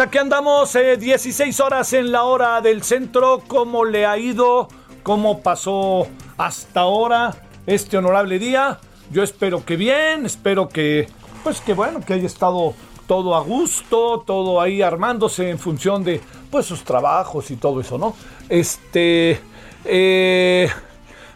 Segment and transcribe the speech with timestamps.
[0.00, 3.42] Aquí andamos eh, 16 horas en la hora del centro.
[3.46, 4.68] ¿Cómo le ha ido?
[5.02, 6.06] ¿Cómo pasó
[6.38, 7.34] hasta ahora
[7.66, 8.78] este honorable día?
[9.10, 11.08] Yo espero que bien, espero que,
[11.44, 12.74] pues que bueno, que haya estado
[13.06, 17.98] todo a gusto, todo ahí armándose en función de, pues sus trabajos y todo eso,
[17.98, 18.14] ¿no?
[18.48, 19.38] Este,
[19.84, 20.70] eh,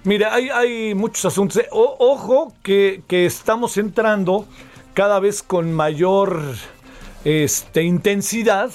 [0.04, 1.58] mira, hay, hay muchos asuntos.
[1.58, 4.46] Eh, ojo que, que estamos entrando
[4.94, 6.54] cada vez con mayor
[7.24, 8.70] este, intensidad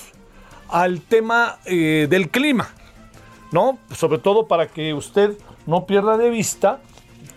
[0.69, 2.69] al tema eh, del clima,
[3.51, 3.79] ¿no?
[3.95, 6.79] Sobre todo para que usted no pierda de vista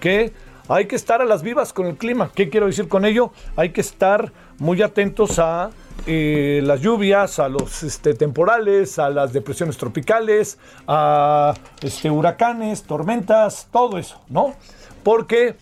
[0.01, 0.33] que
[0.69, 2.31] hay que estar a las vivas con el clima.
[2.35, 3.33] ¿Qué quiero decir con ello?
[3.57, 5.71] Hay que estar muy atentos a
[6.07, 13.69] eh, las lluvias, a los este, temporales, a las depresiones tropicales, a este, huracanes, tormentas,
[13.71, 14.55] todo eso, ¿no?
[15.03, 15.57] Porque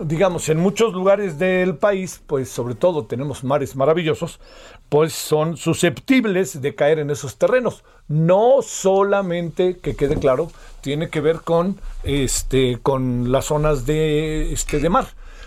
[0.00, 4.40] digamos, en muchos lugares del país, pues sobre todo tenemos mares maravillosos,
[4.92, 7.82] pues son susceptibles de caer en esos terrenos.
[8.08, 14.80] No solamente, que quede claro, tiene que ver con, este, con las zonas de, este,
[14.80, 15.06] de mar.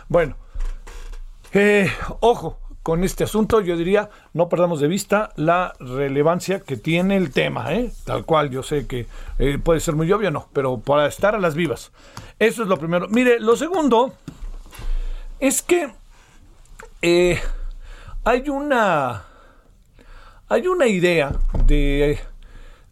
[0.09, 0.35] Bueno,
[1.53, 1.91] eh,
[2.22, 7.29] ojo con este asunto, yo diría, no perdamos de vista la relevancia que tiene el
[7.29, 7.91] tema, ¿eh?
[8.03, 9.05] tal cual, yo sé que
[9.38, 11.91] eh, puede ser muy obvio, no, pero para estar a las vivas.
[12.39, 13.07] Eso es lo primero.
[13.09, 14.11] Mire, lo segundo
[15.39, 15.91] es que
[18.23, 19.23] hay una
[20.50, 22.19] hay una idea de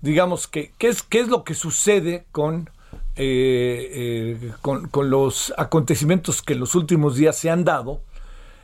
[0.02, 2.70] digamos que qué es es lo que sucede con
[3.16, 8.02] eh, eh, con, los acontecimientos que en los últimos días se han dado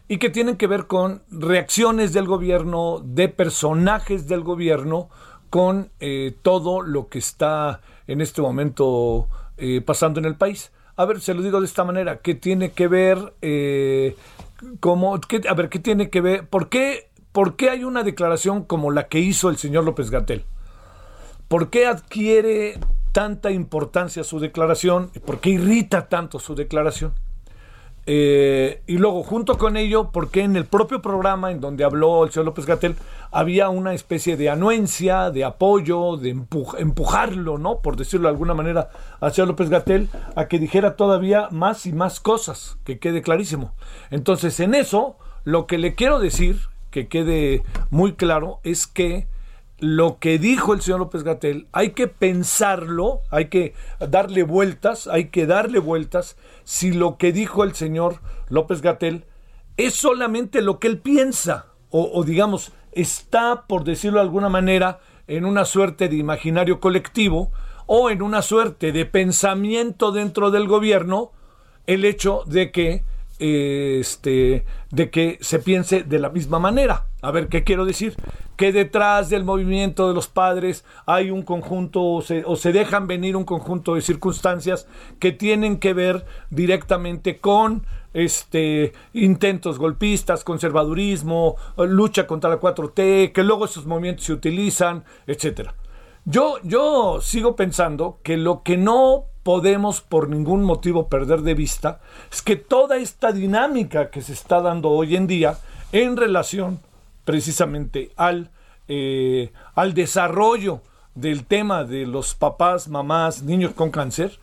[0.08, 5.08] y que tienen que ver con reacciones del gobierno, de personajes del gobierno,
[5.52, 10.72] con eh, todo lo que está en este momento eh, pasando en el país.
[10.96, 14.16] A ver, se lo digo de esta manera, ¿qué tiene que ver, eh,
[14.80, 17.09] cómo, a ver, qué tiene que ver, por qué,
[17.40, 20.44] por qué hay una declaración como la que hizo el señor López Gatel?
[21.48, 22.78] ¿Por qué adquiere
[23.14, 25.10] tanta importancia su declaración?
[25.26, 27.14] ¿Por qué irrita tanto su declaración?
[28.06, 32.32] Eh, y luego, junto con ello, porque en el propio programa en donde habló el
[32.32, 32.98] señor López Gatel
[33.32, 37.80] había una especie de anuencia, de apoyo, de empuj- empujarlo, ¿no?
[37.80, 38.90] Por decirlo de alguna manera,
[39.22, 43.72] al señor López Gatel a que dijera todavía más y más cosas, que quede clarísimo.
[44.12, 46.60] Entonces, en eso, lo que le quiero decir,
[46.92, 49.28] que quede muy claro, es que
[49.80, 55.26] lo que dijo el señor López Gatel, hay que pensarlo, hay que darle vueltas, hay
[55.26, 59.26] que darle vueltas si lo que dijo el señor López Gatel
[59.78, 65.00] es solamente lo que él piensa, o, o digamos, está, por decirlo de alguna manera,
[65.28, 67.52] en una suerte de imaginario colectivo,
[67.86, 71.32] o en una suerte de pensamiento dentro del gobierno,
[71.88, 73.04] el hecho de que
[73.40, 77.06] este, de que se piense de la misma manera.
[77.22, 78.16] A ver, ¿qué quiero decir?
[78.58, 83.08] Que detrás del movimiento de los padres hay un conjunto o se, o se dejan
[83.08, 84.88] venir un conjunto de circunstancias
[85.20, 93.44] que tienen que ver directamente con este intentos golpistas, conservadurismo, lucha contra la 4T, que
[93.44, 95.76] luego esos movimientos se utilizan, etcétera.
[96.32, 102.02] Yo, yo sigo pensando que lo que no podemos por ningún motivo perder de vista
[102.32, 105.58] es que toda esta dinámica que se está dando hoy en día
[105.92, 106.82] en relación
[107.26, 108.52] precisamente al,
[108.88, 110.82] eh, al desarrollo
[111.16, 114.38] del tema de los papás, mamás, niños con cáncer,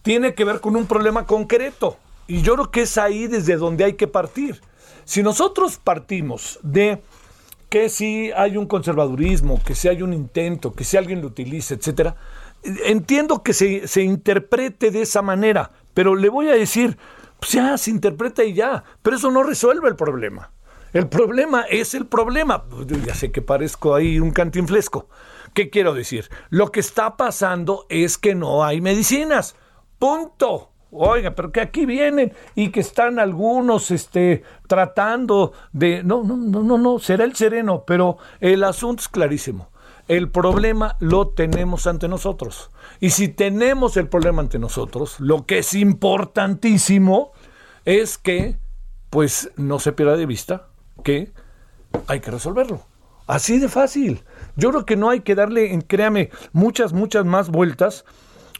[0.00, 1.98] tiene que ver con un problema concreto.
[2.26, 4.62] Y yo creo que es ahí desde donde hay que partir.
[5.04, 7.02] si nosotros partimos de
[7.68, 11.74] que si hay un conservadurismo, que si hay un intento, que si alguien lo utilice,
[11.74, 12.16] etcétera,
[12.84, 16.96] entiendo que se, se interprete de esa manera, pero le voy a decir,
[17.38, 20.50] pues ya se interpreta y ya, pero eso no resuelve el problema.
[20.92, 22.64] El problema es el problema.
[23.04, 25.08] Ya sé que parezco ahí un cantinflesco.
[25.52, 26.30] ¿Qué quiero decir?
[26.48, 29.54] Lo que está pasando es que no hay medicinas.
[29.98, 30.72] Punto.
[30.90, 36.02] Oiga, pero que aquí vienen y que están algunos este, tratando de...
[36.02, 39.70] No, no, no, no, no, será el sereno, pero el asunto es clarísimo.
[40.08, 42.70] El problema lo tenemos ante nosotros.
[43.00, 47.32] Y si tenemos el problema ante nosotros, lo que es importantísimo
[47.84, 48.56] es que,
[49.10, 50.68] pues, no se pierda de vista
[51.04, 51.32] que
[52.06, 52.80] hay que resolverlo.
[53.26, 54.24] Así de fácil.
[54.56, 58.06] Yo creo que no hay que darle, créame, muchas, muchas más vueltas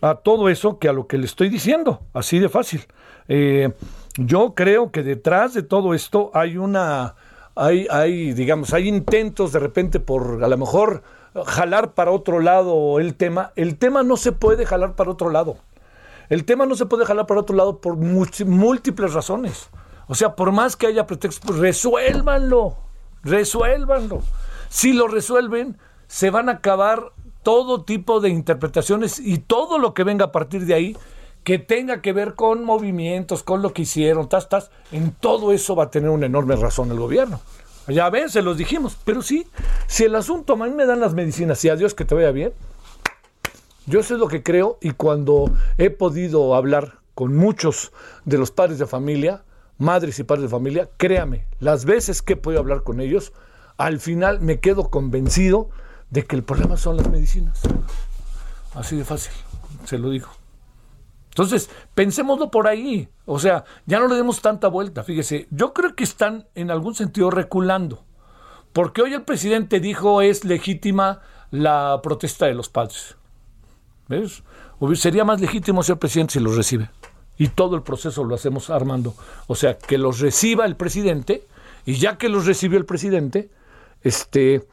[0.00, 2.02] a todo eso que a lo que le estoy diciendo.
[2.12, 2.86] Así de fácil.
[3.28, 3.72] Eh,
[4.16, 7.14] yo creo que detrás de todo esto hay una,
[7.54, 11.02] hay, hay, digamos, hay intentos de repente por a lo mejor
[11.46, 13.52] jalar para otro lado el tema.
[13.56, 15.56] El tema no se puede jalar para otro lado.
[16.28, 19.70] El tema no se puede jalar para otro lado por múltiples razones.
[20.08, 22.76] O sea, por más que haya pretextos, pues resuélvanlo,
[23.22, 24.22] resuélvanlo.
[24.68, 27.12] Si lo resuelven, se van a acabar
[27.48, 30.96] todo tipo de interpretaciones y todo lo que venga a partir de ahí
[31.44, 35.74] que tenga que ver con movimientos, con lo que hicieron, tas, tas, en todo eso
[35.74, 37.40] va a tener una enorme razón el gobierno.
[37.86, 39.46] Ya ven, se los dijimos, pero sí,
[39.86, 42.52] si el asunto a mí me dan las medicinas y adiós que te vaya bien,
[43.86, 47.92] yo sé lo que creo y cuando he podido hablar con muchos
[48.26, 49.42] de los padres de familia,
[49.78, 53.32] madres y padres de familia, créame, las veces que he podido hablar con ellos,
[53.78, 55.70] al final me quedo convencido
[56.10, 57.60] de que el problema son las medicinas.
[58.74, 59.32] Así de fácil,
[59.84, 60.28] se lo digo.
[61.30, 63.08] Entonces, pensémoslo por ahí.
[63.24, 65.04] O sea, ya no le demos tanta vuelta.
[65.04, 68.04] Fíjese, yo creo que están en algún sentido reculando.
[68.72, 71.20] Porque hoy el presidente dijo es legítima
[71.50, 73.16] la protesta de los padres.
[74.08, 74.42] ¿Ves?
[74.94, 76.90] Sería más legítimo ser presidente si los recibe
[77.38, 79.14] y todo el proceso lo hacemos armando.
[79.46, 81.44] O sea, que los reciba el presidente
[81.86, 83.48] y ya que los recibió el presidente,
[84.02, 84.66] este,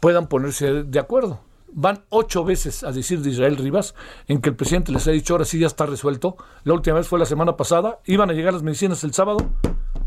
[0.00, 1.40] puedan ponerse de acuerdo.
[1.74, 3.94] Van ocho veces a decir de Israel Rivas
[4.28, 6.36] en que el presidente les ha dicho ahora sí ya está resuelto.
[6.64, 9.38] La última vez fue la semana pasada, iban a llegar las medicinas el sábado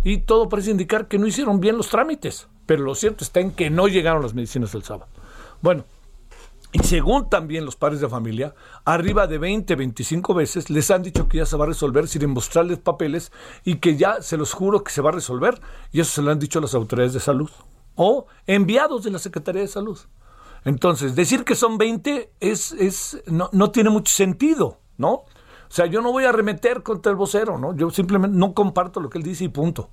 [0.03, 2.47] y todo parece indicar que no hicieron bien los trámites.
[2.67, 5.09] Pero lo cierto está en que no llegaron las medicinas el sábado.
[5.61, 5.85] Bueno,
[6.71, 11.27] y según también los padres de familia, arriba de 20, 25 veces les han dicho
[11.27, 13.31] que ya se va a resolver sin mostrarles papeles
[13.63, 15.59] y que ya se los juro que se va a resolver.
[15.91, 17.49] Y eso se lo han dicho las autoridades de salud
[17.95, 19.99] o enviados de la Secretaría de Salud.
[20.63, 25.11] Entonces, decir que son 20 es, es, no, no tiene mucho sentido, ¿no?
[25.11, 27.75] O sea, yo no voy a remeter contra el vocero, ¿no?
[27.75, 29.89] Yo simplemente no comparto lo que él dice y punto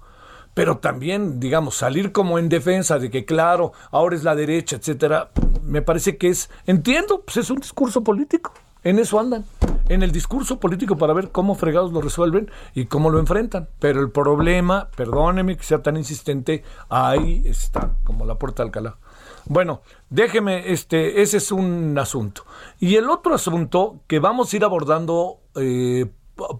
[0.55, 5.31] pero también, digamos, salir como en defensa de que, claro, ahora es la derecha, etcétera,
[5.63, 8.53] me parece que es, entiendo, pues es un discurso político,
[8.85, 9.45] en eso andan,
[9.89, 13.69] en el discurso político para ver cómo fregados lo resuelven y cómo lo enfrentan.
[13.79, 18.97] Pero el problema, perdóneme que sea tan insistente, ahí está, como la puerta de Alcalá.
[19.47, 22.45] Bueno, déjeme, este, ese es un asunto.
[22.79, 26.11] Y el otro asunto que vamos a ir abordando eh,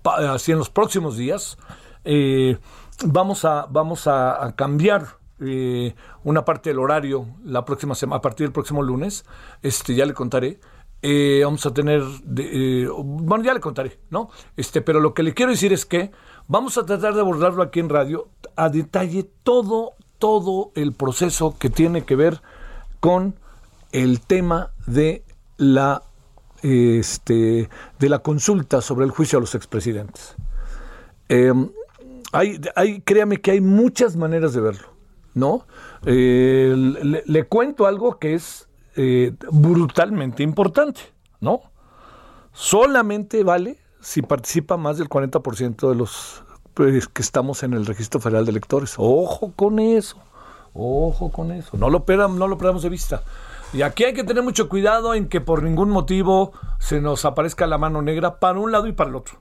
[0.05, 1.59] así en los próximos días,
[2.05, 2.59] eh,
[3.05, 8.47] vamos a, vamos a, cambiar eh, una parte del horario la próxima semana, a partir
[8.47, 9.25] del próximo lunes,
[9.63, 10.61] este, ya le contaré.
[11.03, 12.03] Eh, vamos a tener,
[12.37, 14.31] eh, bueno, ya le contaré, ¿no?
[14.57, 16.13] Este, pero lo que le quiero decir es que
[16.47, 21.71] vamos a tratar de abordarlo aquí en radio a detalle todo, todo el proceso que
[21.71, 22.41] tiene que ver
[23.01, 23.35] con
[23.91, 25.25] el tema de
[25.57, 26.03] la,
[26.63, 27.69] este,
[27.99, 30.37] de la consulta sobre el juicio a los expresidentes.
[31.29, 31.71] Em,
[32.33, 34.89] hay, hay, créame que hay muchas maneras de verlo,
[35.35, 35.67] ¿no?
[36.07, 36.75] Eh,
[37.27, 41.01] le, cuento algo que es eh, brutalmente importante,
[41.41, 41.63] ¿no?
[42.53, 46.43] Solamente vale si participa más del 40% de los
[46.75, 48.95] pues, que estamos en el registro federal de electores.
[48.99, 50.19] Ojo con eso,
[50.75, 51.77] ojo con eso.
[51.77, 53.23] No lo, no lo perdamos de vista.
[53.73, 57.67] Y aquí hay que tener mucho cuidado en que por ningún motivo se nos aparezca
[57.67, 59.41] la mano negra para un lado y para el otro.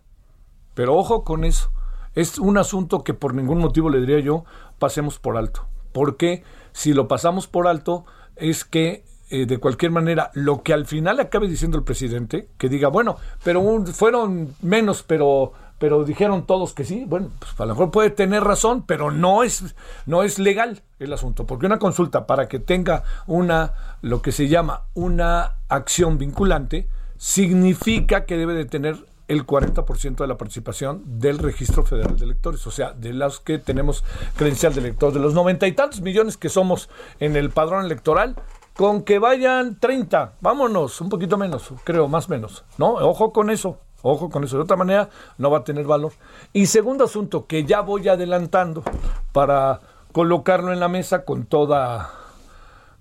[0.73, 1.71] Pero ojo con eso
[2.15, 4.45] es un asunto que por ningún motivo le diría yo
[4.79, 5.65] pasemos por alto.
[5.91, 8.05] Porque si lo pasamos por alto
[8.35, 12.69] es que eh, de cualquier manera lo que al final acabe diciendo el presidente, que
[12.69, 17.73] diga, bueno, pero fueron menos, pero pero dijeron todos que sí, bueno, pues a lo
[17.73, 19.73] mejor puede tener razón, pero no es,
[20.05, 23.73] no es legal el asunto, porque una consulta para que tenga una,
[24.03, 28.97] lo que se llama una acción vinculante, significa que debe de tener
[29.27, 33.57] el 40% de la participación del Registro Federal de Electores, o sea, de los que
[33.57, 34.03] tenemos
[34.35, 38.35] credencial de elector, de los noventa y tantos millones que somos en el padrón electoral,
[38.75, 42.93] con que vayan 30, vámonos, un poquito menos, creo, más menos, ¿no?
[42.93, 46.13] Ojo con eso, ojo con eso, de otra manera no va a tener valor.
[46.53, 48.83] Y segundo asunto que ya voy adelantando
[49.31, 52.11] para colocarlo en la mesa con toda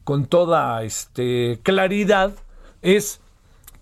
[0.05, 2.33] con toda este claridad
[2.83, 3.21] es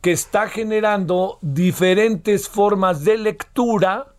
[0.01, 4.15] que está generando diferentes formas de lectura,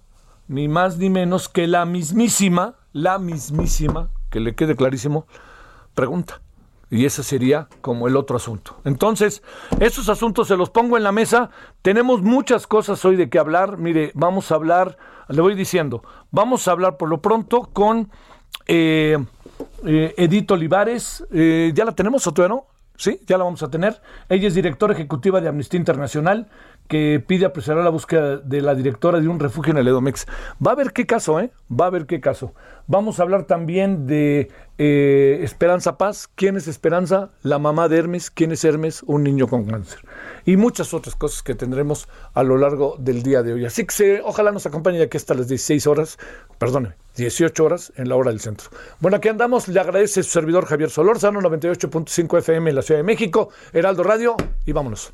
[0.48, 5.26] ni más ni menos que la mismísima, la mismísima, que le quede clarísimo,
[5.94, 6.42] pregunta.
[6.90, 8.82] Y ese sería como el otro asunto.
[8.84, 9.44] Entonces,
[9.80, 11.52] esos asuntos se los pongo en la mesa.
[11.82, 13.78] Tenemos muchas cosas hoy de qué hablar.
[13.78, 18.10] Mire, vamos a hablar, le voy diciendo, vamos a hablar por lo pronto con
[18.66, 19.18] eh,
[19.86, 21.26] eh, Edith Olivares.
[21.32, 22.66] Eh, ¿Ya la tenemos o todavía no?
[22.96, 24.02] Sí, ya la vamos a tener.
[24.28, 26.50] Ella es directora ejecutiva de Amnistía Internacional
[26.90, 30.26] que pide apresurar la búsqueda de la directora de un refugio en el Edomex.
[30.66, 31.52] Va a ver qué caso, ¿eh?
[31.72, 32.54] Va a ver qué caso.
[32.88, 36.28] Vamos a hablar también de eh, Esperanza Paz.
[36.34, 37.30] ¿Quién es Esperanza?
[37.44, 38.32] La mamá de Hermes.
[38.32, 39.04] ¿Quién es Hermes?
[39.06, 40.00] Un niño con cáncer.
[40.46, 43.66] Y muchas otras cosas que tendremos a lo largo del día de hoy.
[43.66, 46.18] Así que ojalá nos acompañe aquí hasta las 16 horas,
[46.58, 48.72] perdóneme, 18 horas en la hora del centro.
[49.00, 49.68] Bueno, aquí andamos.
[49.68, 54.36] Le agradece su servidor Javier Solórzano, 98.5 FM en la Ciudad de México, Heraldo Radio,
[54.66, 55.14] y vámonos.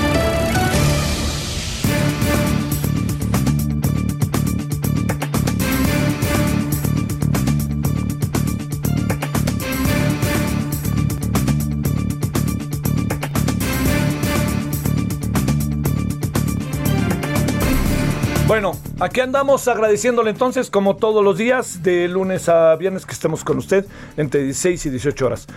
[18.51, 23.45] Bueno, aquí andamos agradeciéndole entonces, como todos los días, de lunes a viernes que estemos
[23.45, 23.85] con usted
[24.17, 25.47] entre 16 y 18 horas.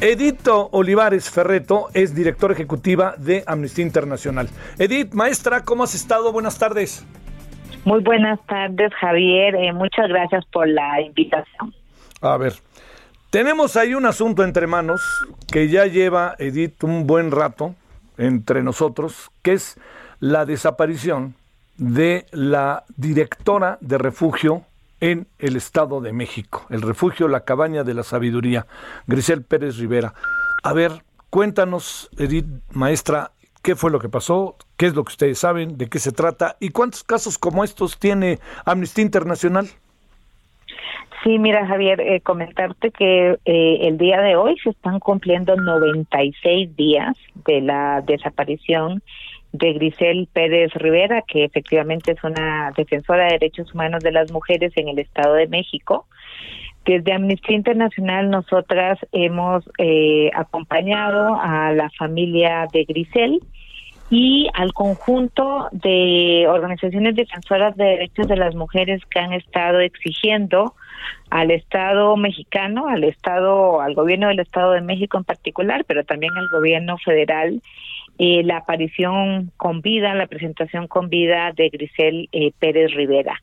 [0.00, 4.48] Edito Olivares Ferreto es directora ejecutiva de Amnistía Internacional.
[4.78, 6.30] Edith, maestra, ¿cómo has estado?
[6.30, 7.04] Buenas tardes.
[7.84, 9.56] Muy buenas tardes, Javier.
[9.56, 11.74] Eh, muchas gracias por la invitación.
[12.20, 12.52] A ver,
[13.30, 15.02] tenemos ahí un asunto entre manos
[15.50, 17.74] que ya lleva, Edith, un buen rato
[18.16, 19.76] entre nosotros, que es
[20.20, 21.34] la desaparición
[21.76, 24.62] de la directora de refugio
[25.00, 28.66] en el Estado de México, el refugio La Cabaña de la Sabiduría,
[29.06, 30.14] Grisel Pérez Rivera.
[30.62, 30.92] A ver,
[31.30, 35.88] cuéntanos, Edith, maestra, qué fue lo que pasó, qué es lo que ustedes saben, de
[35.88, 39.66] qué se trata y cuántos casos como estos tiene Amnistía Internacional.
[41.24, 46.76] Sí, mira Javier, eh, comentarte que eh, el día de hoy se están cumpliendo 96
[46.76, 47.16] días
[47.46, 49.02] de la desaparición
[49.54, 54.72] de Grisel Pérez Rivera, que efectivamente es una defensora de derechos humanos de las mujeres
[54.74, 56.06] en el Estado de México.
[56.84, 63.40] Desde Amnistía Internacional nosotras hemos eh, acompañado a la familia de Grisel
[64.16, 70.74] y al conjunto de organizaciones defensoras de derechos de las mujeres que han estado exigiendo
[71.30, 76.32] al Estado mexicano, al Estado, al gobierno del Estado de México en particular, pero también
[76.36, 77.60] al gobierno federal,
[78.20, 83.42] eh, la aparición con vida, la presentación con vida de Grisel eh, Pérez Rivera.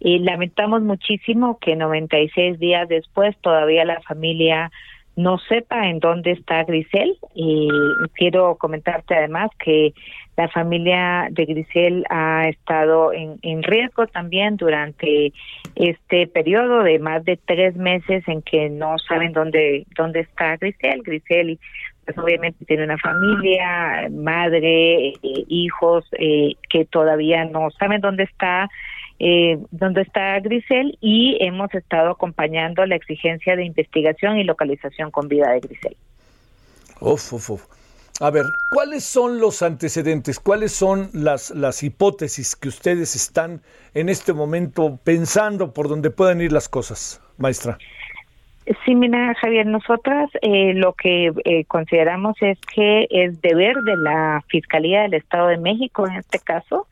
[0.00, 4.70] y lamentamos muchísimo que 96 días después todavía la familia
[5.16, 7.16] no sepa en dónde está Grisel.
[7.34, 7.68] Y
[8.14, 9.92] quiero comentarte además que
[10.36, 15.32] la familia de Grisel ha estado en, en, riesgo también durante
[15.74, 21.02] este periodo de más de tres meses en que no saben dónde dónde está Grisel.
[21.02, 21.58] Grisel
[22.04, 28.68] pues obviamente tiene una familia, madre, eh, hijos eh, que todavía no saben dónde está
[29.20, 35.28] eh, dónde está Grisel y hemos estado acompañando la exigencia de investigación y localización con
[35.28, 35.96] vida de Grisel.
[37.00, 37.66] Uf, uf, uf.
[38.20, 40.40] A ver, ¿cuáles son los antecedentes?
[40.40, 43.62] ¿Cuáles son las, las hipótesis que ustedes están
[43.94, 47.78] en este momento pensando por donde puedan ir las cosas, maestra?
[48.84, 54.44] Sí, mira, Javier, nosotras eh, lo que eh, consideramos es que es deber de la
[54.48, 56.86] Fiscalía del Estado de México, en este caso,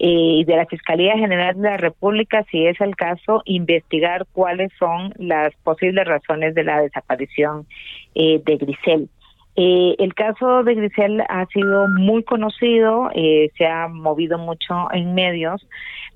[0.00, 4.72] eh, y de la Fiscalía General de la República, si es el caso, investigar cuáles
[4.78, 7.66] son las posibles razones de la desaparición
[8.14, 9.08] de Grisel.
[9.54, 15.64] el caso de Grisel ha sido muy conocido, se ha movido mucho en medios,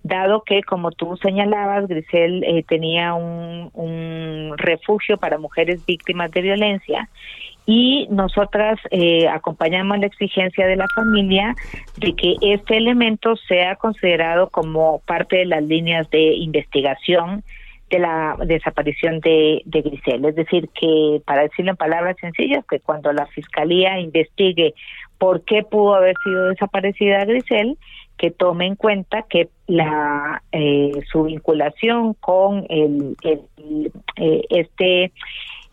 [0.04, 6.42] dado que, como tú señalabas, Grisel eh, tenía un, un, refugio para mujeres víctimas de
[6.42, 7.08] violencia
[7.66, 11.54] y nosotras eh, acompañamos la exigencia de la familia
[11.96, 17.42] de que este elemento sea considerado como parte de las líneas de investigación
[17.90, 20.24] de la desaparición de, de Grisel.
[20.24, 24.74] Es decir, que para decirlo en palabras sencillas, que cuando la Fiscalía investigue
[25.18, 27.78] por qué pudo haber sido desaparecida Grisel,
[28.18, 35.12] que tome en cuenta que la eh, su vinculación con el, eh, este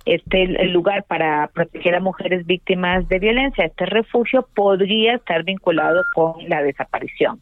[0.06, 6.04] este el lugar para proteger a mujeres víctimas de violencia, este refugio podría estar vinculado
[6.14, 7.42] con la desaparición.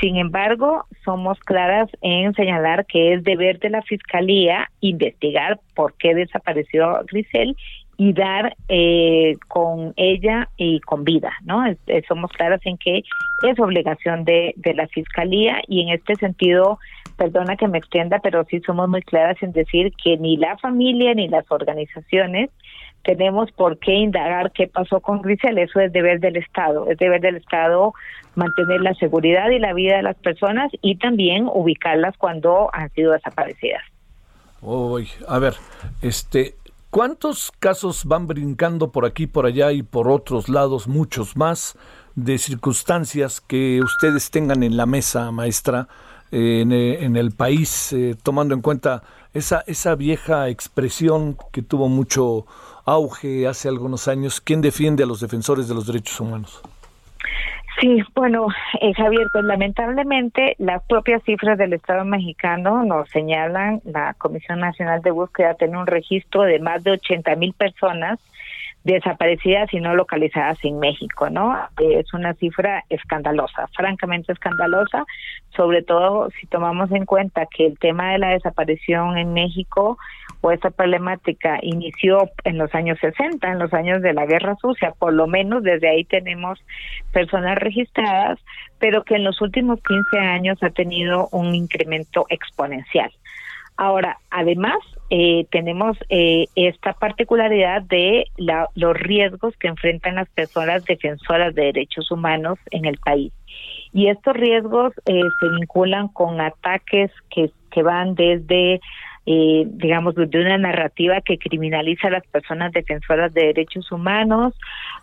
[0.00, 6.14] Sin embargo, somos claras en señalar que es deber de la Fiscalía investigar por qué
[6.14, 7.54] desapareció Grisel
[8.00, 11.62] y dar eh, con ella y con vida, ¿no?
[12.08, 13.02] somos claras en que
[13.42, 16.78] es obligación de, de la Fiscalía y en este sentido
[17.18, 21.12] perdona que me extienda, pero sí somos muy claras en decir que ni la familia
[21.12, 22.48] ni las organizaciones
[23.02, 27.20] tenemos por qué indagar qué pasó con Grisel, eso es deber del Estado, es deber
[27.20, 27.92] del Estado
[28.34, 33.12] mantener la seguridad y la vida de las personas y también ubicarlas cuando han sido
[33.12, 33.82] desaparecidas.
[34.62, 35.54] Uy, a ver,
[36.02, 36.54] este,
[36.90, 41.76] ¿cuántos casos van brincando por aquí, por allá y por otros lados, muchos más,
[42.14, 45.88] de circunstancias que ustedes tengan en la mesa, maestra,
[46.32, 52.46] eh, en, el país, eh, tomando en cuenta esa, esa vieja expresión que tuvo mucho
[52.84, 56.60] auge hace algunos años, ¿quién defiende a los defensores de los derechos humanos?
[57.80, 58.48] Sí, bueno,
[58.82, 65.00] eh, Javier, pues lamentablemente las propias cifras del Estado mexicano nos señalan, la Comisión Nacional
[65.00, 68.18] de Búsqueda tiene un registro de más de 80 mil personas
[68.84, 71.56] desaparecidas y no localizadas en México, ¿no?
[71.78, 75.04] Es una cifra escandalosa, francamente escandalosa,
[75.54, 79.98] sobre todo si tomamos en cuenta que el tema de la desaparición en México
[80.40, 84.94] o esta problemática inició en los años 60, en los años de la Guerra Sucia,
[84.98, 86.58] por lo menos desde ahí tenemos
[87.12, 88.38] personas registradas,
[88.78, 93.10] pero que en los últimos 15 años ha tenido un incremento exponencial.
[93.76, 94.78] Ahora, además,
[95.10, 102.10] eh, tenemos eh, esta particularidad de los riesgos que enfrentan las personas defensoras de derechos
[102.12, 103.32] humanos en el país.
[103.92, 108.80] Y estos riesgos eh, se vinculan con ataques que, que van desde
[109.26, 114.54] eh, digamos, de una narrativa que criminaliza a las personas defensoras de derechos humanos,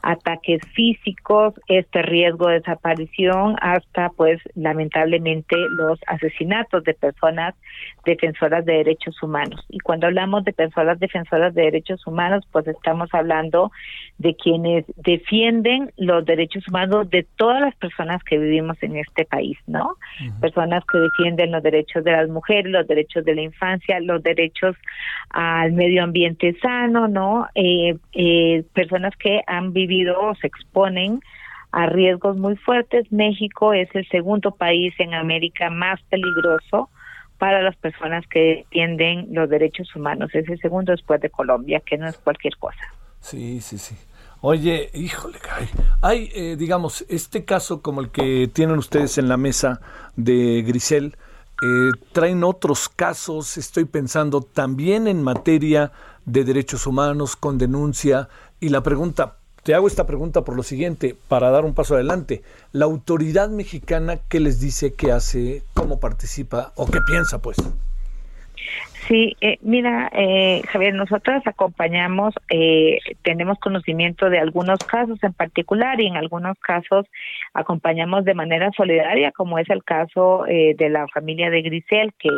[0.01, 7.55] ataques físicos, este riesgo de desaparición, hasta, pues, lamentablemente, los asesinatos de personas
[8.05, 9.65] defensoras de derechos humanos.
[9.69, 13.71] Y cuando hablamos de personas defensoras de derechos humanos, pues estamos hablando
[14.17, 19.57] de quienes defienden los derechos humanos de todas las personas que vivimos en este país,
[19.67, 19.95] ¿no?
[20.41, 24.75] Personas que defienden los derechos de las mujeres, los derechos de la infancia, los derechos
[25.29, 27.47] al medio ambiente sano, ¿no?
[27.55, 31.21] Eh, eh, personas que han vivido o se exponen
[31.71, 33.11] a riesgos muy fuertes.
[33.11, 36.89] México es el segundo país en América más peligroso
[37.37, 40.33] para las personas que defienden los derechos humanos.
[40.33, 42.81] Es el segundo después de Colombia, que no es cualquier cosa.
[43.19, 43.95] Sí, sí, sí.
[44.41, 45.39] Oye, híjole,
[46.01, 49.81] hay, eh, digamos, este caso como el que tienen ustedes en la mesa
[50.15, 51.15] de Grisel,
[51.63, 55.91] eh, traen otros casos, estoy pensando también en materia
[56.25, 61.17] de derechos humanos con denuncia y la pregunta, te hago esta pregunta por lo siguiente,
[61.27, 62.43] para dar un paso adelante,
[62.73, 67.57] la autoridad mexicana, ¿qué les dice, qué hace, cómo participa o qué piensa pues?
[69.07, 76.01] Sí, eh, mira, eh, Javier, nosotros acompañamos, eh, tenemos conocimiento de algunos casos en particular
[76.01, 77.05] y en algunos casos
[77.53, 82.29] acompañamos de manera solidaria, como es el caso eh, de la familia de Grisel, que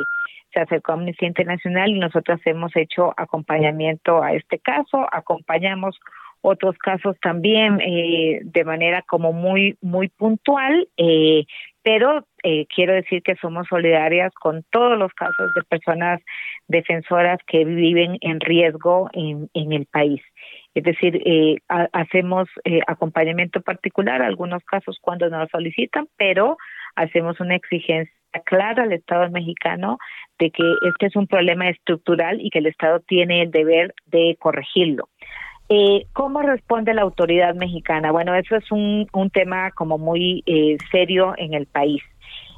[0.53, 5.99] se acercó a Amnistía Internacional y nosotros hemos hecho acompañamiento a este caso, acompañamos
[6.41, 11.45] otros casos también eh, de manera como muy muy puntual eh,
[11.83, 16.21] pero eh, quiero decir que somos solidarias con todos los casos de personas
[16.67, 20.21] defensoras que viven en riesgo en, en el país.
[20.75, 26.57] Es decir, eh, hacemos eh, acompañamiento particular, algunos casos cuando nos solicitan, pero
[26.95, 28.13] hacemos una exigencia
[28.45, 29.97] clara al Estado mexicano
[30.37, 34.37] de que este es un problema estructural y que el Estado tiene el deber de
[34.39, 35.09] corregirlo.
[35.69, 38.11] Eh, ¿Cómo responde la autoridad mexicana?
[38.11, 42.01] Bueno, eso es un, un tema como muy eh, serio en el país.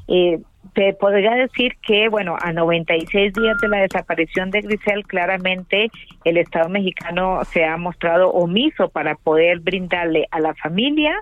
[0.07, 0.39] Eh,
[0.73, 5.89] te podría decir que, bueno, a 96 días de la desaparición de Grisel, claramente
[6.23, 11.13] el Estado mexicano se ha mostrado omiso para poder brindarle a la familia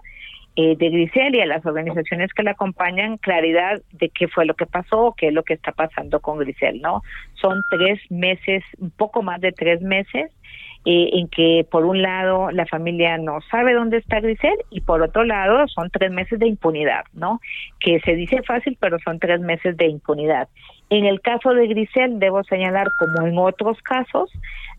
[0.55, 4.55] eh, de Grisel y a las organizaciones que la acompañan claridad de qué fue lo
[4.55, 7.01] que pasó, qué es lo que está pasando con Grisel, ¿no?
[7.41, 10.31] Son tres meses, un poco más de tres meses
[10.85, 15.01] eh, en que por un lado la familia no sabe dónde está Grisel y por
[15.01, 17.41] otro lado son tres meses de impunidad, ¿no?
[17.79, 20.47] Que se dice fácil, pero son tres meses de impunidad.
[20.89, 24.31] En el caso de Grisel, debo señalar, como en otros casos,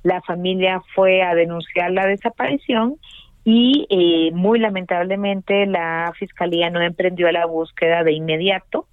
[0.03, 2.97] la familia fue a denunciar la desaparición
[3.45, 8.87] y eh, muy lamentablemente la fiscalía no emprendió la búsqueda de inmediato.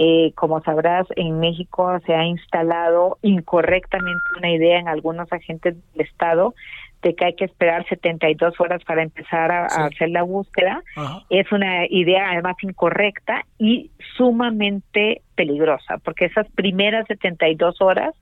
[0.00, 6.06] Eh, como sabrás, en México se ha instalado incorrectamente una idea en algunos agentes del
[6.06, 6.54] Estado
[7.02, 10.84] de que hay que esperar 72 horas para empezar a, hacer la búsqueda.
[11.30, 18.14] Es una idea además incorrecta y sumamente peligrosa, porque esas primeras 72 horas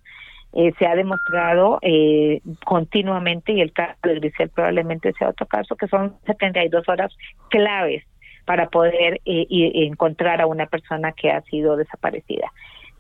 [0.55, 5.77] eh, se ha demostrado eh, continuamente, y el caso de Grisel probablemente sea otro caso,
[5.77, 7.15] que son 72 horas
[7.51, 8.03] claves
[8.47, 12.51] para poder eh, encontrar a una persona que ha sido desaparecida.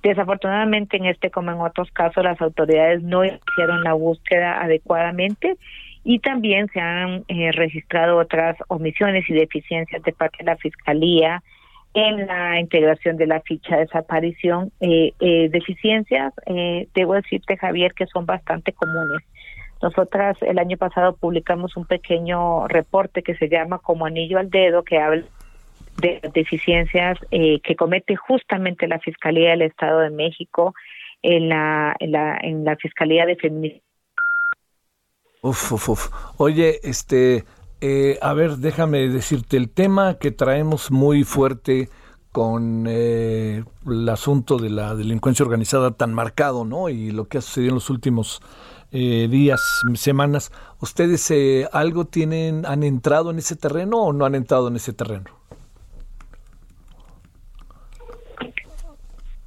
[0.02, 5.56] Desafortunadamente, en este como en otros casos, las autoridades no hicieron la búsqueda adecuadamente
[6.04, 11.42] y también se han registrado otras omisiones y deficiencias de parte de la Fiscalía,
[11.96, 14.70] en la integración de la ficha de desaparición.
[14.80, 19.22] Eh, eh, deficiencias, eh, debo decirte, Javier, que son bastante comunes.
[19.80, 24.84] Nosotras el año pasado publicamos un pequeño reporte que se llama Como Anillo al Dedo,
[24.84, 25.24] que habla
[26.00, 30.74] de deficiencias eh, que comete justamente la Fiscalía del Estado de México
[31.22, 33.82] en la, en la, en la Fiscalía de Feminicidio.
[35.42, 36.08] Uf, uf, uf.
[36.38, 37.44] Oye, este,
[37.80, 41.88] eh, a ver, déjame decirte, el tema que traemos muy fuerte
[42.32, 46.88] con eh, el asunto de la delincuencia organizada tan marcado, ¿no?
[46.88, 48.42] Y lo que ha sucedido en los últimos
[48.92, 49.60] eh, días,
[49.94, 51.32] semanas, ¿ustedes
[51.72, 55.30] algo tienen, han entrado en ese terreno o no han entrado en ese terreno?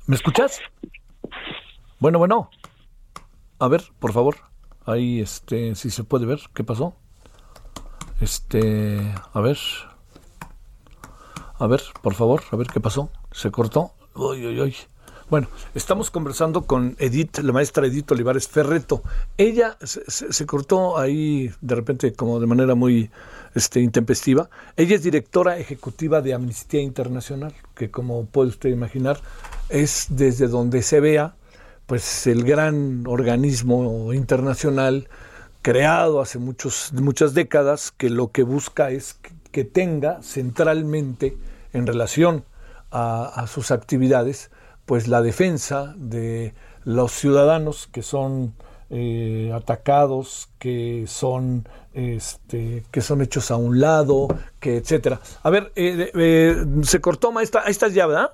[0.10, 0.60] ¿Me escuchas?
[2.00, 2.50] Bueno, bueno.
[3.60, 4.38] A ver, por favor.
[4.84, 6.95] Ahí, este, si se puede ver, ¿qué pasó?
[8.19, 9.60] Este, a ver.
[11.60, 13.12] A ver, por favor, a ver qué pasó.
[13.32, 13.91] ¿Se cortó?
[14.15, 14.76] Uy, uy, uy.
[15.30, 19.04] Bueno, estamos conversando con Edith, la maestra Edith Olivares Ferreto.
[19.38, 23.12] Ella se, cortó ahí de repente como de manera muy
[23.54, 24.50] este, intempestiva.
[24.76, 29.22] Ella es directora ejecutiva de Amnistía Internacional, que como puede usted imaginar
[29.69, 31.36] es desde donde se vea
[31.86, 35.08] pues el gran organismo internacional
[35.63, 39.17] creado hace muchos, muchas décadas que lo que busca es
[39.51, 41.36] que tenga centralmente
[41.73, 42.45] en relación
[42.91, 44.51] a, sus actividades
[44.86, 46.53] pues la defensa de
[46.84, 48.53] los ciudadanos que son
[48.91, 54.27] eh, atacados, que son este, que son hechos a un lado,
[54.60, 55.19] que etcétera.
[55.43, 58.32] A ver, eh, eh, se cortó maestra, ahí estás ya, ¿verdad?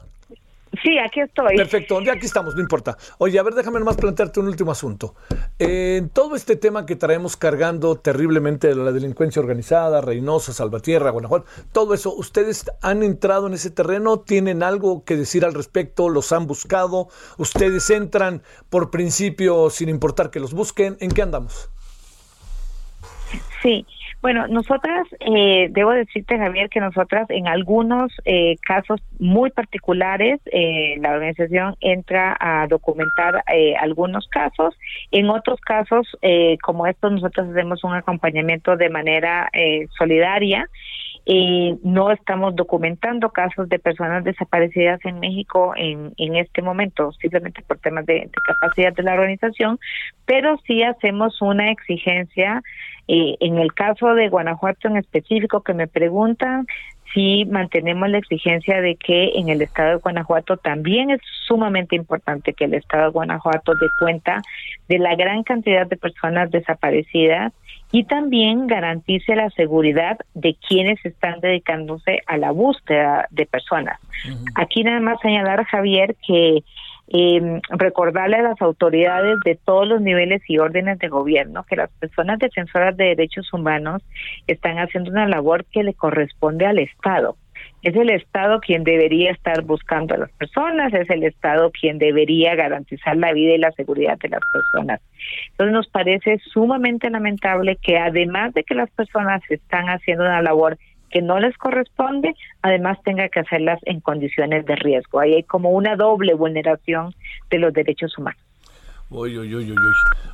[0.86, 1.58] Sí, aquí estoy.
[1.58, 2.95] Perfecto, ya aquí estamos, no importa.
[3.17, 5.15] Oye, a ver, déjame nomás plantearte un último asunto.
[5.58, 11.48] En todo este tema que traemos cargando terriblemente de la delincuencia organizada, Reynosa, Salvatierra, Guanajuato,
[11.71, 14.19] todo eso, ¿ustedes han entrado en ese terreno?
[14.19, 16.08] ¿Tienen algo que decir al respecto?
[16.08, 17.08] ¿Los han buscado?
[17.39, 20.98] ¿Ustedes entran por principio sin importar que los busquen?
[21.00, 21.71] ¿En qué andamos?
[23.63, 23.84] Sí,
[24.26, 30.96] bueno, nosotras, eh, debo decirte, Javier, que nosotras en algunos eh, casos muy particulares, eh,
[31.00, 33.44] la organización entra a documentar
[33.80, 34.74] algunos casos.
[35.12, 36.08] En otros casos,
[36.64, 39.48] como estos, nosotros hacemos un acompañamiento de manera
[39.96, 40.68] solidaria.
[41.84, 47.78] no estamos documentando casos de personas desaparecidas en México en, en este momento, simplemente por
[47.78, 49.80] temas de capacidad de la organización,
[50.26, 52.64] pero sí hacemos una exigencia
[53.08, 56.68] eh, en el caso de Guanajuato en específico, que me preguntan
[57.13, 62.54] si mantenemos la exigencia de que en el estado de Guanajuato también es sumamente importante
[62.54, 64.41] que el estado de Guanajuato dé cuenta
[64.89, 67.54] de la gran cantidad de personas desaparecidas
[67.91, 74.00] y también garantice la seguridad de quienes están dedicándose a la búsqueda de personas.
[74.56, 76.63] Aquí nada más señalar, Javier, que
[77.08, 81.91] eh, recordarle a las autoridades de todos los niveles y órdenes de gobierno que las
[81.91, 84.02] personas defensoras de derechos humanos
[84.48, 87.38] están haciendo una labor que le corresponde al Estado.
[87.84, 92.56] Es el Estado quien debería estar buscando a las personas, es el Estado quien debería
[92.56, 95.02] garantizar la vida y la seguridad de las personas.
[95.52, 100.78] Entonces nos parece sumamente lamentable que además de que las personas están haciendo una labor
[101.15, 105.21] que no les corresponde, además tenga que hacerlas en condiciones de riesgo.
[105.21, 107.15] Ahí hay como una doble vulneración
[107.49, 108.41] de los derechos humanos.
[109.10, 109.73] Uy, uy, uy,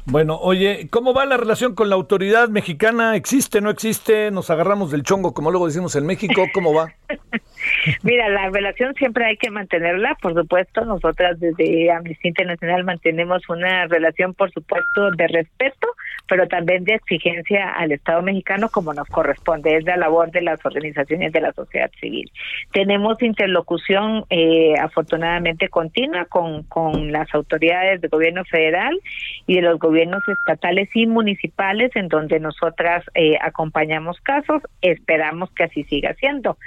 [0.05, 3.15] Bueno, oye, ¿cómo va la relación con la autoridad mexicana?
[3.15, 4.31] ¿Existe, no existe?
[4.31, 6.45] ¿Nos agarramos del chongo, como luego decimos en México?
[6.51, 6.91] ¿Cómo va?
[8.01, 10.83] Mira, la relación siempre hay que mantenerla, por supuesto.
[10.83, 15.87] Nosotras desde Amnistía Internacional mantenemos una relación, por supuesto, de respeto,
[16.31, 20.65] pero también de exigencia al Estado mexicano como nos corresponde, es la labor de las
[20.65, 22.31] organizaciones de la sociedad civil.
[22.71, 28.97] Tenemos interlocución eh, afortunadamente continua con, con las autoridades del gobierno federal
[29.45, 35.65] y de los gobiernos estatales y municipales en donde nosotras eh, acompañamos casos, esperamos que
[35.65, 36.57] así siga siendo.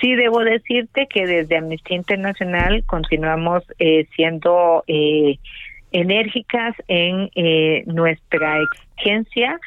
[0.00, 5.36] Sí debo decirte que desde Amnistía Internacional continuamos eh, siendo eh,
[5.92, 9.58] enérgicas en eh, nuestra exigencia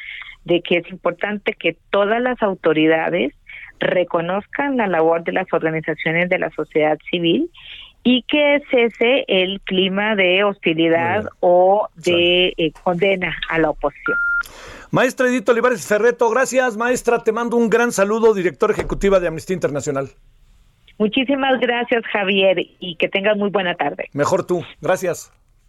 [0.44, 3.32] de que es importante que todas las autoridades
[3.80, 7.50] reconozcan la labor de las organizaciones de la sociedad civil
[8.02, 14.18] y que cese el clima de hostilidad o de eh, condena a la oposición.
[14.90, 19.54] Maestra Edith Olivares Ferreto, gracias maestra, te mando un gran saludo, directora ejecutiva de Amnistía
[19.54, 20.10] Internacional.
[20.98, 24.08] Muchísimas gracias Javier y que tengas muy buena tarde.
[24.12, 25.32] Mejor tú, gracias.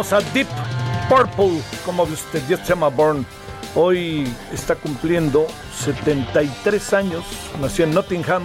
[0.00, 0.48] Les echamos a Deep
[1.08, 3.26] Purple, como usted, Dios se llama Born.
[3.74, 5.46] Hoy está cumpliendo
[5.84, 7.24] 73 años,
[7.60, 8.42] nació en Nottingham,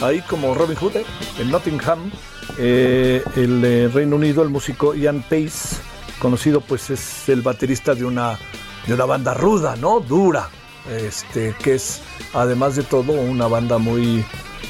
[0.00, 1.04] ahí como Robin Hood, ¿eh?
[1.38, 2.10] en Nottingham,
[2.58, 5.76] eh, el eh, Reino Unido, el músico Ian Pace,
[6.18, 8.38] conocido pues es el baterista de una,
[8.86, 10.00] de una banda ruda, ¿no?
[10.00, 10.48] Dura,
[10.90, 12.00] este, que es
[12.32, 14.24] además de todo una banda muy,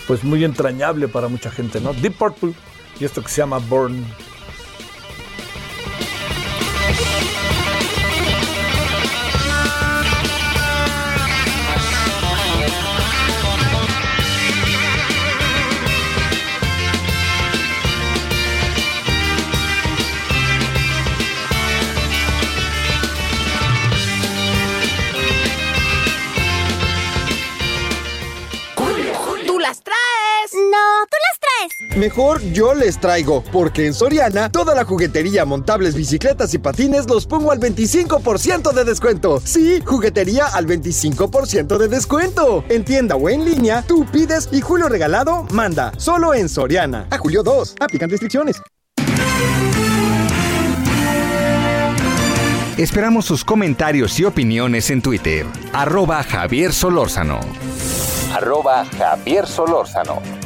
[0.07, 1.93] pues muy entrañable para mucha gente, ¿no?
[1.93, 2.55] Deep Purple
[2.99, 4.05] y esto que se llama Born.
[32.07, 37.27] Mejor yo les traigo, porque en Soriana toda la juguetería, montables, bicicletas y patines los
[37.27, 39.41] pongo al 25% de descuento.
[39.45, 42.65] Sí, juguetería al 25% de descuento.
[42.69, 45.91] En tienda o en línea, tú pides y Julio Regalado manda.
[45.97, 47.09] Solo en Soriana.
[47.11, 47.75] A julio 2.
[47.81, 48.63] Aplican restricciones.
[52.79, 55.45] Esperamos sus comentarios y opiniones en Twitter.
[55.73, 57.41] Arroba Javier Solórzano.
[58.33, 60.46] Arroba Javier Solórzano.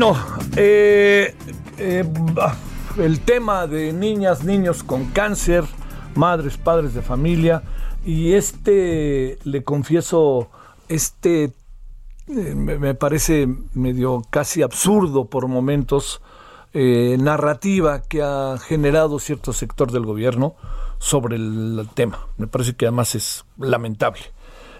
[0.00, 0.18] Bueno,
[0.56, 1.34] eh,
[1.76, 2.04] eh,
[2.96, 5.64] el tema de niñas, niños con cáncer,
[6.14, 7.62] madres, padres de familia,
[8.02, 10.48] y este, le confieso,
[10.88, 11.52] este
[12.28, 16.22] eh, me, parece medio casi absurdo por momentos,
[16.72, 20.54] narrativa que ha generado cierto sector del gobierno
[20.98, 22.26] sobre el tema.
[22.38, 24.22] Me parece que además es lamentable.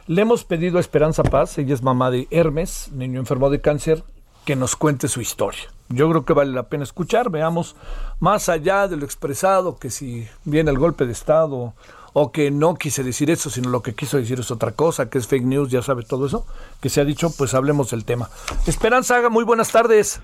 [0.06, 4.02] Le hemos pedido a Esperanza Paz, ella es mamá de Hermes, niño enfermo de cáncer,
[4.50, 5.60] que nos cuente su historia.
[5.90, 7.76] Yo creo que vale la pena escuchar, veamos
[8.18, 11.72] más allá de lo expresado, que si viene el golpe de Estado
[12.14, 15.18] o que no quise decir eso, sino lo que quiso decir es otra cosa, que
[15.18, 16.44] es fake news, ya sabe todo eso,
[16.82, 18.28] que se ha dicho, pues hablemos del tema.
[18.66, 20.20] Esperanza, Haga, muy buenas tardes.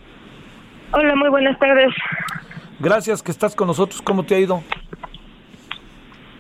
[0.93, 1.95] Hola, muy buenas tardes.
[2.81, 4.03] Gracias que estás con nosotros.
[4.03, 4.61] ¿Cómo te ha ido?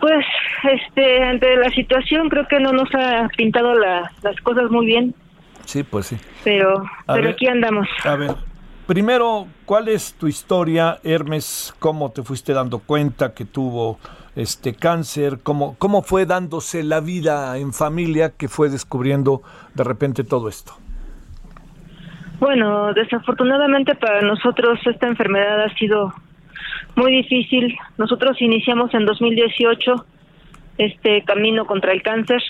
[0.00, 0.26] Pues,
[0.72, 5.14] este, ante la situación creo que no nos ha pintado la- las cosas muy bien,
[5.66, 6.16] Sí, pues sí.
[6.44, 7.34] pero, A pero ver.
[7.34, 7.86] aquí andamos.
[8.04, 8.34] A ver,
[8.86, 11.74] primero, ¿cuál es tu historia, Hermes?
[11.78, 13.98] ¿Cómo te fuiste dando cuenta que tuvo
[14.34, 15.40] este cáncer?
[15.42, 19.42] ¿Cómo, cómo fue dándose la vida en familia que fue descubriendo
[19.74, 20.72] de repente todo esto?
[22.38, 26.12] Bueno, desafortunadamente para nosotros esta enfermedad ha sido
[26.94, 27.76] muy difícil.
[27.98, 30.04] Nosotros iniciamos en 2018
[30.78, 32.42] este camino contra el cáncer.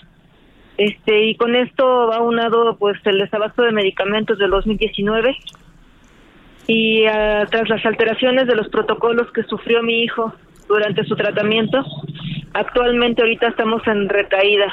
[0.79, 5.37] Este y con esto va unado pues el desabasto de medicamentos del 2019
[6.67, 10.35] y ah, tras las alteraciones de los protocolos que sufrió mi hijo
[10.69, 11.85] durante su tratamiento,
[12.53, 14.73] actualmente ahorita estamos en recaída.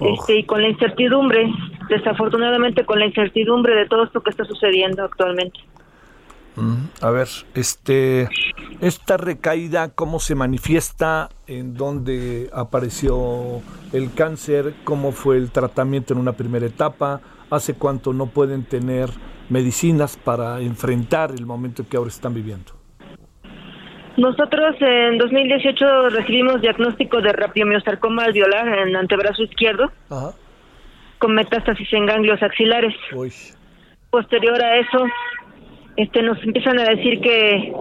[0.00, 1.52] Este, y con la incertidumbre,
[1.88, 5.60] desafortunadamente con la incertidumbre de todo esto que está sucediendo actualmente.
[7.00, 8.28] A ver, este,
[8.80, 11.30] esta recaída, ¿cómo se manifiesta?
[11.46, 13.62] ¿En dónde apareció
[13.92, 14.74] el cáncer?
[14.84, 17.20] ¿Cómo fue el tratamiento en una primera etapa?
[17.50, 19.08] ¿Hace cuánto no pueden tener
[19.48, 22.72] medicinas para enfrentar el momento que ahora están viviendo?
[24.16, 30.32] Nosotros en 2018 recibimos diagnóstico de rapiomiosarcoma alveolar en antebrazo izquierdo Ajá.
[31.18, 32.94] con metástasis en ganglios axilares.
[33.14, 33.32] Uy.
[34.10, 35.06] Posterior a eso,
[35.96, 37.72] este nos empiezan a decir que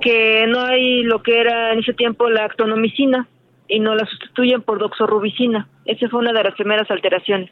[0.00, 3.26] que no hay lo que era en ese tiempo la actonomicina
[3.68, 5.66] y no la sustituyen por doxorubicina.
[5.86, 7.50] Esa fue una de las primeras alteraciones.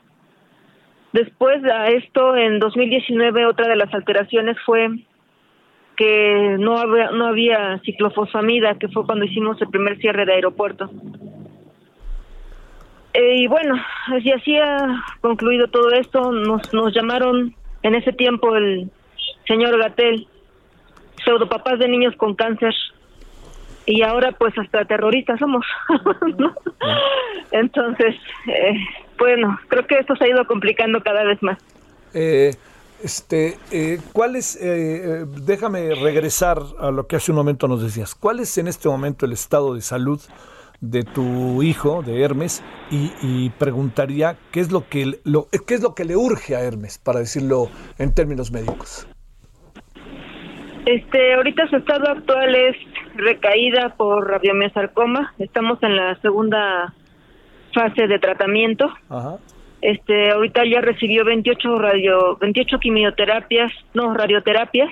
[1.13, 4.89] Después a esto, en 2019, otra de las alteraciones fue
[5.97, 10.91] que no había, no había ciclofosfamida, que fue cuando hicimos el primer cierre de aeropuerto.
[13.15, 13.75] Eh, y bueno,
[14.09, 16.33] así así ha concluido todo esto.
[16.33, 18.91] Nos, nos llamaron en ese tiempo el
[19.47, 20.27] señor Gatel,
[21.25, 22.75] pseudopapás de niños con cáncer.
[23.85, 25.67] Y ahora pues hasta terroristas somos.
[27.51, 28.15] Entonces,
[28.47, 28.75] eh,
[29.19, 31.59] bueno, creo que esto se ha ido complicando cada vez más.
[32.15, 32.53] Eh,
[33.03, 37.83] este, eh, ¿cuál es, eh, eh, déjame regresar a lo que hace un momento nos
[37.83, 40.21] decías, ¿cuál es en este momento el estado de salud
[40.81, 42.63] de tu hijo, de Hermes?
[42.93, 46.61] Y, y preguntaría, ¿qué es, lo que, lo, ¿qué es lo que le urge a
[46.61, 49.09] Hermes, para decirlo en términos médicos?
[50.85, 52.77] Este, ahorita su estado actual es
[53.15, 55.33] recaída por radiomiosarcoma.
[55.39, 56.93] Estamos en la segunda
[57.73, 58.93] fase de tratamiento.
[59.09, 59.37] Ajá.
[59.81, 64.91] Este, ahorita ya recibió 28 radio, 28 quimioterapias, no, radioterapias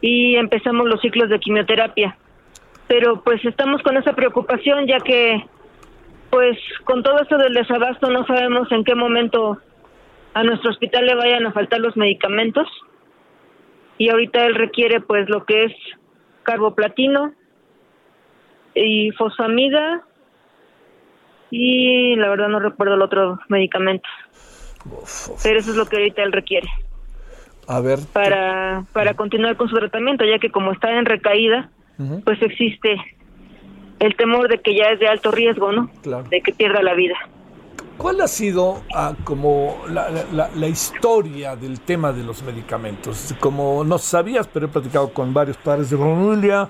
[0.00, 2.16] y empezamos los ciclos de quimioterapia.
[2.86, 5.44] Pero pues estamos con esa preocupación ya que
[6.30, 9.58] pues con todo esto del desabasto no sabemos en qué momento
[10.34, 12.68] a nuestro hospital le vayan a faltar los medicamentos
[13.98, 15.72] y ahorita él requiere pues lo que es
[16.42, 17.32] carboplatino
[18.74, 20.02] y fosfamida
[21.50, 24.08] y la verdad no recuerdo el otro medicamento.
[25.42, 26.68] Pero eso es lo que ahorita él requiere.
[27.66, 28.00] A ver.
[28.12, 31.70] para, para continuar con su tratamiento, ya que como está en recaída,
[32.24, 32.96] pues existe
[34.00, 35.90] el temor de que ya es de alto riesgo, ¿no?
[36.02, 36.24] Claro.
[36.28, 37.14] De que pierda la vida.
[37.96, 43.34] ¿Cuál ha sido ah, como la, historia del tema de los medicamentos?
[43.40, 46.68] Como no sabías, pero he platicado con varios padres de familia,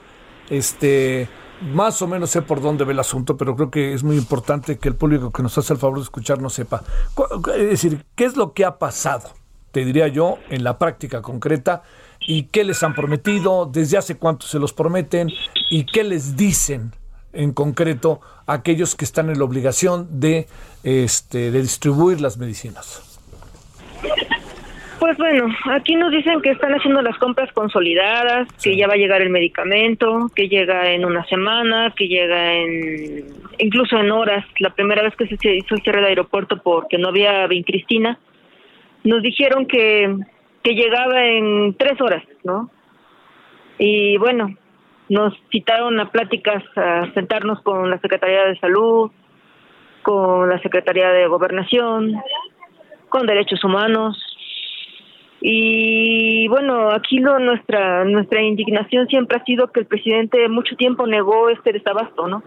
[0.50, 1.28] este,
[1.72, 4.78] más o menos sé por dónde ve el asunto, pero creo que es muy importante
[4.78, 6.82] que el público que nos hace el favor de escucharnos sepa.
[7.14, 9.30] Cu- cu- Es decir, ¿qué es lo que ha pasado?
[9.72, 11.82] Te diría yo, en la práctica concreta,
[12.20, 15.30] y qué les han prometido, desde hace cuánto se los prometen,
[15.70, 16.92] y qué les dicen
[17.34, 20.46] en concreto a aquellos que están en la obligación de,
[20.82, 23.10] este, de distribuir las medicinas.
[25.04, 28.96] Pues bueno, aquí nos dicen que están haciendo las compras consolidadas, que ya va a
[28.96, 33.26] llegar el medicamento, que llega en una semana, que llega en
[33.58, 34.46] incluso en horas.
[34.60, 38.18] La primera vez que se hizo el cierre del aeropuerto porque no había Cristina,
[39.02, 40.16] nos dijeron que,
[40.62, 42.70] que llegaba en tres horas, ¿no?
[43.78, 44.54] Y bueno,
[45.08, 49.10] nos citaron a pláticas, a sentarnos con la Secretaría de Salud,
[50.02, 52.14] con la Secretaría de Gobernación,
[53.08, 54.16] con Derechos Humanos.
[55.40, 61.06] Y bueno, aquí lo, nuestra nuestra indignación siempre ha sido que el presidente mucho tiempo
[61.06, 62.42] negó este desabasto, ¿no?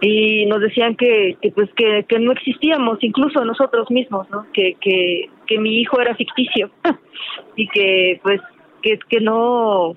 [0.00, 4.46] Y nos decían que, que pues que, que no existíamos, incluso nosotros mismos, ¿no?
[4.52, 6.70] Que, que, que mi hijo era ficticio
[7.56, 8.40] y que pues
[8.82, 9.96] que, que no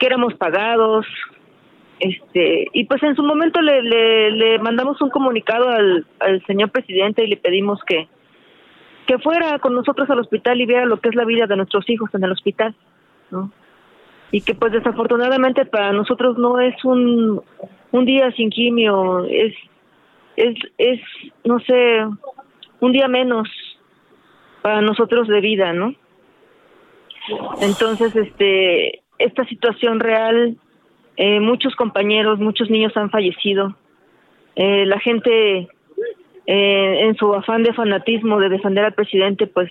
[0.00, 1.06] que éramos pagados,
[2.00, 7.22] este y pues en su momento le, le, mandamos un comunicado al, al señor presidente
[7.22, 8.08] y le pedimos que
[9.06, 11.88] que fuera con nosotros al hospital y viera lo que es la vida de nuestros
[11.90, 12.74] hijos en el hospital,
[13.30, 13.52] ¿no?
[14.32, 17.42] Y que pues desafortunadamente para nosotros no es un,
[17.90, 19.52] un día sin quimio, es,
[20.36, 21.00] es, es,
[21.44, 22.06] no sé,
[22.80, 23.48] un día menos
[24.62, 25.94] para nosotros de vida, ¿no?
[27.60, 30.56] Entonces, este, esta situación real,
[31.16, 33.76] eh, muchos compañeros, muchos niños han fallecido.
[34.56, 35.68] Eh, la gente
[36.46, 39.70] eh, en su afán de fanatismo de defender al presidente, pues,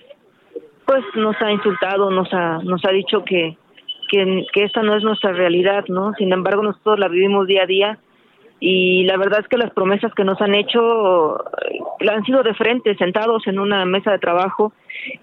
[0.86, 3.56] pues nos ha insultado, nos ha, nos ha dicho que,
[4.10, 6.12] que, que esta no es nuestra realidad, ¿no?
[6.14, 7.98] Sin embargo, nosotros la vivimos día a día
[8.60, 12.54] y la verdad es que las promesas que nos han hecho eh, han sido de
[12.54, 14.72] frente, sentados en una mesa de trabajo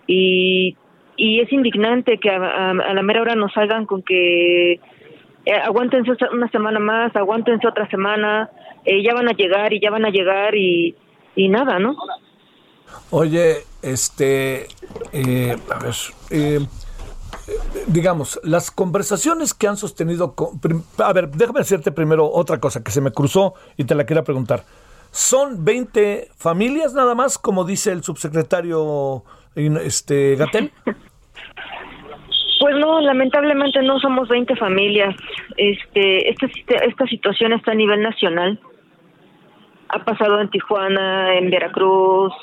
[0.08, 0.76] y,
[1.18, 5.54] y es indignante que a, a- a la mera hora nos salgan con que eh,
[5.64, 8.50] aguántense una semana más, aguántense otra semana,
[8.86, 10.96] eh, ya van a llegar y ya van a llegar y,
[11.36, 11.96] y nada, ¿no?
[13.10, 14.68] Oye, este,
[15.14, 15.94] eh, a ver,
[16.30, 16.60] eh,
[17.88, 20.60] digamos, las conversaciones que han sostenido, con,
[20.98, 24.24] a ver, déjame decirte primero otra cosa que se me cruzó y te la quería
[24.24, 24.64] preguntar.
[25.12, 29.24] ¿Son 20 familias nada más, como dice el subsecretario
[29.56, 30.72] este, Gatel?
[32.60, 35.16] Pues no, lamentablemente no somos 20 familias.
[35.58, 36.48] Este, esta,
[36.86, 38.60] esta situación está a nivel nacional.
[39.90, 42.34] Ha pasado en Tijuana, en Veracruz,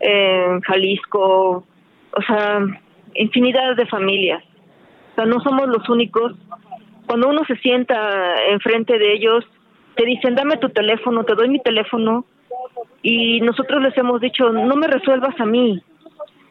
[0.00, 1.64] en Jalisco,
[2.12, 2.60] o sea,
[3.14, 4.42] infinidad de familias.
[5.12, 6.34] O sea, no somos los únicos.
[7.06, 9.44] Cuando uno se sienta enfrente de ellos,
[9.96, 12.26] te dicen, dame tu teléfono, te doy mi teléfono.
[13.02, 15.82] Y nosotros les hemos dicho, no me resuelvas a mí,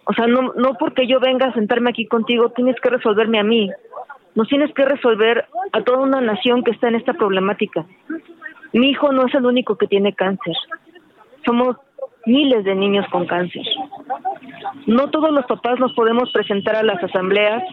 [0.06, 3.43] o sea, no, no porque yo venga a sentarme aquí contigo, tienes que resolverme a
[3.43, 3.70] mí.
[4.36, 7.86] Nos tienes que resolver a toda una nación que está en esta problemática.
[8.74, 10.56] Mi hijo no es el único que tiene cáncer.
[11.45, 11.78] Somos
[12.26, 13.64] miles de niños con cáncer.
[14.86, 17.64] No todos los papás nos podemos presentar a las asambleas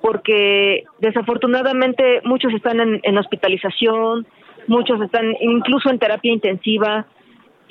[0.00, 4.26] porque desafortunadamente muchos están en, en hospitalización,
[4.66, 7.06] muchos están incluso en terapia intensiva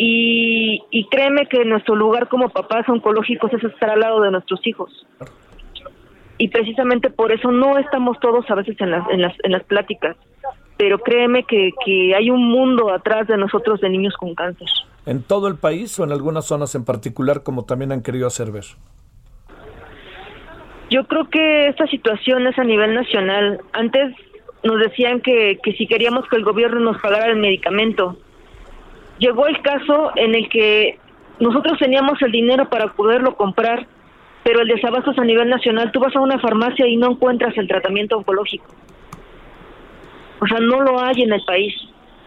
[0.02, 4.66] y, y créeme que nuestro lugar como papás oncológicos es estar al lado de nuestros
[4.66, 5.06] hijos.
[6.38, 9.64] Y precisamente por eso no estamos todos a veces en las, en las, en las
[9.66, 10.16] pláticas,
[10.78, 14.70] pero créeme que, que hay un mundo atrás de nosotros de niños con cáncer.
[15.06, 18.52] ¿En todo el país o en algunas zonas en particular, como también han querido hacer
[18.52, 18.64] ver?
[20.89, 23.60] Yo creo que esta situación es a nivel nacional.
[23.74, 24.16] Antes
[24.64, 28.18] nos decían que, que si queríamos que el gobierno nos pagara el medicamento,
[29.20, 30.97] llegó el caso en el que
[31.39, 33.88] nosotros teníamos el dinero para poderlo comprar,
[34.43, 35.91] pero el desabasto es a nivel nacional.
[35.91, 38.65] Tú vas a una farmacia y no encuentras el tratamiento oncológico.
[40.41, 41.74] O sea, no lo hay en el país.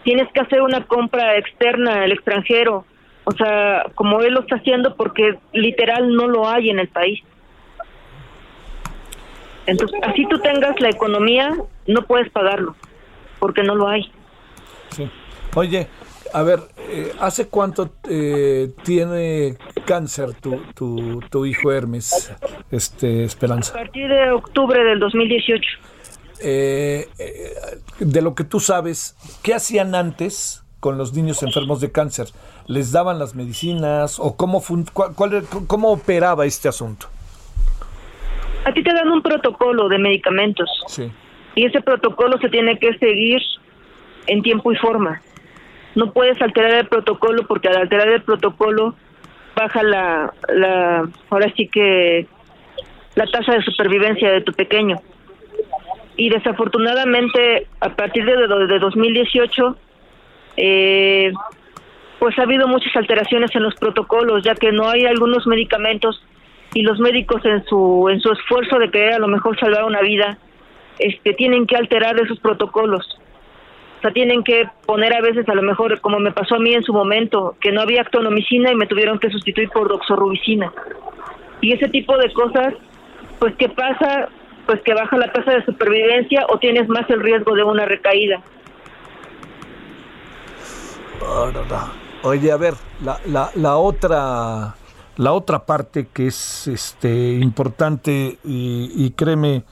[0.04, 2.84] Tienes que hacer una compra externa al extranjero.
[3.24, 7.20] O sea, como él lo está haciendo porque literal no lo hay en el país.
[9.66, 11.54] Entonces, así tú tengas la economía,
[11.86, 12.74] no puedes pagarlo,
[13.38, 14.10] porque no lo hay.
[14.90, 15.08] Sí.
[15.54, 15.86] Oye,
[16.32, 22.32] a ver, eh, ¿hace cuánto eh, tiene cáncer tu, tu, tu hijo Hermes,
[22.70, 23.72] este A Esperanza?
[23.74, 25.62] partir de octubre del 2018.
[26.44, 27.54] Eh, eh,
[28.00, 32.28] de lo que tú sabes, ¿qué hacían antes con los niños enfermos de cáncer?
[32.66, 37.06] ¿Les daban las medicinas o cómo, fun- cuál- cuál- cómo operaba este asunto?
[38.64, 41.10] A ti te dan un protocolo de medicamentos Sí.
[41.56, 43.40] y ese protocolo se tiene que seguir
[44.26, 45.20] en tiempo y forma.
[45.94, 48.94] No puedes alterar el protocolo porque al alterar el protocolo
[49.54, 52.26] baja la, la ahora sí que
[53.14, 54.96] la tasa de supervivencia de tu pequeño.
[56.16, 59.76] Y desafortunadamente a partir de, de, de 2018
[60.56, 61.32] eh,
[62.18, 66.22] pues ha habido muchas alteraciones en los protocolos, ya que no hay algunos medicamentos
[66.74, 70.00] y los médicos en su en su esfuerzo de querer a lo mejor salvar una
[70.00, 70.38] vida,
[70.98, 73.18] este tienen que alterar esos protocolos.
[74.02, 76.82] Sea, tienen que poner a veces a lo mejor como me pasó a mí en
[76.82, 80.72] su momento, que no había actonomicina y me tuvieron que sustituir por doxorubicina.
[81.60, 82.74] Y ese tipo de cosas,
[83.38, 84.28] pues ¿qué pasa?
[84.66, 88.42] Pues que baja la tasa de supervivencia o tienes más el riesgo de una recaída.
[92.24, 92.74] Oye, a ver,
[93.04, 94.74] la, la, la otra
[95.16, 99.64] la otra parte que es este importante y, y créeme,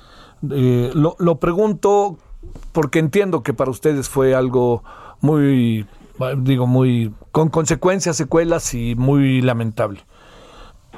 [0.50, 2.18] eh, lo, lo pregunto
[2.72, 4.82] porque entiendo que para ustedes fue algo
[5.20, 5.86] muy,
[6.38, 10.00] digo, muy, con consecuencias, secuelas y muy lamentable.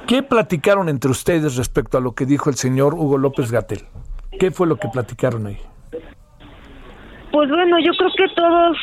[0.07, 3.83] ¿Qué platicaron entre ustedes respecto a lo que dijo el señor Hugo López Gatel?
[4.39, 5.57] ¿Qué fue lo que platicaron ahí?
[7.31, 8.77] Pues bueno, yo creo que todos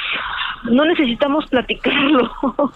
[0.65, 2.31] no necesitamos platicarlo.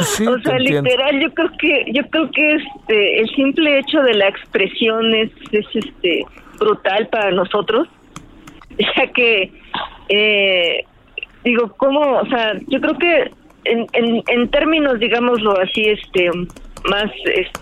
[0.00, 4.14] Sí, o sea, literal, yo creo que yo creo que este el simple hecho de
[4.14, 6.24] la expresión es, es este
[6.58, 7.88] brutal para nosotros,
[8.96, 9.52] ya que
[10.08, 10.84] eh,
[11.44, 13.30] digo cómo, o sea, yo creo que
[13.64, 16.30] en, en, en términos, digámoslo así, este
[16.88, 17.10] más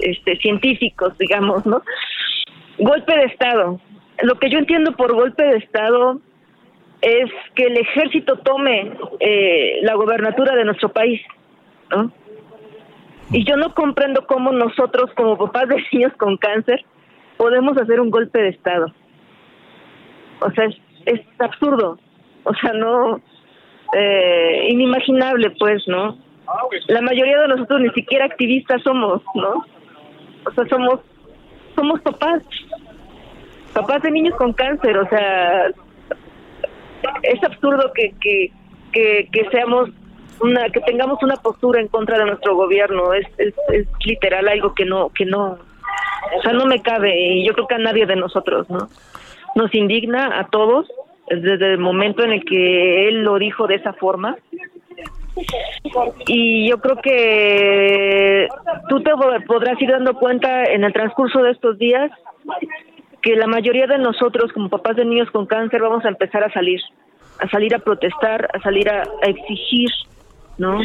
[0.00, 1.82] este, científicos, digamos, ¿no?
[2.78, 3.80] Golpe de estado.
[4.22, 6.20] Lo que yo entiendo por golpe de estado
[7.02, 11.20] es que el ejército tome eh, la gobernatura de nuestro país,
[11.90, 12.12] ¿no?
[13.32, 16.84] Y yo no comprendo cómo nosotros, como papás de niños con cáncer,
[17.36, 18.92] podemos hacer un golpe de Estado.
[20.40, 20.68] O sea,
[21.06, 21.98] es, absurdo.
[22.44, 23.20] O sea, no.
[23.92, 26.16] Eh, inimaginable, pues, ¿no?
[26.88, 29.64] La mayoría de nosotros ni siquiera activistas somos, ¿no?
[30.46, 31.00] O sea, somos,
[31.74, 32.42] somos papás.
[33.72, 35.68] Papás de niños con cáncer, o sea,
[37.22, 38.52] es absurdo que, que,
[38.92, 39.90] que, que seamos
[40.40, 44.74] una que tengamos una postura en contra de nuestro gobierno es, es, es literal algo
[44.74, 45.58] que no que no
[46.36, 48.88] o sea no me cabe y yo creo que a nadie de nosotros no
[49.54, 50.90] nos indigna a todos
[51.28, 54.36] desde el momento en el que él lo dijo de esa forma
[56.26, 58.48] y yo creo que
[58.88, 59.10] tú te
[59.46, 62.10] podrás ir dando cuenta en el transcurso de estos días
[63.22, 66.52] que la mayoría de nosotros como papás de niños con cáncer vamos a empezar a
[66.52, 66.80] salir,
[67.38, 69.90] a salir a protestar, a salir a, a exigir,
[70.58, 70.78] ¿no?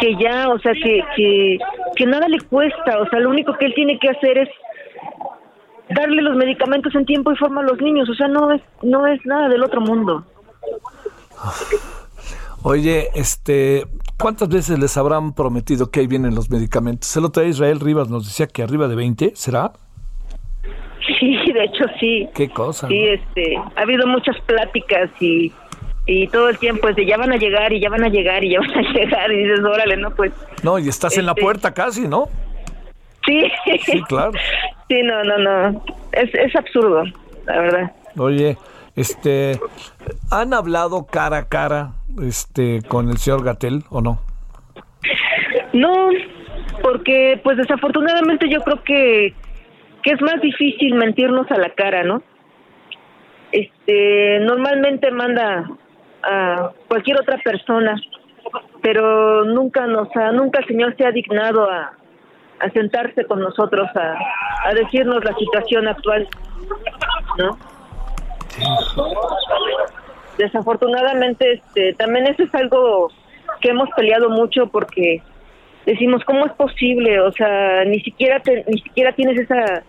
[0.00, 1.58] Que ya, o sea, que, que,
[1.96, 4.48] que nada le cuesta, o sea, lo único que él tiene que hacer es
[5.94, 9.06] darle los medicamentos en tiempo y forma a los niños, o sea, no es, no
[9.06, 10.24] es nada del otro mundo.
[12.62, 13.86] Oye, este,
[14.18, 17.16] ¿cuántas veces les habrán prometido que ahí vienen los medicamentos?
[17.16, 19.72] El otro día Israel Rivas nos decía que arriba de 20, ¿será?
[21.18, 22.28] Sí, de hecho sí.
[22.34, 22.86] Qué cosa.
[22.88, 23.12] Sí, ¿no?
[23.14, 25.50] este, ha habido muchas pláticas y,
[26.06, 28.44] y todo el tiempo es de ya van a llegar y ya van a llegar
[28.44, 30.32] y ya van a llegar y dices, órale, no, pues
[30.62, 32.28] No, y estás en la Este- puerta casi, ¿no?
[33.30, 33.78] Sí.
[33.84, 34.32] Sí, claro.
[34.88, 35.84] Sí, no, no, no.
[36.10, 37.04] Es, es absurdo,
[37.46, 37.92] la verdad.
[38.18, 38.56] Oye,
[38.96, 39.52] este,
[40.32, 44.18] ¿han hablado cara a cara este, con el señor Gatel o no?
[45.72, 46.08] No,
[46.82, 49.32] porque pues desafortunadamente yo creo que,
[50.02, 52.20] que es más difícil mentirnos a la cara, ¿no?
[53.52, 55.70] Este, normalmente manda
[56.24, 57.94] a cualquier otra persona,
[58.82, 61.92] pero nunca nos ha, nunca el señor se ha dignado a,
[62.60, 64.14] a sentarse con nosotros a,
[64.68, 66.28] a decirnos la situación actual,
[67.38, 67.58] ¿no?
[70.38, 73.08] Desafortunadamente, este, también eso es algo
[73.60, 75.22] que hemos peleado mucho porque
[75.86, 79.82] decimos cómo es posible, o sea, ni siquiera te- ni siquiera tienes esa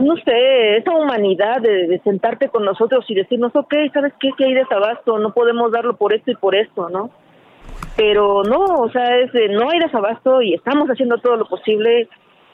[0.00, 4.30] no sé, esa humanidad de, de sentarte con nosotros y decirnos, ok, ¿sabes qué?
[4.38, 7.10] Que hay desabasto, no podemos darlo por esto y por esto, ¿no?
[7.98, 12.08] Pero no, o sea, es de, no hay desabasto y estamos haciendo todo lo posible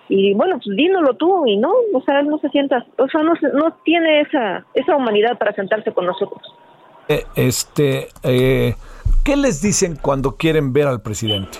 [0.08, 3.22] y bueno, pues dínoslo tú y no, o sea, él no se sienta, o sea,
[3.22, 6.42] no, se- no tiene esa, esa humanidad para sentarse con nosotros.
[7.08, 8.74] Eh, este, eh,
[9.24, 11.58] ¿qué les dicen cuando quieren ver al presidente?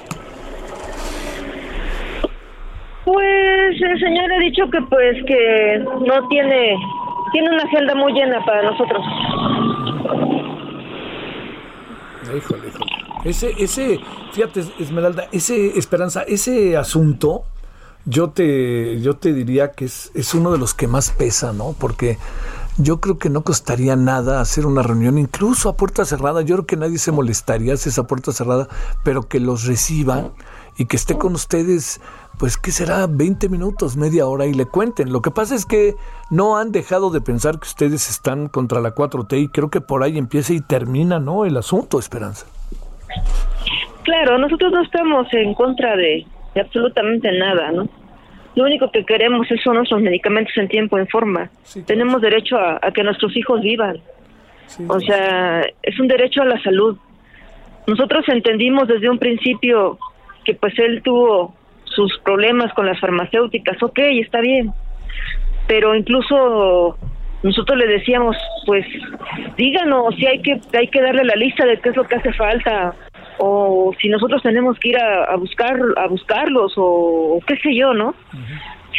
[3.95, 6.77] el señor ha dicho que pues que no tiene
[7.33, 9.03] tiene una agenda muy llena para nosotros.
[12.37, 12.94] Híjole, híjole.
[13.25, 14.01] Ese, ese,
[14.33, 17.45] fíjate, Esmeralda, ese Esperanza, ese asunto,
[18.05, 21.75] yo te, yo te diría que es, es uno de los que más pesa, ¿no?
[21.79, 22.19] Porque
[22.77, 26.43] yo creo que no costaría nada hacer una reunión, incluso a puerta cerrada.
[26.43, 28.69] Yo creo que nadie se molestaría si es a puerta cerrada,
[29.05, 30.33] pero que los reciban
[30.77, 32.01] y que esté con ustedes,
[32.39, 33.07] pues, ¿qué será?
[33.07, 35.13] 20 minutos, media hora y le cuenten.
[35.13, 35.97] Lo que pasa es que
[36.31, 40.03] no han dejado de pensar que ustedes están contra la 4T y creo que por
[40.03, 41.45] ahí empieza y termina, ¿no?
[41.45, 42.47] El asunto, Esperanza.
[44.03, 47.89] Claro, nosotros no estamos en contra de, de absolutamente nada, ¿no?
[48.55, 51.51] Lo único que queremos es son nuestros medicamentos en tiempo en forma.
[51.63, 51.87] Sí, claro.
[51.87, 53.99] Tenemos derecho a, a que nuestros hijos vivan.
[54.67, 56.97] Sí, O sea, es un derecho a la salud.
[57.87, 59.99] Nosotros entendimos desde un principio
[60.45, 61.55] que pues él tuvo
[61.85, 64.73] sus problemas con las farmacéuticas, ok, está bien,
[65.67, 66.99] pero incluso
[67.45, 68.37] nosotros le decíamos,
[68.67, 68.85] pues
[69.57, 72.33] díganos si hay que hay que darle la lista de qué es lo que hace
[72.33, 72.95] falta
[73.39, 77.75] o si nosotros tenemos que ir a, a buscar a buscarlos o, o qué sé
[77.77, 78.15] yo, ¿no?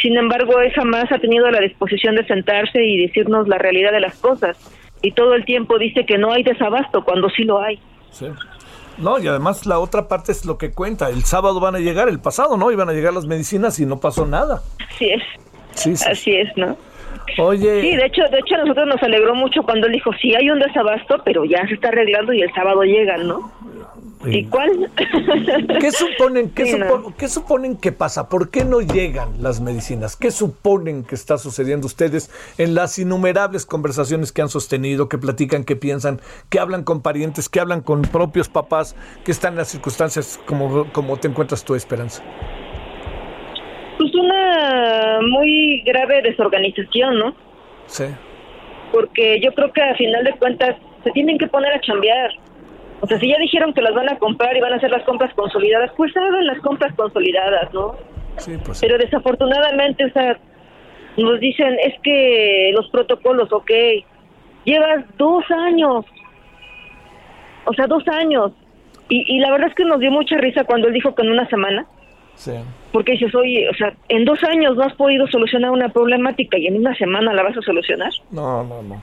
[0.00, 4.00] Sin embargo, él jamás ha tenido la disposición de sentarse y decirnos la realidad de
[4.00, 4.56] las cosas.
[5.02, 7.78] Y todo el tiempo dice que no hay desabasto cuando sí lo hay.
[8.10, 8.26] Sí.
[8.98, 11.08] No, y además la otra parte es lo que cuenta.
[11.10, 12.70] El sábado van a llegar, el pasado, ¿no?
[12.70, 14.62] Iban a llegar las medicinas y no pasó nada.
[14.88, 15.22] Así es,
[15.74, 16.04] Sí, sí.
[16.10, 16.76] así es, ¿no?
[17.38, 20.34] Oye, Sí, de hecho, de hecho a nosotros nos alegró mucho cuando él dijo, sí
[20.34, 23.52] hay un desabasto, pero ya se está arreglando y el sábado llegan, ¿no?
[24.24, 24.90] ¿Y cuál?
[25.80, 26.86] ¿qué suponen, qué, Sí, no.
[26.86, 28.28] supo- qué suponen que pasa?
[28.28, 30.16] ¿Por qué no llegan las medicinas?
[30.16, 35.64] ¿Qué suponen que está sucediendo ustedes en las innumerables conversaciones que han sostenido, que platican,
[35.64, 39.68] que piensan, que hablan con parientes, que hablan con propios papás, que están en las
[39.68, 42.22] circunstancias como, como te encuentras tú, Esperanza?
[43.98, 47.34] Pues una muy grave desorganización, ¿no?
[47.86, 48.04] Sí.
[48.92, 52.30] Porque yo creo que a final de cuentas se tienen que poner a chambear.
[53.00, 55.04] O sea, si ya dijeron que las van a comprar y van a hacer las
[55.04, 57.94] compras consolidadas, pues hagan las compras consolidadas, ¿no?
[58.38, 58.80] Sí, pues.
[58.80, 60.38] Pero desafortunadamente, o sea,
[61.16, 63.70] nos dicen, es que los protocolos, ok,
[64.64, 66.04] llevas dos años,
[67.64, 68.52] o sea, dos años.
[69.08, 71.30] Y, y la verdad es que nos dio mucha risa cuando él dijo que en
[71.30, 71.86] una semana,
[72.36, 72.52] Sí.
[72.92, 76.66] porque dices, oye, o sea, en dos años no has podido solucionar una problemática y
[76.66, 78.12] en una semana la vas a solucionar.
[78.30, 79.02] No, no, no.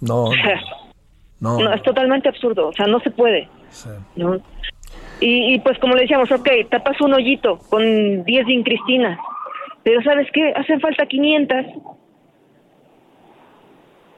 [0.00, 0.60] No, O sea,
[1.40, 1.58] no.
[1.58, 3.48] no, es totalmente absurdo, o sea, no se puede.
[3.70, 3.90] Sí.
[4.16, 4.36] ¿no?
[5.20, 9.18] Y, y pues como le decíamos, ok, tapas un hoyito con 10 de Cristina,
[9.82, 10.52] pero ¿sabes qué?
[10.56, 11.56] Hacen falta 500.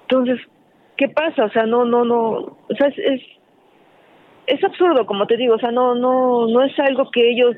[0.02, 0.40] Entonces,
[0.96, 1.46] ¿qué pasa?
[1.46, 3.22] O sea, no, no, no, o sea, es, es,
[4.46, 7.56] es absurdo, como te digo, o sea, no, no, no es algo que ellos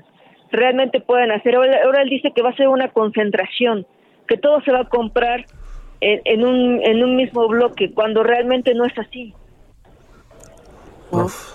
[0.57, 1.55] realmente puedan hacer.
[1.57, 3.87] Ahora, ahora él dice que va a ser una concentración,
[4.29, 5.45] que todo se va a comprar
[6.01, 9.35] en, en un, en un mismo bloque, cuando realmente no es así.
[11.11, 11.55] Uf.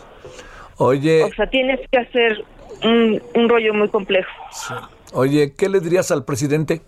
[0.77, 2.43] Oye, O sea, tienes que hacer
[2.83, 4.31] un, un rollo muy complejo.
[4.51, 4.73] sí.
[5.13, 6.81] oye, ¿qué le dirías al presidente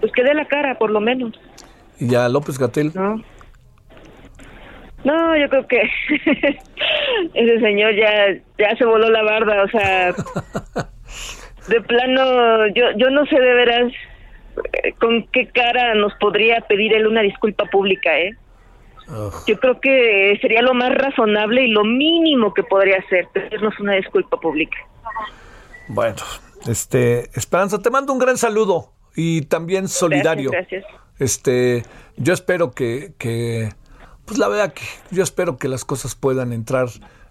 [0.00, 1.32] Pues que dé la cara, por lo menos,
[1.98, 2.92] y a López Gatel?
[2.94, 3.22] ¿no?
[5.04, 5.82] No, yo creo que
[7.34, 10.14] ese señor ya, ya se voló la barda, o sea,
[11.68, 13.92] de plano, yo, yo no sé de veras
[14.72, 18.36] eh, con qué cara nos podría pedir él una disculpa pública, ¿eh?
[19.46, 23.94] Yo creo que sería lo más razonable y lo mínimo que podría hacer, pedirnos una
[23.94, 24.78] disculpa pública.
[25.88, 26.16] Bueno,
[26.66, 30.50] este, Esperanza, te mando un gran saludo y también solidario.
[30.50, 31.02] Gracias, gracias.
[31.18, 31.82] Este,
[32.16, 33.68] yo espero que, que,
[34.24, 36.88] pues la verdad que yo espero que las cosas puedan entrar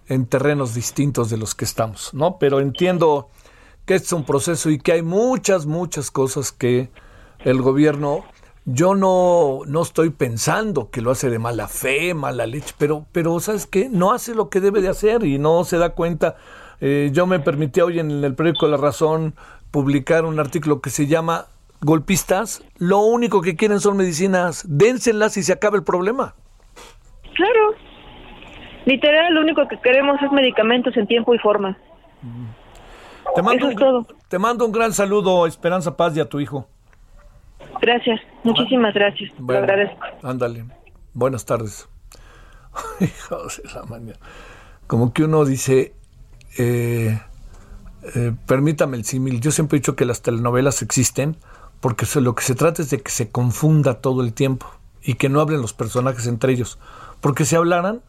[0.08, 2.38] en terrenos distintos de los que estamos, ¿no?
[2.38, 3.30] Pero entiendo
[3.84, 6.90] que este es un proceso y que hay muchas, muchas cosas que
[7.40, 8.24] el gobierno,
[8.64, 13.40] yo no, no estoy pensando que lo hace de mala fe, mala leche, pero, pero
[13.40, 13.88] ¿sabes qué?
[13.88, 16.36] No hace lo que debe de hacer y no se da cuenta.
[16.80, 19.34] Eh, yo me permití hoy en el periódico La Razón
[19.70, 21.46] publicar un artículo que se llama
[21.80, 26.34] Golpistas, lo único que quieren son medicinas, dénselas y se acaba el problema.
[27.34, 27.74] Claro.
[28.84, 31.76] Literal, lo único que queremos es medicamentos en tiempo y forma.
[33.34, 34.06] Te mando, Eso un, es todo.
[34.28, 36.66] te mando un gran saludo, Esperanza Paz y a tu hijo.
[37.80, 39.30] Gracias, muchísimas gracias.
[39.38, 40.00] Bueno, agradezco.
[40.22, 40.64] Ándale.
[41.14, 41.88] Buenas tardes.
[43.00, 44.18] Hijos de la mañana.
[44.86, 45.94] Como que uno dice,
[46.58, 47.18] eh,
[48.14, 51.36] eh, permítame el símil, yo siempre he dicho que las telenovelas existen
[51.80, 54.66] porque lo que se trata es de que se confunda todo el tiempo
[55.02, 56.78] y que no hablen los personajes entre ellos.
[57.22, 58.02] Porque si hablaran,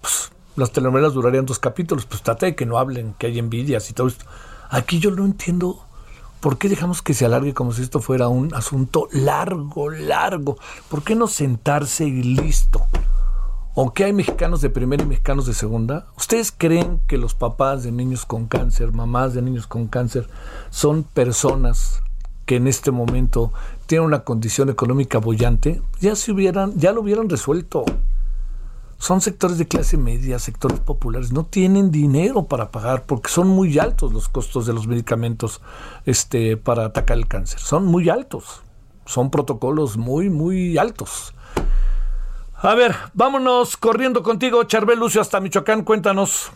[0.00, 3.88] pues, las telenovelas durarían dos capítulos, pues trata de que no hablen, que hay envidias
[3.90, 4.24] y todo esto.
[4.70, 5.86] Aquí yo no entiendo
[6.44, 10.58] ¿Por qué dejamos que se alargue como si esto fuera un asunto largo, largo?
[10.90, 12.84] ¿Por qué no sentarse y listo?
[13.74, 16.06] ¿O que hay mexicanos de primera y mexicanos de segunda?
[16.18, 20.28] ¿Ustedes creen que los papás de niños con cáncer, mamás de niños con cáncer,
[20.68, 22.02] son personas
[22.44, 23.50] que en este momento
[23.86, 25.80] tienen una condición económica bollante?
[26.00, 27.86] Ya se hubieran, ya lo hubieran resuelto.
[29.04, 33.78] Son sectores de clase media, sectores populares, no tienen dinero para pagar porque son muy
[33.78, 35.60] altos los costos de los medicamentos
[36.06, 37.60] este, para atacar el cáncer.
[37.60, 38.64] Son muy altos.
[39.04, 41.34] Son protocolos muy, muy altos.
[42.56, 45.84] A ver, vámonos corriendo contigo, Charbel Lucio, hasta Michoacán.
[45.84, 46.50] Cuéntanos.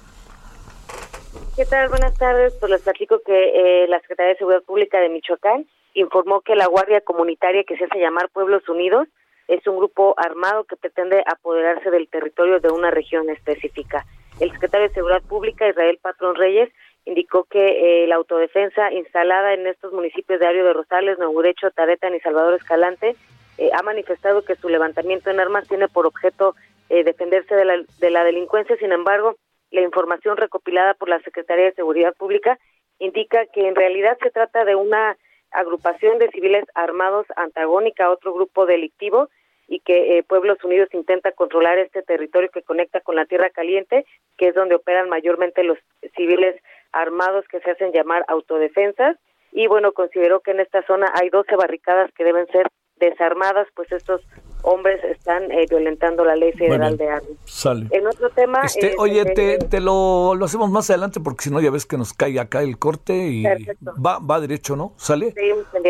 [1.55, 1.90] ¿Qué tal?
[1.90, 2.55] Buenas tardes.
[2.59, 6.66] Pues les platico que eh, la Secretaría de Seguridad Pública de Michoacán informó que la
[6.66, 9.07] Guardia Comunitaria que se hace llamar Pueblos Unidos
[9.49, 14.05] es un grupo armado que pretende apoderarse del territorio de una región específica.
[14.40, 16.70] El secretario de Seguridad Pública, Israel Patrón Reyes,
[17.07, 21.70] indicó que eh, la autodefensa instalada en estos municipios de Ario de Rosales, Nuevo Derecho,
[21.70, 23.16] Taretan y Salvador Escalante
[23.57, 26.55] eh, ha manifestado que su levantamiento en armas tiene por objeto
[26.90, 28.76] eh, defenderse de la, de la delincuencia.
[28.76, 29.36] Sin embargo,
[29.70, 32.59] la información recopilada por la Secretaría de Seguridad Pública
[32.99, 35.16] indica que en realidad se trata de una
[35.51, 39.30] agrupación de civiles armados antagónica a otro grupo delictivo
[39.69, 44.07] y que eh, Pueblos Unidos intenta controlar este territorio que conecta con la Tierra Caliente,
[44.39, 45.79] que es donde operan mayormente los
[46.16, 46.57] civiles
[46.93, 49.16] armados que se hacen llamar autodefensas.
[49.53, 52.66] Y bueno, consideró que en esta zona hay 12 barricadas que deben ser
[52.99, 54.23] desarmadas, pues estos
[54.62, 57.39] hombres están eh, violentando la ley federal Bueno, de armas.
[57.45, 57.87] Sale.
[57.91, 58.62] En otro tema...
[58.64, 61.71] Este, eh, oye, eh, te, te lo, lo hacemos más adelante porque si no ya
[61.71, 63.93] ves que nos cae acá el corte y Perfecto.
[64.05, 64.95] va, va derecho, ¿no?
[64.97, 65.33] ¿Sale?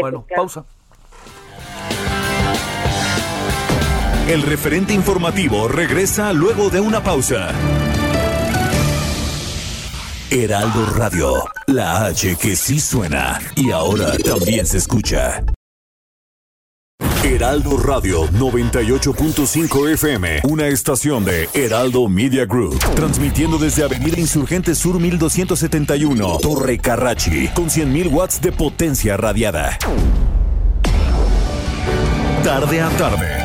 [0.00, 0.42] Bueno, claro.
[0.42, 0.66] pausa.
[4.28, 7.48] El referente informativo regresa luego de una pausa.
[10.30, 11.32] Heraldo Radio,
[11.66, 15.42] la H que sí suena y ahora también se escucha.
[17.24, 25.00] Heraldo Radio 98.5 FM, una estación de Heraldo Media Group, transmitiendo desde Avenida Insurgente Sur
[25.00, 29.78] 1271, Torre Carrachi, con 100.000 watts de potencia radiada.
[32.44, 33.44] Tarde a tarde,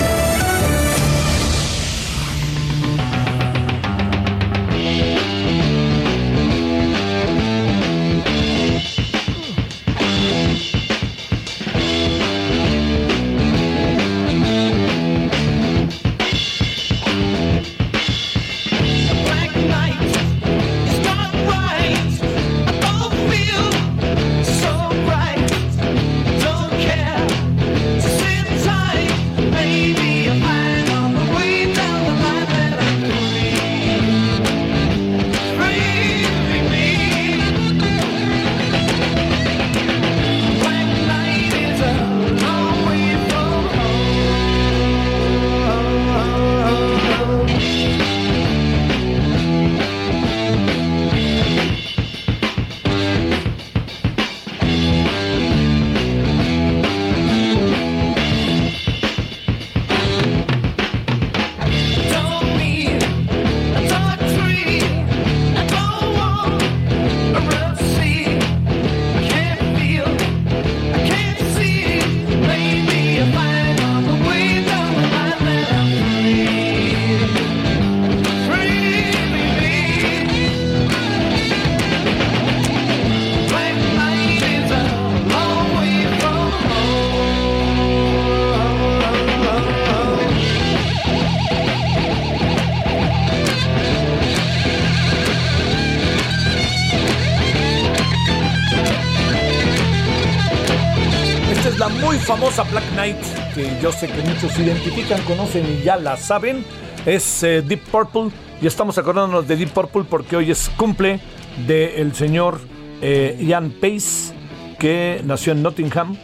[104.41, 106.65] Muchos identifican, conocen y ya la saben.
[107.05, 108.31] Es eh, Deep Purple
[108.61, 111.19] y estamos acordándonos de Deep Purple porque hoy es cumple
[111.67, 112.59] del señor
[113.01, 114.33] eh, Ian Pace,
[114.79, 116.17] que nació en Nottingham,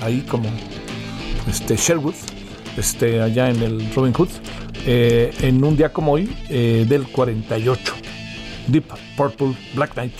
[0.00, 0.48] ahí como
[1.48, 2.14] este, Sherwood,
[2.76, 4.30] este, allá en el Robin Hood,
[4.86, 7.94] eh, en un día como hoy, del 48.
[8.68, 8.84] Deep
[9.16, 10.14] Purple Black Knight.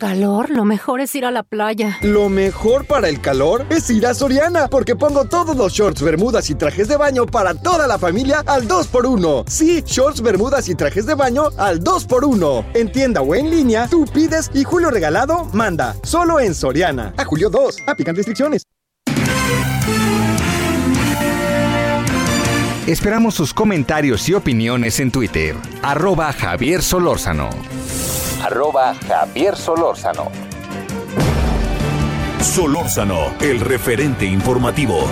[0.00, 1.98] Calor, lo mejor es ir a la playa.
[2.00, 6.48] Lo mejor para el calor es ir a Soriana, porque pongo todos los shorts, bermudas
[6.48, 9.44] y trajes de baño para toda la familia al 2x1.
[9.46, 12.64] Sí, shorts, bermudas y trajes de baño al 2x1.
[12.74, 15.94] En tienda o en línea, tú pides y Julio Regalado manda.
[16.02, 17.12] Solo en Soriana.
[17.18, 17.76] A Julio 2.
[17.86, 18.66] Aplican restricciones.
[22.86, 25.54] Esperamos sus comentarios y opiniones en Twitter.
[25.82, 27.50] Arroba Javier Solórzano.
[28.42, 30.30] Arroba Javier Solórzano.
[32.40, 35.04] Solórzano, el referente informativo.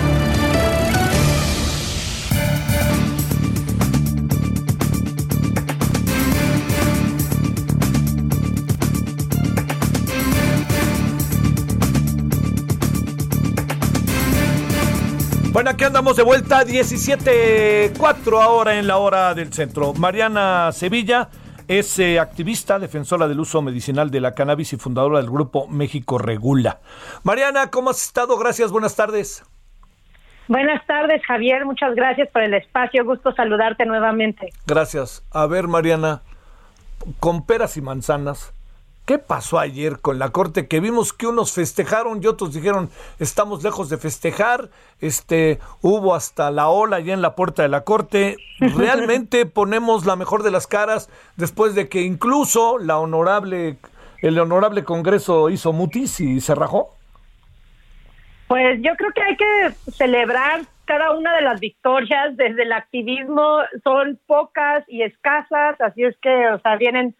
[15.51, 19.93] Bueno, aquí andamos de vuelta, 17.4 ahora en la hora del centro.
[19.93, 21.29] Mariana Sevilla
[21.69, 26.17] es eh, activista, defensora del uso medicinal de la cannabis y fundadora del grupo México
[26.17, 26.79] Regula.
[27.23, 28.37] Mariana, ¿cómo has estado?
[28.39, 29.43] Gracias, buenas tardes.
[30.47, 31.65] Buenas tardes, Javier.
[31.65, 33.05] Muchas gracias por el espacio.
[33.05, 34.49] Gusto saludarte nuevamente.
[34.65, 35.23] Gracias.
[35.31, 36.23] A ver, Mariana,
[37.19, 38.51] con peras y manzanas,
[39.09, 40.67] ¿qué pasó ayer con la corte?
[40.67, 44.69] Que vimos que unos festejaron y otros dijeron, estamos lejos de festejar.
[45.01, 48.37] Este, hubo hasta la ola allá en la puerta de la corte.
[48.59, 53.77] ¿Realmente ponemos la mejor de las caras después de que incluso la honorable,
[54.21, 56.95] el honorable Congreso hizo mutis y se rajó?
[58.47, 62.37] Pues yo creo que hay que celebrar cada una de las victorias.
[62.37, 67.15] Desde el activismo son pocas y escasas, así es que, o sea, vienen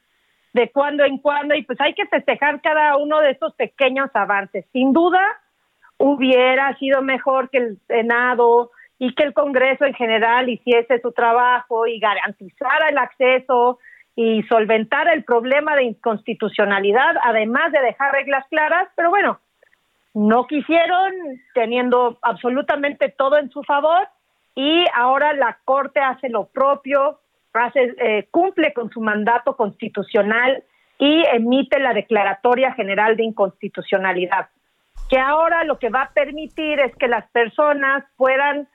[0.53, 4.65] de cuando en cuando y pues hay que festejar cada uno de estos pequeños avances.
[4.71, 5.21] Sin duda,
[5.97, 11.87] hubiera sido mejor que el Senado y que el Congreso en general hiciese su trabajo
[11.87, 13.79] y garantizara el acceso
[14.15, 19.39] y solventara el problema de inconstitucionalidad, además de dejar reglas claras, pero bueno,
[20.13, 21.13] no quisieron,
[21.53, 24.07] teniendo absolutamente todo en su favor,
[24.55, 27.19] y ahora la Corte hace lo propio,
[27.53, 30.63] hace, eh, cumple con su mandato constitucional
[30.97, 34.49] y emite la Declaratoria General de Inconstitucionalidad,
[35.09, 38.67] que ahora lo que va a permitir es que las personas puedan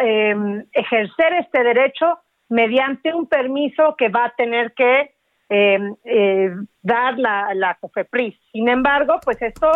[0.00, 5.14] eh, ejercer este derecho mediante un permiso que va a tener que
[5.48, 6.50] eh, eh,
[6.82, 8.34] dar la, la COFEPRIS.
[8.52, 9.70] Sin embargo, pues esto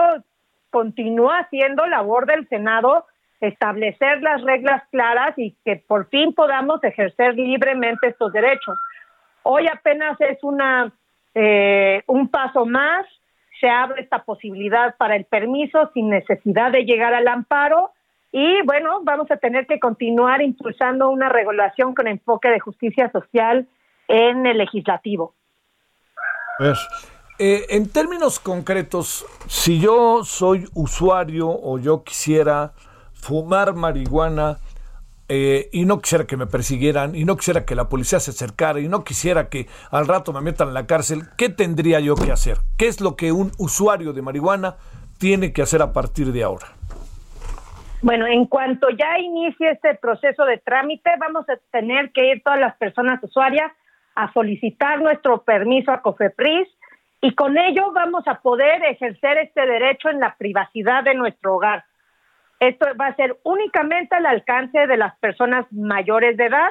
[0.71, 3.07] continúa siendo labor del Senado
[3.41, 8.79] establecer las reglas claras y que por fin podamos ejercer libremente estos derechos.
[9.43, 10.93] Hoy apenas es una
[11.35, 13.07] eh, un paso más,
[13.61, 17.93] se abre esta posibilidad para el permiso sin necesidad de llegar al amparo
[18.33, 23.67] y bueno, vamos a tener que continuar impulsando una regulación con enfoque de justicia social
[24.09, 25.35] en el legislativo.
[26.59, 26.77] Ver,
[27.39, 32.73] eh, en términos concretos, si yo soy usuario o yo quisiera
[33.21, 34.59] fumar marihuana
[35.29, 38.79] eh, y no quisiera que me persiguieran y no quisiera que la policía se acercara
[38.81, 42.31] y no quisiera que al rato me metan en la cárcel, ¿qué tendría yo que
[42.31, 42.59] hacer?
[42.79, 44.77] ¿Qué es lo que un usuario de marihuana
[45.19, 46.67] tiene que hacer a partir de ahora?
[48.03, 52.61] Bueno, en cuanto ya inicie este proceso de trámite, vamos a tener que ir todas
[52.61, 53.73] las personas usuarias
[54.15, 56.69] a solicitar nuestro permiso a COFEPRIS
[57.21, 61.85] y con ello vamos a poder ejercer este derecho en la privacidad de nuestro hogar.
[62.61, 66.71] Esto va a ser únicamente al alcance de las personas mayores de edad.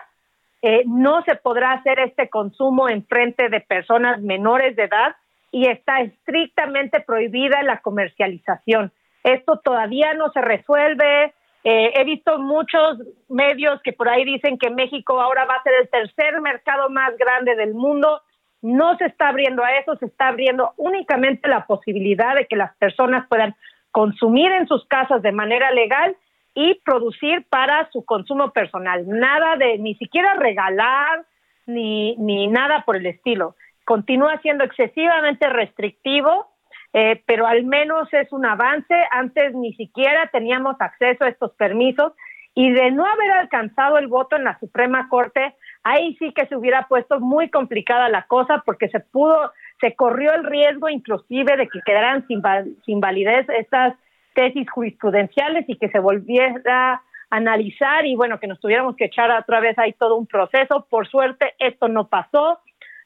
[0.62, 5.16] Eh, no se podrá hacer este consumo en frente de personas menores de edad
[5.52, 8.92] y está estrictamente prohibida la comercialización.
[9.24, 11.34] Esto todavía no se resuelve.
[11.64, 15.74] Eh, he visto muchos medios que por ahí dicen que México ahora va a ser
[15.82, 18.22] el tercer mercado más grande del mundo.
[18.62, 22.76] No se está abriendo a eso, se está abriendo únicamente la posibilidad de que las
[22.78, 23.56] personas puedan
[23.96, 26.18] consumir en sus casas de manera legal
[26.54, 29.08] y producir para su consumo personal.
[29.08, 31.24] Nada de ni siquiera regalar
[31.66, 33.56] ni, ni nada por el estilo.
[33.86, 36.46] Continúa siendo excesivamente restrictivo,
[36.92, 38.96] eh, pero al menos es un avance.
[39.12, 42.12] Antes ni siquiera teníamos acceso a estos permisos
[42.54, 46.58] y de no haber alcanzado el voto en la Suprema Corte, ahí sí que se
[46.58, 51.68] hubiera puesto muy complicada la cosa porque se pudo, se corrió el riesgo inclusive de
[51.68, 53.96] que quedaran sin, val- sin validez estas
[54.34, 59.32] tesis jurisprudenciales y que se volviera a analizar y bueno, que nos tuviéramos que echar
[59.32, 60.86] otra vez ahí todo un proceso.
[60.90, 62.60] Por suerte esto no pasó.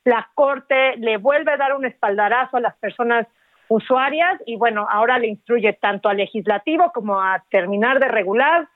[0.04, 3.28] La Corte le vuelve a dar un espaldarazo a las personas
[3.68, 8.68] usuarias y bueno, ahora le instruye tanto al legislativo como a terminar de regular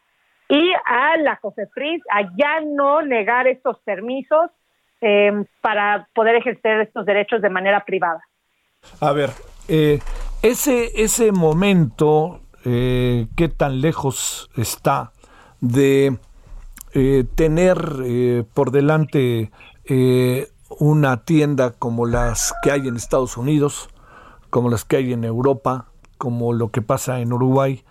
[0.50, 4.52] y a la COFEPRIS a ya no negar estos permisos
[5.04, 8.22] eh, para poder ejercer estos derechos de manera privada.
[9.00, 9.32] A ver,
[9.68, 10.00] eh,
[10.42, 15.12] ese, ese momento, eh, ¿qué tan lejos está
[15.60, 16.18] de
[16.94, 19.52] eh, tener eh, por delante
[19.86, 23.90] eh, una tienda como las que hay en Estados Unidos,
[24.50, 25.88] como las que hay en Europa,
[26.18, 27.84] como lo que pasa en Uruguay,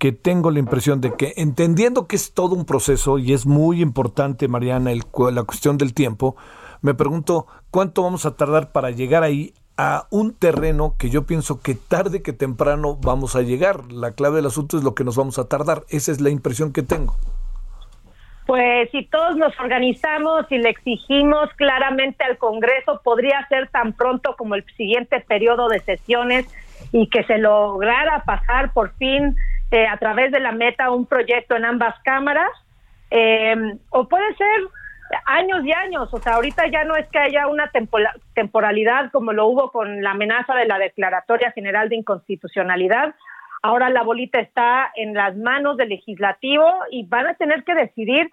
[0.00, 3.82] que tengo la impresión de que entendiendo que es todo un proceso y es muy
[3.82, 6.36] importante, Mariana, el la cuestión del tiempo,
[6.80, 11.60] me pregunto cuánto vamos a tardar para llegar ahí a un terreno que yo pienso
[11.60, 13.92] que tarde que temprano vamos a llegar.
[13.92, 15.82] La clave del asunto es lo que nos vamos a tardar.
[15.90, 17.14] Esa es la impresión que tengo.
[18.46, 24.34] Pues si todos nos organizamos y le exigimos claramente al Congreso, podría ser tan pronto
[24.38, 26.46] como el siguiente periodo de sesiones
[26.90, 29.36] y que se lograra pasar por fin
[29.70, 32.50] eh, a través de la meta un proyecto en ambas cámaras.
[33.10, 33.56] Eh,
[33.90, 34.60] o puede ser
[35.26, 37.70] años y años, o sea, ahorita ya no es que haya una
[38.34, 43.14] temporalidad como lo hubo con la amenaza de la Declaratoria General de Inconstitucionalidad.
[43.62, 48.30] Ahora la bolita está en las manos del legislativo y van a tener que decidir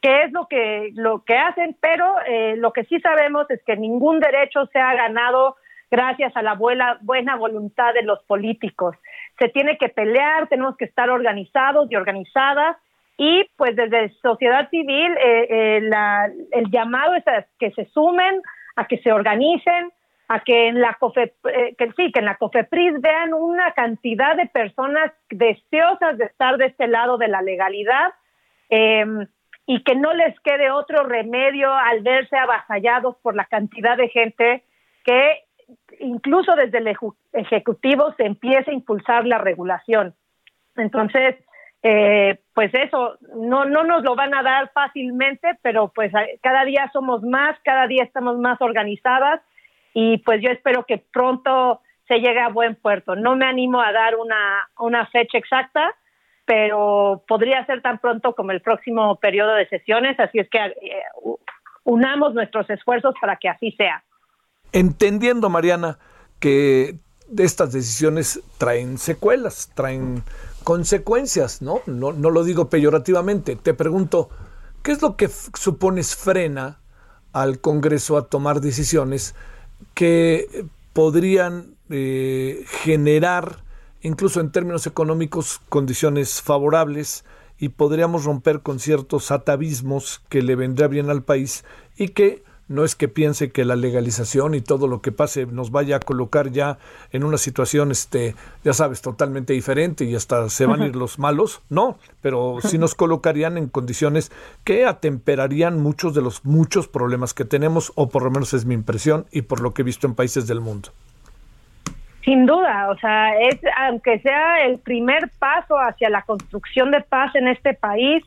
[0.00, 3.76] qué es lo que lo que hacen, pero eh, lo que sí sabemos es que
[3.76, 5.56] ningún derecho se ha ganado
[5.90, 8.96] gracias a la buena voluntad de los políticos.
[9.38, 12.76] Se tiene que pelear, tenemos que estar organizados y organizadas.
[13.18, 15.80] Y pues desde sociedad civil eh, eh,
[16.52, 18.42] el llamado es a que se sumen,
[18.76, 19.90] a que se organicen,
[20.28, 24.36] a que en la COFE, eh, que sí, que en la COFEPRIS vean una cantidad
[24.36, 28.12] de personas deseosas de estar de este lado de la legalidad
[28.68, 29.04] eh,
[29.66, 34.64] y que no les quede otro remedio al verse avasallados por la cantidad de gente
[35.04, 35.44] que
[36.00, 36.96] incluso desde el
[37.32, 40.14] ejecutivo se empiece a impulsar la regulación.
[40.76, 41.36] Entonces,
[41.82, 46.64] eh, pues eso, no, no nos lo van a dar fácilmente, pero pues a- cada
[46.64, 49.40] día somos más, cada día estamos más organizadas
[49.94, 53.16] y pues yo espero que pronto se llegue a buen puerto.
[53.16, 55.94] No me animo a dar una, una fecha exacta,
[56.44, 61.02] pero podría ser tan pronto como el próximo periodo de sesiones, así es que eh,
[61.84, 64.02] unamos nuestros esfuerzos para que así sea.
[64.72, 65.98] Entendiendo, Mariana,
[66.38, 66.98] que
[67.36, 70.22] estas decisiones traen secuelas, traen
[70.64, 71.80] consecuencias, ¿no?
[71.86, 73.56] No, no lo digo peyorativamente.
[73.56, 74.30] Te pregunto,
[74.82, 76.80] ¿qué es lo que supones frena
[77.32, 79.34] al Congreso a tomar decisiones
[79.94, 83.58] que podrían eh, generar,
[84.00, 87.24] incluso en términos económicos, condiciones favorables
[87.58, 91.64] y podríamos romper con ciertos atavismos que le vendría bien al país
[91.96, 95.70] y que no es que piense que la legalización y todo lo que pase nos
[95.70, 96.78] vaya a colocar ya
[97.12, 101.18] en una situación, este, ya sabes, totalmente diferente y hasta se van a ir los
[101.18, 104.32] malos, no, pero sí nos colocarían en condiciones
[104.64, 108.74] que atemperarían muchos de los muchos problemas que tenemos, o por lo menos es mi
[108.74, 110.90] impresión y por lo que he visto en países del mundo.
[112.24, 117.32] Sin duda, o sea, es aunque sea el primer paso hacia la construcción de paz
[117.36, 118.24] en este país,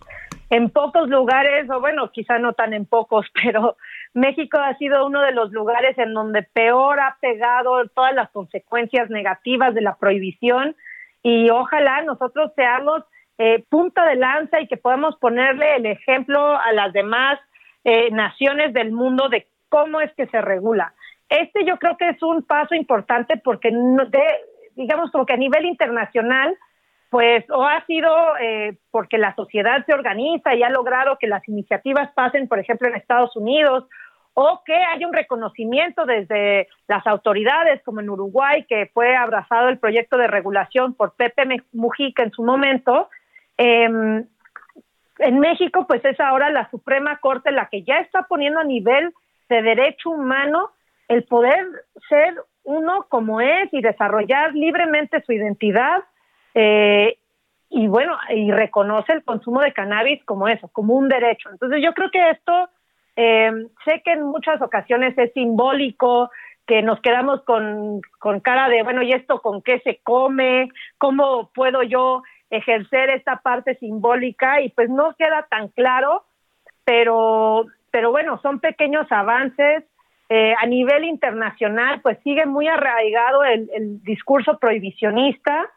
[0.50, 3.76] en pocos lugares, o bueno, quizá no tan en pocos, pero
[4.14, 9.10] México ha sido uno de los lugares en donde peor ha pegado todas las consecuencias
[9.10, 10.76] negativas de la prohibición
[11.22, 13.04] y ojalá nosotros seamos
[13.38, 17.40] eh, punta de lanza y que podamos ponerle el ejemplo a las demás
[17.84, 20.94] eh, naciones del mundo de cómo es que se regula.
[21.30, 24.24] Este yo creo que es un paso importante porque de,
[24.76, 26.58] digamos como que a nivel internacional
[27.10, 31.48] pues o ha sido eh, porque la sociedad se organiza y ha logrado que las
[31.48, 33.86] iniciativas pasen, por ejemplo, en Estados Unidos,
[34.36, 39.80] o que haya un reconocimiento desde las autoridades, como en Uruguay, que fue abrazado el
[39.80, 43.10] proyecto de regulación por Pepe Mujica en su momento.
[43.58, 44.26] Em,
[45.18, 49.14] en México, pues es ahora la Suprema Corte la que ya está poniendo a nivel
[49.50, 50.70] de derecho humano
[51.08, 51.66] el poder
[52.08, 56.04] ser uno como es y desarrollar libremente su identidad
[56.62, 57.18] eh,
[57.70, 61.50] y bueno, y reconoce el consumo de cannabis como eso, como un derecho.
[61.50, 62.70] Entonces yo creo que esto,
[63.16, 63.50] eh,
[63.86, 66.30] sé que en muchas ocasiones es simbólico,
[66.68, 70.70] que nos quedamos con, con cara de, bueno, ¿y esto con qué se come?
[70.98, 74.60] ¿Cómo puedo yo ejercer esta parte simbólica?
[74.60, 76.26] Y pues no queda tan claro,
[76.84, 79.86] pero, pero bueno, son pequeños avances.
[80.32, 85.68] Eh, a nivel internacional, pues sigue muy arraigado el, el discurso prohibicionista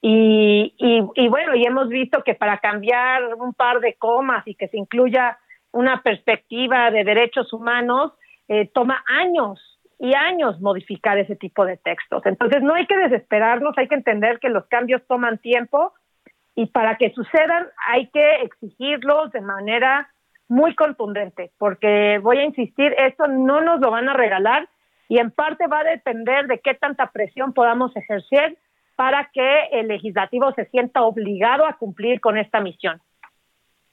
[0.00, 4.54] y, y, y bueno, y hemos visto que para cambiar un par de comas y
[4.54, 5.38] que se incluya
[5.72, 8.12] una perspectiva de derechos humanos,
[8.48, 12.24] eh, toma años y años modificar ese tipo de textos.
[12.26, 15.92] Entonces no hay que desesperarnos, hay que entender que los cambios toman tiempo
[16.54, 20.08] y para que sucedan hay que exigirlos de manera
[20.48, 24.68] muy contundente, porque voy a insistir, esto no nos lo van a regalar
[25.08, 28.56] y en parte va a depender de qué tanta presión podamos ejercer
[28.98, 33.00] para que el legislativo se sienta obligado a cumplir con esta misión.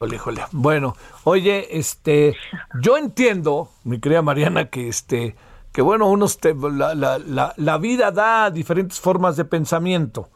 [0.01, 0.41] Híjole, híjole.
[0.51, 0.95] Bueno,
[1.25, 2.35] oye, este,
[2.81, 5.35] yo entiendo, mi querida Mariana, que este,
[5.71, 10.29] que bueno, unos te- la, la, la, la vida da diferentes formas de pensamiento,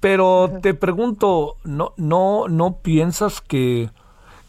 [0.00, 3.88] pero te pregunto, ¿no, no, no piensas que,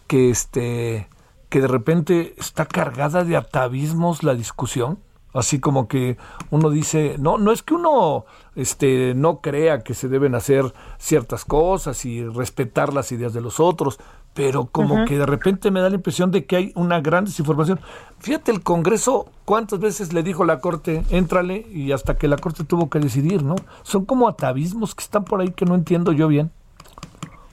[0.07, 1.07] que este,
[1.47, 4.99] que de repente está cargada de atavismos la discusión?
[5.33, 6.17] Así como que
[6.49, 8.25] uno dice, no, no es que uno
[8.55, 10.65] este, no crea que se deben hacer
[10.97, 13.99] ciertas cosas y respetar las ideas de los otros,
[14.33, 17.79] pero como que de repente me da la impresión de que hay una gran desinformación.
[18.19, 21.65] Fíjate, el Congreso, ¿cuántas veces le dijo la Corte, éntrale?
[21.69, 23.55] Y hasta que la Corte tuvo que decidir, ¿no?
[23.83, 26.51] Son como atavismos que están por ahí que no entiendo yo bien.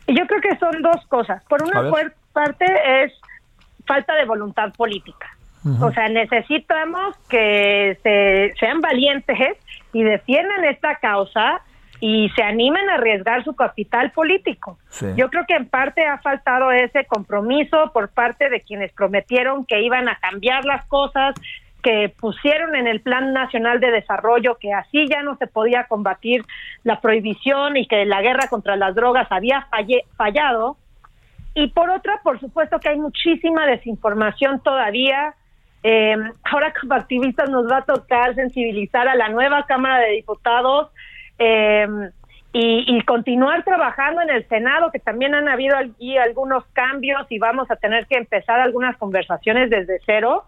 [0.06, 1.42] Yo creo que son dos cosas.
[1.48, 1.90] Por una
[2.32, 2.64] parte
[3.02, 3.12] es
[3.86, 5.37] falta de voluntad política.
[5.82, 9.56] O sea, necesitamos que se, sean valientes
[9.92, 11.60] y defiendan esta causa
[12.00, 14.78] y se animen a arriesgar su capital político.
[14.88, 15.06] Sí.
[15.16, 19.82] Yo creo que en parte ha faltado ese compromiso por parte de quienes prometieron que
[19.82, 21.34] iban a cambiar las cosas,
[21.82, 26.44] que pusieron en el Plan Nacional de Desarrollo que así ya no se podía combatir
[26.84, 30.76] la prohibición y que la guerra contra las drogas había falle- fallado.
[31.54, 35.34] Y por otra, por supuesto que hay muchísima desinformación todavía.
[35.82, 40.90] Eh, ahora como activistas nos va a tocar sensibilizar a la nueva Cámara de Diputados
[41.38, 41.86] eh,
[42.52, 47.38] y, y continuar trabajando en el Senado, que también han habido allí algunos cambios y
[47.38, 50.44] vamos a tener que empezar algunas conversaciones desde cero.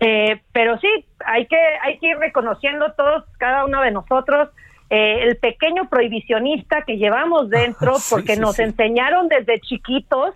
[0.00, 0.88] Eh, pero sí,
[1.24, 4.50] hay que, hay que ir reconociendo todos, cada uno de nosotros,
[4.90, 8.62] eh, el pequeño prohibicionista que llevamos dentro, Sí, porque sí, nos sí.
[8.62, 10.34] enseñaron desde chiquitos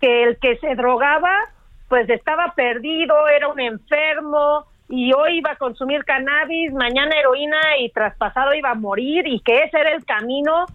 [0.00, 1.32] que el que se drogaba,
[1.88, 7.90] pues estaba perdido, era un enfermo, y hoy iba a consumir cannabis, mañana heroína y
[7.90, 10.66] traspasado iba a morir, y que ese era el camino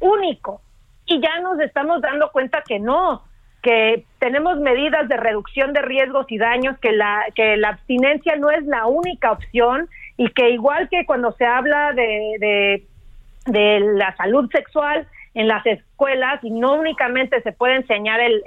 [0.00, 0.60] único.
[1.06, 3.22] Y ya nos estamos dando cuenta que no,
[3.62, 8.50] que tenemos medidas de reducción de riesgos y daños, que la, que la abstinencia no
[8.50, 12.84] es la única opción y que igual que cuando se habla de,
[13.46, 18.42] de, la salud sexual en las escuelas y no únicamente se puede enseñar el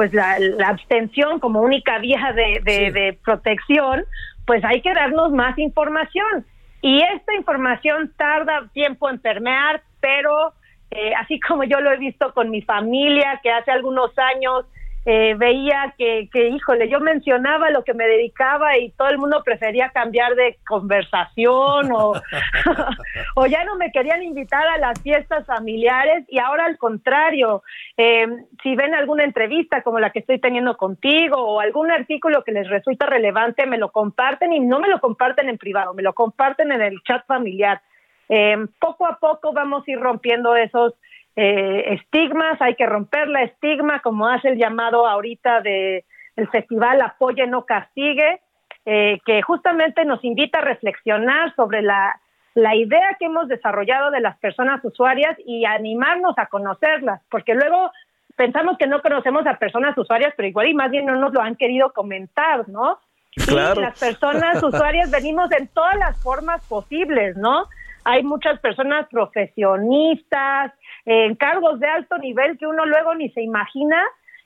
[0.00, 4.02] pues la, la abstención como única vía de, de, de protección,
[4.46, 6.46] pues hay que darnos más información.
[6.80, 10.54] Y esta información tarda tiempo en permear, pero
[10.90, 14.64] eh, así como yo lo he visto con mi familia, que hace algunos años
[15.06, 19.42] eh, veía que, que, híjole, yo mencionaba lo que me dedicaba y todo el mundo
[19.42, 22.12] prefería cambiar de conversación o,
[23.36, 27.62] o ya no me querían invitar a las fiestas familiares y ahora al contrario,
[27.96, 28.26] eh,
[28.62, 32.68] si ven alguna entrevista como la que estoy teniendo contigo o algún artículo que les
[32.68, 36.72] resulta relevante, me lo comparten y no me lo comparten en privado, me lo comparten
[36.72, 37.80] en el chat familiar.
[38.28, 40.94] Eh, poco a poco vamos a ir rompiendo esos
[41.36, 46.04] eh, estigmas, hay que romper la estigma, como hace el llamado ahorita de
[46.36, 48.40] el festival Apoye no castigue,
[48.86, 52.18] eh, que justamente nos invita a reflexionar sobre la,
[52.54, 57.90] la idea que hemos desarrollado de las personas usuarias y animarnos a conocerlas, porque luego
[58.36, 61.42] pensamos que no conocemos a personas usuarias, pero igual y más bien no nos lo
[61.42, 62.98] han querido comentar, ¿no?
[63.46, 63.80] Claro.
[63.80, 67.66] Y las personas usuarias venimos en todas las formas posibles, ¿no?
[68.04, 70.72] Hay muchas personas profesionistas,
[71.04, 74.02] en cargos de alto nivel que uno luego ni se imagina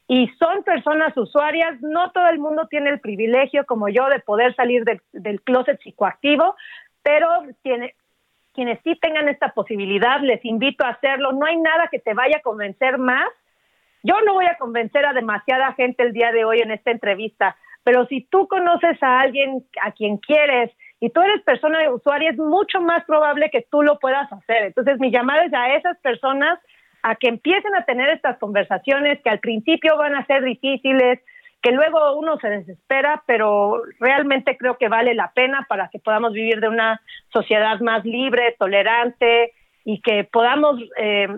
[0.06, 1.80] y son personas usuarias.
[1.80, 5.80] No todo el mundo tiene el privilegio como yo de poder salir del- del closet
[5.80, 6.56] psicoactivo,
[7.02, 7.28] pero
[7.62, 7.94] tiene,
[8.54, 11.32] quienes sí tengan esta posibilidad, les invito a hacerlo.
[11.32, 13.28] No hay nada que te vaya a convencer más.
[14.02, 17.56] Yo no voy a convencer a demasiada gente el día de hoy en esta entrevista,
[17.82, 22.38] pero si tú conoces a alguien a quien quieres y tú eres persona usuaria, es
[22.38, 24.64] mucho más probable que tú lo puedas hacer.
[24.64, 26.58] Entonces, mi llamada es a esas personas
[27.02, 31.20] a que empiecen a tener estas conversaciones que al principio van a ser difíciles,
[31.62, 36.32] que luego uno se desespera, pero realmente creo que vale la pena para que podamos
[36.32, 37.00] vivir de una
[37.32, 39.52] sociedad más libre, tolerante
[39.84, 41.28] y que podamos eh,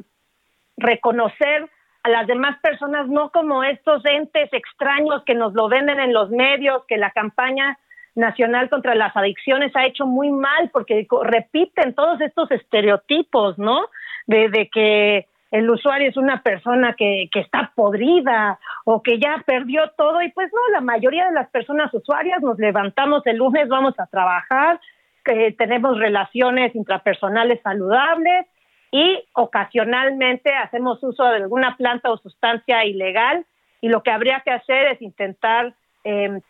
[0.77, 1.69] reconocer
[2.05, 6.31] a las demás personas no como estos entes extraños que nos lo venden en los
[6.31, 7.77] medios, que la campaña
[8.17, 13.87] nacional contra las adicciones ha hecho muy mal porque repiten todos estos estereotipos, ¿no?
[14.27, 19.43] De, de que el usuario es una persona que, que está podrida o que ya
[19.47, 23.69] perdió todo y pues no, la mayoría de las personas usuarias nos levantamos el lunes,
[23.69, 24.81] vamos a trabajar,
[25.25, 28.47] que tenemos relaciones intrapersonales saludables
[28.91, 33.45] y ocasionalmente hacemos uso de alguna planta o sustancia ilegal
[33.81, 35.75] y lo que habría que hacer es intentar
[36.05, 36.41] eh,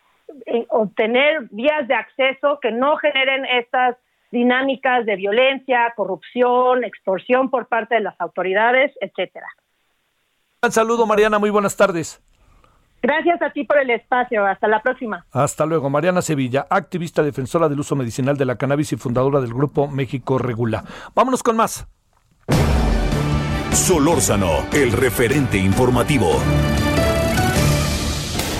[0.45, 3.97] eh, obtener vías de acceso que no generen estas
[4.31, 9.47] dinámicas de violencia, corrupción, extorsión por parte de las autoridades, etcétera.
[10.61, 11.39] Un saludo, Mariana.
[11.39, 12.21] Muy buenas tardes.
[13.01, 14.45] Gracias a ti por el espacio.
[14.45, 15.25] Hasta la próxima.
[15.31, 15.89] Hasta luego.
[15.89, 20.37] Mariana Sevilla, activista defensora del uso medicinal de la cannabis y fundadora del grupo México
[20.37, 20.83] Regula.
[21.13, 21.87] Vámonos con más.
[23.71, 26.31] Solórzano, el referente informativo.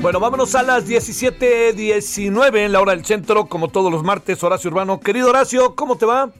[0.00, 4.70] Bueno, vámonos a las 17.19 en la hora del centro, como todos los martes, Horacio
[4.70, 4.98] Urbano.
[5.00, 6.30] Querido Horacio, ¿cómo te va?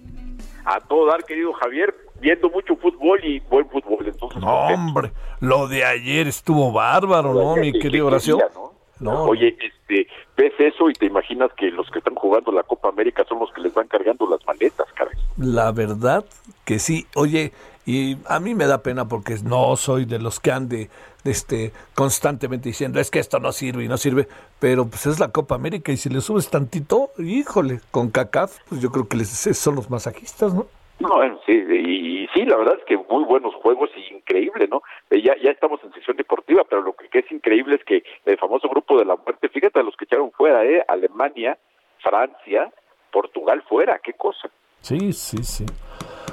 [0.64, 4.06] A todo dar, querido Javier, viendo mucho fútbol y buen fútbol.
[4.06, 8.38] Entonces, No, hombre, lo de ayer estuvo bárbaro, ¿no, mi ¿Qué- querido Horacio?
[8.38, 8.70] quería, no?
[9.00, 9.24] No.
[9.24, 10.06] Oye, este,
[10.36, 13.50] ves eso y te imaginas que los que están jugando la Copa América son los
[13.52, 15.14] que les van cargando las maletas, caray.
[15.38, 16.24] La verdad
[16.66, 17.06] que sí.
[17.14, 17.52] Oye,
[17.86, 20.90] y a mí me da pena porque no soy de los que ande
[21.24, 24.28] este, constantemente diciendo es que esto no sirve y no sirve,
[24.58, 28.80] pero pues es la Copa América y si le subes tantito, híjole, con CACAF, pues
[28.80, 30.66] yo creo que les, son los masajistas, ¿no?
[31.00, 34.68] No, bueno, sí, y, y sí, la verdad es que muy buenos juegos y increíble,
[34.68, 34.82] ¿no?
[35.08, 38.02] Eh, ya, ya estamos en sesión deportiva, pero lo que, que es increíble es que
[38.26, 40.84] el famoso grupo de la muerte, fíjate a los que echaron fuera, ¿eh?
[40.86, 41.58] Alemania,
[42.02, 42.70] Francia,
[43.10, 44.50] Portugal fuera, qué cosa.
[44.80, 45.64] Sí, sí, sí.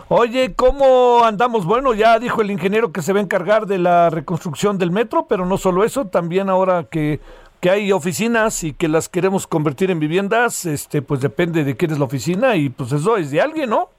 [0.09, 1.65] Oye, ¿cómo andamos?
[1.65, 5.25] Bueno, ya dijo el ingeniero que se va a encargar de la reconstrucción del metro,
[5.27, 7.19] pero no solo eso, también ahora que,
[7.59, 11.91] que hay oficinas y que las queremos convertir en viviendas, este, pues depende de quién
[11.91, 13.89] es la oficina y pues eso es de alguien, ¿no?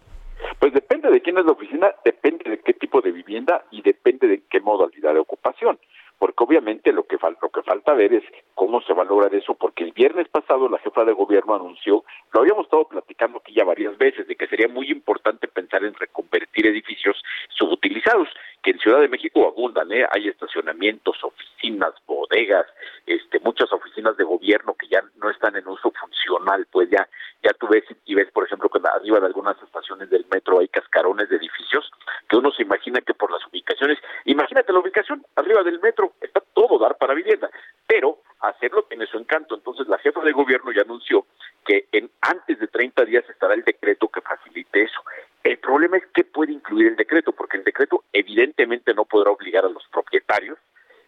[0.58, 4.28] Pues depende de quién es la oficina, depende de qué tipo de vivienda y depende
[4.28, 5.78] de qué modalidad de ocupación.
[6.18, 8.24] Porque obviamente lo que, lo que falta ver es
[8.54, 12.04] cómo se va a lograr eso, porque el viernes pasado la jefa de gobierno anunció,
[12.32, 15.94] lo habíamos estado platicando aquí ya varias veces, de que sería muy importante pensar en
[15.94, 18.28] reconvertir edificios subutilizados,
[18.62, 20.06] que en Ciudad de México abundan, ¿eh?
[20.10, 22.66] hay estacionamientos, oficinas, bodegas,
[23.06, 27.08] este, muchas oficinas de gobierno que ya no están en uso funcional, pues ya,
[27.42, 30.68] ya tú ves y ves, por ejemplo, que arriba de algunas estaciones del metro hay
[30.68, 31.90] cascarones de edificios
[32.28, 36.40] que uno se imagina que por las ubicaciones, imagínate la ubicación arriba del metro, está
[36.52, 37.50] todo dar para vivienda,
[37.86, 39.54] pero hacerlo tiene su encanto.
[39.54, 41.26] Entonces la jefa de gobierno ya anunció
[41.66, 45.00] que en antes de 30 días estará el decreto que facilite eso.
[45.44, 49.64] El problema es qué puede incluir el decreto, porque el decreto evidentemente no podrá obligar
[49.64, 50.58] a los propietarios.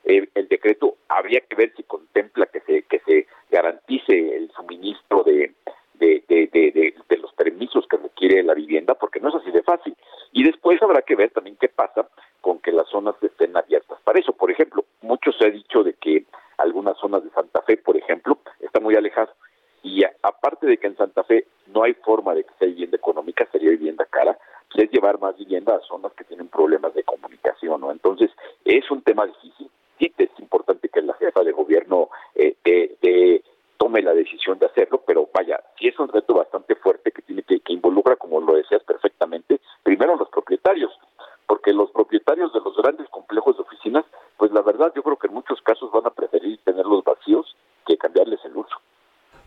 [0.05, 5.22] Eh, el decreto habría que ver si contempla que se que se garantice el suministro
[5.24, 5.52] de
[6.01, 9.62] de, de, de, de- los permisos que requiere la vivienda, porque no es así de
[9.62, 9.94] fácil.
[10.32, 12.09] Y después habrá que ver también qué pasa
[12.40, 13.98] con que las zonas estén abiertas.
[14.05, 16.24] Para eso, por ejemplo, mucho se ha dicho de que
[16.59, 19.31] algunas zonas de Santa Fe, por ejemplo, están muy alejadas.
[19.82, 23.47] Y aparte de que en Santa Fe no hay forma de que sea vivienda económica,
[23.52, 24.36] sería vivienda cara,
[24.72, 27.90] pues es llevar más vivienda a zonas que tienen problemas de comunicación, ¿no?
[27.90, 28.31] Entonces,
[28.64, 29.70] es un tema difícil.
[29.98, 33.43] Sí, es importante que la jefa de gobierno eh, de- de-
[33.81, 37.43] tome la decisión de hacerlo, pero vaya, sí es un reto bastante fuerte que tiene
[37.43, 40.93] que, que involucra, como lo decías perfectamente, primero los propietarios,
[41.47, 44.05] porque los propietarios de los grandes complejos de oficinas,
[44.36, 47.97] pues la verdad yo creo que en muchos casos van a preferir tenerlos vacíos que
[47.97, 48.77] cambiarles el uso.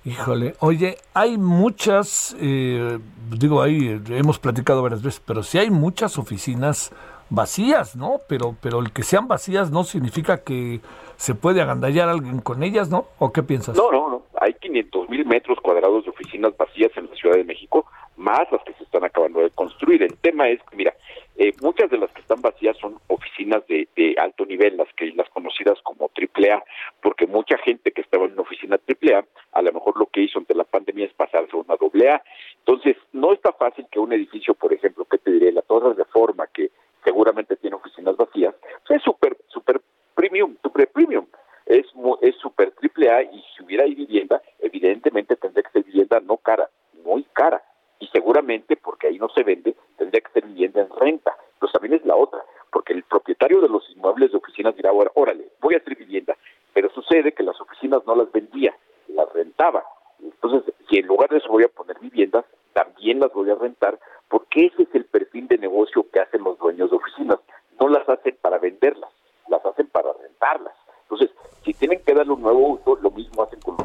[0.03, 2.99] Híjole, oye, hay muchas, eh,
[3.37, 6.91] digo, ahí hemos platicado varias veces, pero sí hay muchas oficinas
[7.29, 8.19] vacías, ¿no?
[8.27, 10.81] Pero, pero el que sean vacías no significa que
[11.17, 13.05] se puede agandallar alguien con ellas, ¿no?
[13.19, 13.77] ¿O qué piensas?
[13.77, 14.22] No, no, no.
[14.43, 17.85] Hay 500 mil metros cuadrados de oficinas vacías en la Ciudad de México,
[18.17, 20.03] más las que se están acabando de construir.
[20.03, 20.93] El tema es que, mira,
[21.37, 25.13] eh, muchas de las que están vacías son oficinas de, de alto nivel, las que
[25.15, 26.61] las conocidas como AAA,
[27.01, 30.39] porque mucha gente que estaba en una oficina AAA, a lo mejor lo que hizo
[30.39, 32.21] ante la pandemia es pasarse a una AA.
[32.59, 36.47] Entonces, no está fácil que un edificio, por ejemplo, que te diré, la Torre Reforma,
[36.47, 36.69] que
[37.05, 38.53] seguramente tiene oficinas vacías,
[38.89, 39.79] es súper, súper
[40.15, 41.27] premium, súper premium.
[41.65, 41.85] Es
[42.21, 46.37] es súper triple A y si hubiera ahí vivienda, evidentemente tendría que ser vivienda no
[46.37, 46.69] cara,
[47.03, 47.61] muy cara.
[47.99, 51.37] Y seguramente, porque ahí no se vende, tendría que ser vivienda en renta.
[51.59, 55.11] Pero también es la otra, porque el propietario de los inmuebles de oficinas dirá, ahora,
[55.15, 56.35] órale, voy a hacer vivienda.
[56.73, 58.75] Pero sucede que las oficinas no las vendía,
[59.07, 59.85] las rentaba.
[60.21, 63.97] Entonces, si en lugar de eso voy a poner viviendas, también las voy a rentar,
[64.27, 67.39] porque ese es el perfil de negocio que hacen los dueños de oficinas.
[67.79, 69.11] No las hacen para venderlas,
[69.47, 70.73] las hacen para rentarlas.
[71.03, 71.29] Entonces,
[71.63, 73.83] si tienen que darle un nuevo uso, lo mismo hacen con los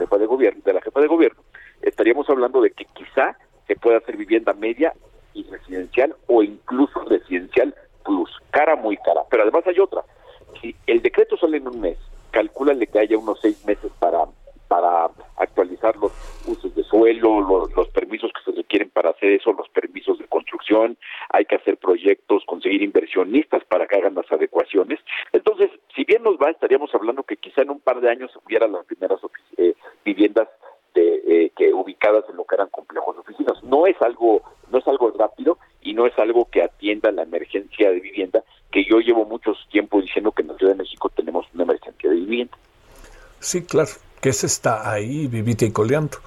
[0.00, 1.42] jefa de gobierno, de la jefa de gobierno,
[1.82, 3.36] estaríamos hablando de que quizá
[3.66, 4.94] se pueda hacer vivienda media
[5.34, 7.74] y residencial o incluso residencial
[8.04, 9.22] plus, cara muy cara.
[9.30, 10.02] Pero además hay otra.
[10.60, 11.98] Si el decreto sale en un mes,
[12.30, 14.24] calcúlale que haya unos seis meses para
[14.68, 16.12] para actualizar los
[16.46, 20.28] usos de suelo, los, los permisos que se requieren para hacer eso, los permisos de
[20.28, 20.96] construcción,
[21.30, 25.00] hay que hacer proyectos, conseguir inversionistas para que hagan las adecuaciones.
[25.32, 28.68] Entonces, si bien nos va, estaríamos hablando que quizá en un par de años hubiera
[28.68, 29.74] las primeras ofici- eh,
[30.04, 30.48] viviendas
[30.94, 33.60] de, eh, que ubicadas en lo que eran complejos de oficinas.
[33.64, 37.90] No es algo, no es algo rápido y no es algo que atienda la emergencia
[37.90, 41.44] de vivienda que yo llevo mucho tiempo diciendo que en la Ciudad de México tenemos
[41.54, 42.56] una emergencia de vivienda.
[43.50, 43.88] Sí, claro,
[44.20, 46.18] que ese está ahí vivita y coleando.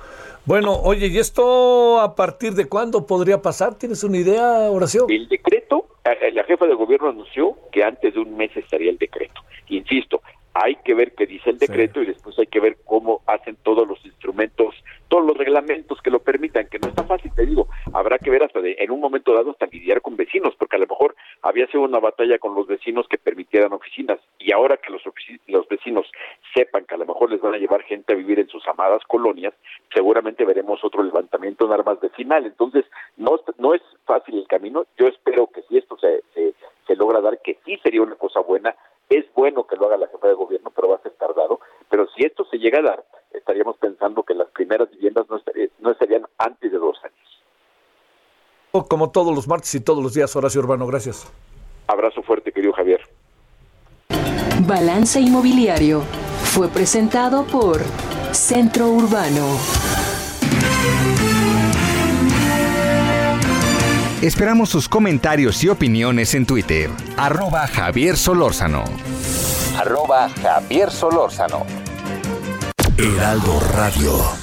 [0.45, 3.75] Bueno, oye, ¿y esto a partir de cuándo podría pasar?
[3.75, 8.51] ¿Tienes una idea, Horacio eh, la jefa de gobierno anunció que antes de un mes
[8.57, 9.41] estaría el decreto.
[9.69, 10.21] Insisto,
[10.53, 13.87] hay que ver qué dice el decreto y después hay que ver cómo hacen todos
[13.87, 14.75] los instrumentos,
[15.07, 18.43] todos los reglamentos que lo permitan, que no está fácil, te digo, habrá que ver
[18.43, 21.65] hasta de, en un momento dado hasta lidiar con vecinos, porque a lo mejor había
[21.67, 25.67] sido una batalla con los vecinos que permitieran oficinas y ahora que los, ofici- los
[25.69, 26.05] vecinos
[26.53, 29.01] sepan que a lo mejor les van a llevar gente a vivir en sus amadas
[29.07, 29.53] colonias,
[29.93, 32.45] seguramente veremos otro levantamiento en armas vecinal.
[32.45, 32.85] Entonces,
[33.17, 34.85] no, es- no es fácil el camino.
[34.99, 36.53] Yo espero que si esto se, se,
[36.87, 38.75] se logra dar, que sí sería una cosa buena.
[39.09, 41.59] Es bueno que lo haga la jefa de gobierno, pero va a ser tardado.
[41.89, 45.67] Pero si esto se llega a dar, estaríamos pensando que las primeras viviendas no, estaría-
[45.79, 47.17] no estarían antes de dos años.
[48.89, 51.25] Como todos los martes y todos los días, Horacio Urbano, gracias.
[51.87, 52.99] Abrazo fuerte, querido Javier.
[54.67, 56.01] Balance Inmobiliario
[56.43, 57.81] fue presentado por
[58.31, 59.57] Centro Urbano.
[64.21, 66.89] Esperamos sus comentarios y opiniones en Twitter.
[67.17, 68.85] Arroba Javier Solórzano.
[69.77, 71.65] Arroba Javier Solórzano.
[72.97, 74.42] Heraldo Radio.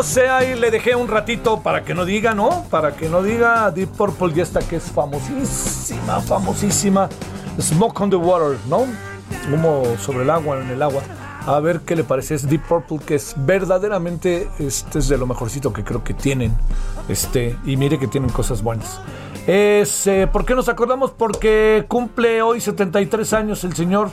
[0.00, 0.16] Vámonos.
[0.16, 2.64] eh, ahí le dejé un ratito para que no diga, ¿no?
[2.70, 7.08] Para que no diga Deep Purple y esta que es famosísima, famosísima.
[7.60, 8.86] Smoke on the Water, ¿no?
[9.52, 11.02] Humo sobre el agua, en el agua.
[11.46, 12.34] A ver qué le parece.
[12.34, 16.54] Es Deep Purple, que es verdaderamente, este es de lo mejorcito que creo que tienen.
[17.08, 19.00] Este, y mire que tienen cosas buenas.
[19.46, 19.84] Eh,
[20.32, 21.10] ¿Por qué nos acordamos?
[21.10, 24.10] Porque cumple hoy 73 años el señor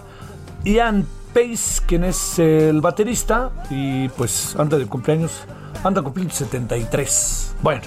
[0.64, 5.44] Ian Pace, quien es el baterista, y pues anda de cumpleaños,
[5.84, 7.56] anda cumpliendo 73.
[7.62, 7.84] Bueno,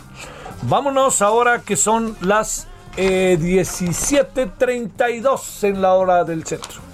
[0.63, 6.90] vámonos ahora que son las eh, 17.32 en la hora del centro.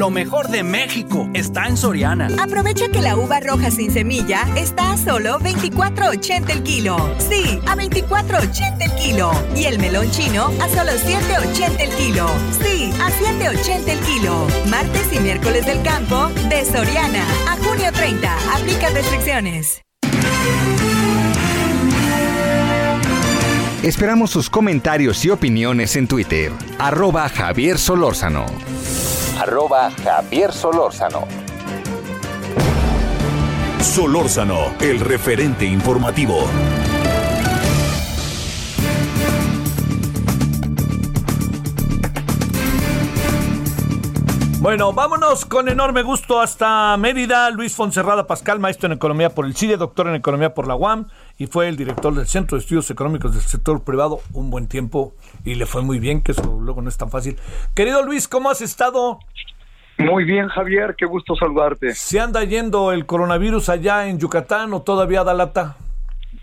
[0.00, 2.28] Lo mejor de México está en Soriana.
[2.42, 6.96] Aprovecha que la uva roja sin semilla está a solo 24.80 el kilo.
[7.18, 9.30] Sí, a 24.80 el kilo.
[9.54, 12.26] Y el melón chino a solo 7.80 el kilo.
[12.62, 14.46] Sí, a 7.80 el kilo.
[14.70, 17.22] Martes y miércoles del campo de Soriana.
[17.46, 18.56] A junio 30.
[18.56, 19.82] Aplica restricciones.
[23.82, 26.52] Esperamos sus comentarios y opiniones en Twitter.
[26.78, 28.44] Arroba Javier Solórzano.
[29.38, 31.26] Arroba Javier Solórzano.
[33.80, 36.44] Solórzano, el referente informativo.
[44.60, 47.48] Bueno, vámonos con enorme gusto hasta Mérida.
[47.48, 51.06] Luis Fonserrada Pascal, maestro en economía por el CIDE, doctor en economía por la UAM
[51.38, 55.14] y fue el director del Centro de Estudios Económicos del Sector Privado un buen tiempo
[55.46, 57.38] y le fue muy bien, que eso luego no es tan fácil.
[57.74, 59.20] Querido Luis, ¿cómo has estado?
[59.96, 61.94] Muy bien, Javier, qué gusto saludarte.
[61.94, 65.78] ¿Se anda yendo el coronavirus allá en Yucatán o todavía da lata?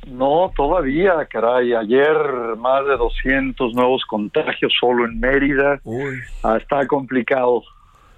[0.07, 1.76] No, todavía, caray.
[1.76, 2.18] Ayer
[2.57, 5.80] más de 200 nuevos contagios solo en Mérida.
[5.84, 6.18] Uy.
[6.41, 7.61] Ah, está complicado.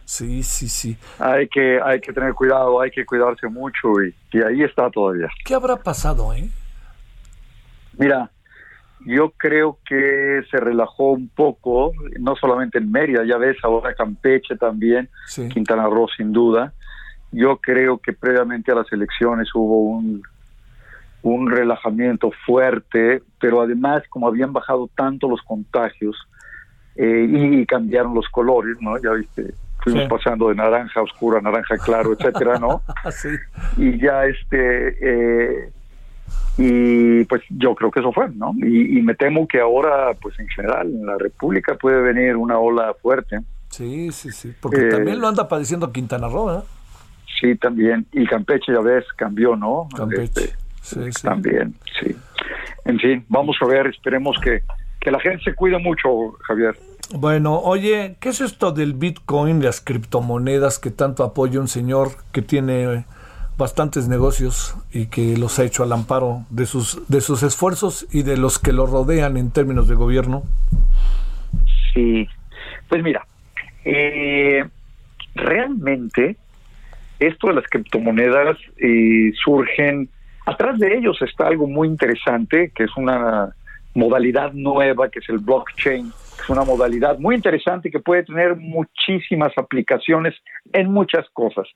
[0.09, 0.97] Sí, sí, sí.
[1.19, 5.27] Hay que, hay que tener cuidado, hay que cuidarse mucho y, y ahí está todavía.
[5.45, 6.49] ¿Qué habrá pasado, eh?
[7.95, 8.31] Mira,
[9.05, 14.55] yo creo que se relajó un poco, no solamente en Mérida, ya ves, ahora Campeche
[14.55, 15.47] también, Sí.
[15.47, 16.73] Quintana Roo sin duda.
[17.31, 20.23] Yo creo que previamente a las elecciones hubo un,
[21.21, 26.15] un relajamiento fuerte, pero además como habían bajado tanto los contagios
[26.95, 28.97] eh, y cambiaron los colores, ¿no?
[28.97, 29.53] Ya viste,
[29.89, 30.09] fuimos Sí.
[30.09, 32.81] pasando de naranja oscuro a naranja claro, etcétera, ¿no?
[33.11, 33.29] sí.
[33.77, 35.69] y ya este eh,
[36.57, 40.37] y pues yo creo que eso fue no y, y me temo que ahora pues
[40.39, 43.39] en general en la república puede venir una ola fuerte
[43.69, 44.51] Sí, sí, sí.
[44.59, 46.63] Porque Eh, también lo anda padeciendo Quintana Roo, ¿eh?
[47.39, 50.23] sí también y Campeche ya ves cambió no Campeche.
[50.23, 51.21] Este, Sí, sí.
[51.23, 52.15] también sí
[52.85, 54.63] en fin vamos a ver esperemos que
[54.99, 56.75] que la gente se cuide mucho Javier
[57.11, 62.43] Bueno, oye, ¿qué es esto del Bitcoin, las criptomonedas que tanto apoya un señor que
[62.43, 63.05] tiene
[63.57, 68.21] bastantes negocios y que los ha hecho al amparo de sus de sus esfuerzos y
[68.21, 70.43] de los que lo rodean en términos de gobierno?
[71.93, 72.27] Sí,
[72.87, 73.25] pues mira,
[73.85, 74.63] eh,
[75.33, 76.37] realmente
[77.19, 80.09] esto de las criptomonedas eh, surgen,
[80.45, 83.53] atrás de ellos está algo muy interesante, que es una
[83.95, 89.51] modalidad nueva, que es el blockchain, es una modalidad muy interesante que puede tener muchísimas
[89.57, 90.35] aplicaciones
[90.73, 91.67] en muchas cosas.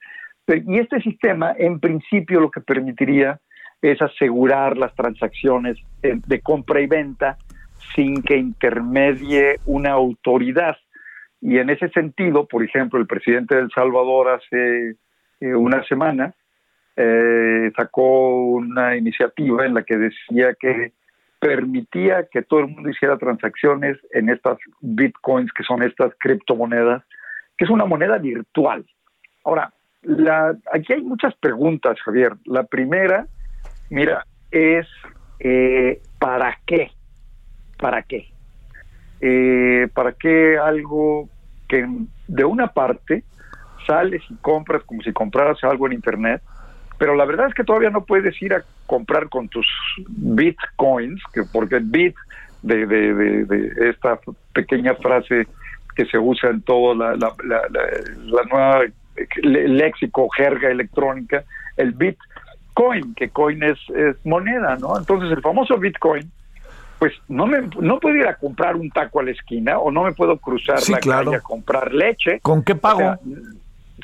[0.46, 3.40] Y este sistema, en principio, lo que permitiría
[3.80, 7.38] es asegurar las transacciones de compra y venta
[7.94, 10.76] sin que intermedie una autoridad.
[11.40, 14.96] Y en ese sentido, por ejemplo, el presidente de El Salvador hace
[15.40, 16.34] eh, una semana
[16.96, 20.92] eh, sacó una iniciativa en la que decía que
[21.44, 27.02] permitía que todo el mundo hiciera transacciones en estas bitcoins, que son estas criptomonedas,
[27.58, 28.86] que es una moneda virtual.
[29.44, 32.32] Ahora, la, aquí hay muchas preguntas, Javier.
[32.46, 33.26] La primera,
[33.90, 34.86] mira, es
[35.38, 36.92] eh, ¿para qué?
[37.78, 38.32] ¿Para qué?
[39.20, 41.28] Eh, ¿Para qué algo
[41.68, 41.86] que
[42.26, 43.22] de una parte
[43.86, 46.40] sales y compras como si compraras algo en Internet,
[46.96, 49.66] pero la verdad es que todavía no puedes ir a comprar con tus
[50.08, 52.14] bitcoins, que porque bit
[52.62, 54.18] de, de, de- de esta
[54.52, 55.46] pequeña frase
[55.96, 58.84] que se usa en todo la, la, la- la- nueva
[59.42, 61.44] le- léxico, jerga electrónica,
[61.76, 64.98] el bitcoin, que coin es, es moneda, ¿no?
[64.98, 66.30] Entonces el famoso bitcoin,
[66.98, 70.02] pues no me no puedo ir a comprar un taco a la esquina o no
[70.04, 71.24] me puedo cruzar Sí, la claro.
[71.26, 72.40] calle a comprar leche.
[72.40, 72.98] ¿Con qué pago?
[72.98, 73.18] O sea,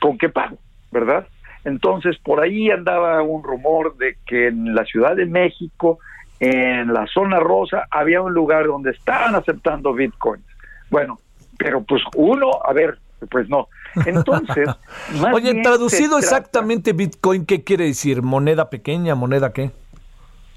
[0.01, 0.59] ¿Con qué pago?
[0.93, 1.27] ¿Verdad?
[1.65, 5.99] Entonces, por ahí andaba un rumor de que en la Ciudad de México,
[6.39, 10.45] en la zona rosa, había un lugar donde estaban aceptando bitcoins.
[10.91, 11.19] Bueno,
[11.59, 12.99] pero pues uno, a ver,
[13.31, 13.69] pues no.
[14.07, 14.67] Entonces,
[15.21, 18.23] más Oye, bien traducido exactamente Bitcoin, ¿qué quiere decir?
[18.23, 19.15] ¿Moneda pequeña?
[19.15, 19.71] ¿Moneda qué?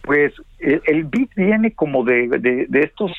[0.04, 3.12] Pues el, el bit viene como de, de, de estos,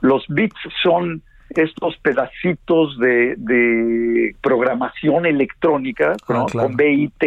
[0.00, 1.22] los bits son
[1.58, 6.42] estos pedacitos de, de programación electrónica, ¿no?
[6.42, 6.68] Ah, claro.
[6.68, 7.22] con BIT,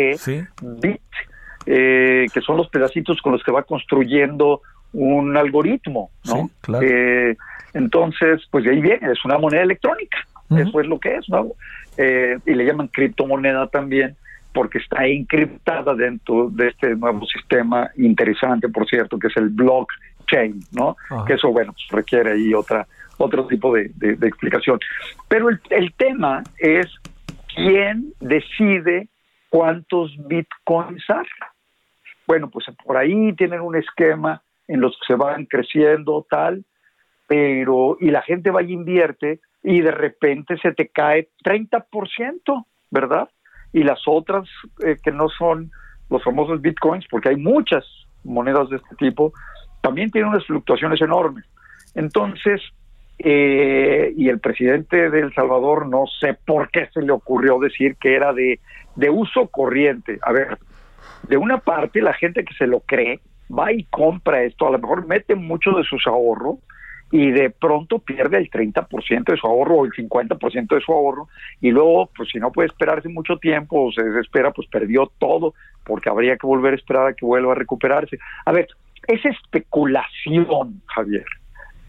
[0.82, 1.02] bit,
[1.66, 4.62] eh, que son los pedacitos con los que va construyendo
[4.94, 6.34] un algoritmo, ¿no?
[6.34, 6.88] Sí, claro.
[6.88, 7.38] Eh,
[7.74, 10.18] entonces, pues de ahí viene, es una moneda electrónica,
[10.50, 11.52] eso es lo que es, ¿no?
[11.98, 14.16] Eh, y le llaman criptomoneda también,
[14.58, 20.60] porque está encriptada dentro de este nuevo sistema interesante, por cierto, que es el blockchain,
[20.72, 20.96] ¿no?
[21.12, 21.26] Ajá.
[21.26, 22.88] Que eso, bueno, pues, requiere ahí otra
[23.20, 24.80] otro tipo de, de- de explicación.
[25.28, 26.88] Pero el, el tema es
[27.56, 29.10] ¿quién decide
[29.50, 31.26] cuántos bitcoins hay?
[32.26, 36.66] Bueno, pues por ahí tienen un esquema en los que se van creciendo tal,
[37.28, 43.30] pero y la gente va y invierte y de repente se te cae 30%, ¿verdad?
[43.74, 44.48] Y las otras
[44.86, 45.72] eh, que no son
[46.10, 47.86] los famosos bitcoins, porque hay muchas
[48.24, 49.34] monedas de este tipo,
[49.82, 51.46] también tienen unas fluctuaciones enormes.
[51.96, 52.62] Entonces,
[53.20, 57.96] eh, y el presidente de El Salvador no sé por qué se le ocurrió decir
[57.96, 58.60] que era de,
[58.96, 60.20] de uso corriente.
[60.22, 60.58] A ver,
[61.28, 63.20] de una parte la gente que se lo cree
[63.50, 66.58] va y compra esto, a lo mejor mete mucho de sus ahorros
[67.12, 71.30] y de pronto pierde el 30% de su ahorro o el 50% de su ahorro
[71.62, 75.54] y luego, pues si no puede esperarse mucho tiempo o se desespera, pues perdió todo
[75.86, 78.18] porque habría que volver a esperar a que vuelva a recuperarse.
[78.46, 78.68] A ver,
[79.08, 81.26] es especulación, Javier.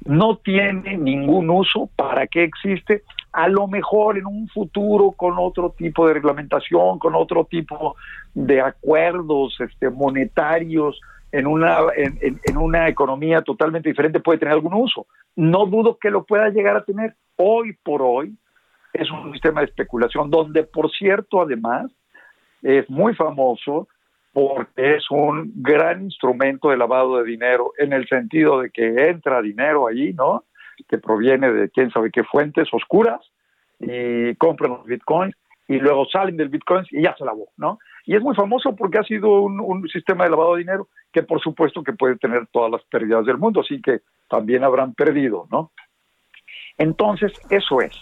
[0.04, 1.90] No tiene ningún uso.
[1.96, 3.02] ¿Para qué existe?
[3.32, 7.96] A lo mejor en un futuro con otro tipo de reglamentación, con otro tipo
[8.34, 11.00] de acuerdos este, monetarios,
[11.32, 15.06] en una, en, una economía totalmente diferente puede tener algún uso.
[15.36, 17.14] No dudo que lo pueda llegar a tener.
[17.36, 18.36] Hoy por hoy
[18.92, 21.92] es un sistema de especulación donde, por cierto, además,
[22.62, 23.88] es muy famoso
[24.32, 29.42] porque es un gran instrumento de lavado de dinero en el sentido de que entra
[29.42, 30.44] dinero allí, ¿no?
[30.88, 33.20] Que proviene de quién sabe qué fuentes oscuras
[33.80, 35.34] y compran los bitcoins
[35.66, 37.78] y luego salen del bitcoin y ya se lavó, ¿no?
[38.08, 41.42] Y es muy famoso porque ha sido un, sistema de lavado de dinero que por
[41.42, 45.72] supuesto que puede tener todas las pérdidas del mundo, así que también habrán perdido, ¿no?
[46.78, 47.94] Entonces, eso es.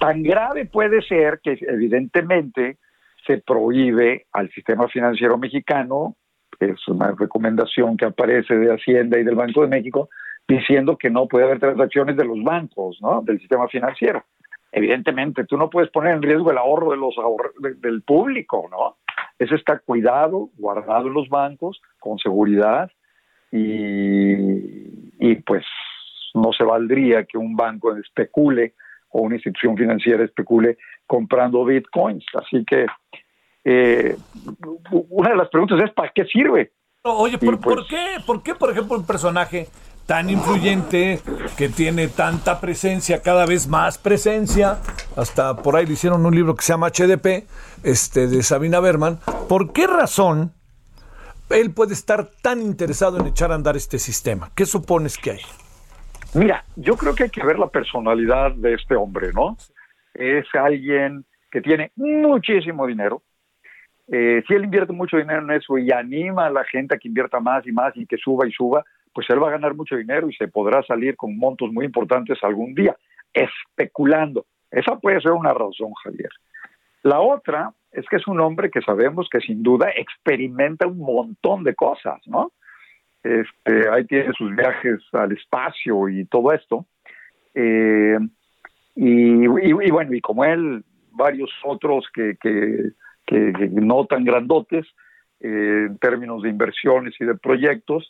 [0.00, 2.78] Tan grave puede ser que evidentemente
[3.24, 6.16] se prohíbe al sistema financiero mexicano,
[6.58, 10.08] es una recomendación que aparece de Hacienda y del Banco de México,
[10.48, 13.22] diciendo que no puede haber transacciones de los bancos, ¿no?
[13.22, 14.24] Del sistema financiero.
[14.72, 17.14] Evidentemente, tú no puedes poner en riesgo el ahorro de los
[17.60, 18.96] de- del público, ¿no?
[19.38, 22.90] Eso está cuidado, guardado en los bancos, con seguridad,
[23.50, 24.32] y,
[25.18, 25.64] y pues
[26.34, 28.74] no se valdría que un banco especule
[29.10, 32.24] o una institución financiera especule comprando bitcoins.
[32.34, 32.86] Así que
[33.64, 34.16] eh,
[35.10, 36.72] una de las preguntas es, ¿para qué sirve?
[37.04, 38.16] Oye, ¿por, pues, por qué?
[38.26, 39.66] ¿Por qué, por ejemplo, un personaje
[40.12, 41.20] tan influyente
[41.56, 44.76] que tiene tanta presencia, cada vez más presencia,
[45.16, 47.48] hasta por ahí le hicieron un libro que se llama HDP,
[47.82, 50.52] este, de Sabina Berman, ¿por qué razón
[51.48, 54.50] él puede estar tan interesado en echar a andar este sistema?
[54.54, 55.40] ¿Qué supones que hay?
[56.34, 59.56] Mira, yo creo que hay que ver la personalidad de este hombre, ¿no?
[60.12, 63.22] Es alguien que tiene muchísimo dinero.
[64.08, 67.08] Eh, si él invierte mucho dinero en eso y anima a la gente a que
[67.08, 69.96] invierta más y más y que suba y suba, pues él va a ganar mucho
[69.96, 72.96] dinero y se podrá salir con montos muy importantes algún día,
[73.32, 74.46] especulando.
[74.70, 76.30] Esa puede ser una razón, Javier.
[77.02, 81.62] La otra es que es un hombre que sabemos que sin duda experimenta un montón
[81.64, 82.52] de cosas, ¿no?
[83.22, 86.86] Este, ahí tiene sus viajes al espacio y todo esto.
[87.54, 88.18] Eh,
[88.96, 92.90] y, bueno, y como él, varios otros que, que,
[93.26, 94.86] que- que no tan grandotes
[95.40, 98.08] eh, en términos de inversiones y de proyectos,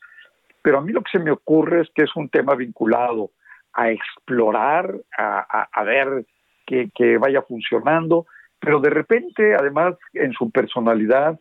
[0.62, 3.30] pero a mí lo que se me ocurre es que es un tema vinculado
[3.74, 6.26] a explorar, a, ver
[6.64, 8.26] que vaya funcionando,
[8.60, 11.39] pero de repente, además, en su personalidad,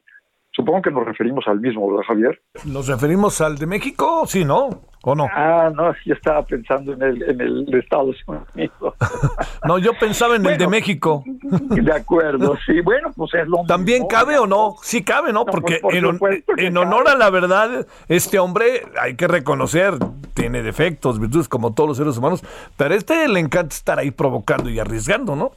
[0.52, 2.42] supongo que nos referimos al mismo, ¿verdad, Javier?
[2.66, 4.24] ¿Nos referimos al de México?
[4.28, 4.70] Sí, ¿no?
[5.04, 5.28] ¿O no?
[5.34, 8.94] Ah, no, yo estaba pensando en el, en el de Estados Unidos.
[9.64, 11.24] No, yo pensaba en el de México.
[11.26, 12.82] De acuerdo, sí.
[12.82, 14.08] Bueno, pues es lo ¿También mismo.
[14.08, 14.76] cabe o no?
[14.82, 15.42] Sí cabe, ¿no?
[15.42, 18.84] No, Porque pues, por en, hon- supuesto que en honor a la verdad, este hombre,
[19.00, 19.94] hay que reconocer,
[20.34, 22.44] tiene defectos, virtudes como todos los seres humanos,
[22.76, 25.52] pero a este le encanta estar ahí provocando y arriesgando, ¿no?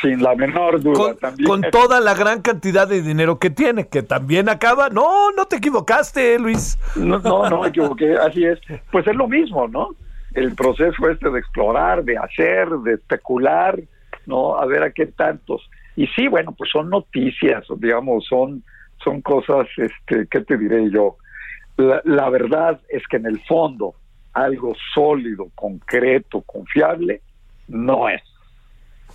[0.00, 1.48] Sin la menor duda Con, también.
[1.48, 4.88] con toda la gran cantidad de dinero que tiene, que también acaba.
[4.88, 6.78] No, no te equivocaste, Luis.
[6.96, 8.58] No, no, no me equivoqué, así es.
[8.90, 9.90] Pues es lo mismo, ¿no?
[10.34, 13.80] El proceso este de explorar, de hacer, de especular,
[14.26, 14.56] ¿no?
[14.58, 15.68] A ver a qué tantos.
[15.96, 18.62] Y sí, bueno, pues son noticias, digamos, son,
[19.02, 21.16] son cosas, este, ¿qué te diré yo?
[21.76, 23.94] La, la verdad es que en el fondo
[24.32, 27.22] algo sólido, concreto, confiable,
[27.66, 28.22] no es.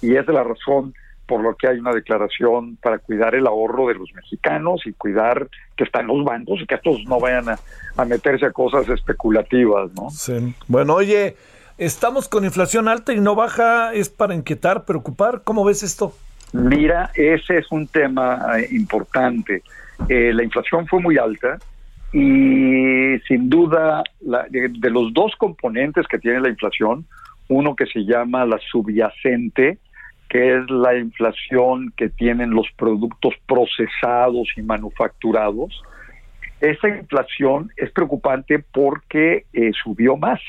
[0.02, 0.94] Y es la razón
[1.26, 5.48] por lo que hay una declaración para cuidar el ahorro de los mexicanos y cuidar
[5.78, 7.60] que están los bancos y que estos no vayan a,
[7.96, 10.10] a meterse a cosas especulativas, ¿no?
[10.10, 10.54] Sí.
[10.68, 11.38] Bueno, oye,
[11.78, 15.42] estamos con inflación alta y no baja, es para inquietar, preocupar.
[15.46, 16.14] ¿Cómo ves esto?
[16.52, 19.64] Mira, ese es un tema eh, importante.
[20.10, 21.58] Eh, la inflación fue muy alta
[22.12, 27.06] y sin duda la- de, de los dos componentes que tiene la inflación,
[27.48, 29.78] uno que se llama la subyacente,
[30.30, 35.84] que es la inflación que tienen los productos procesados y manufacturados,
[36.64, 40.40] esa inflación es preocupante porque eh, subió más.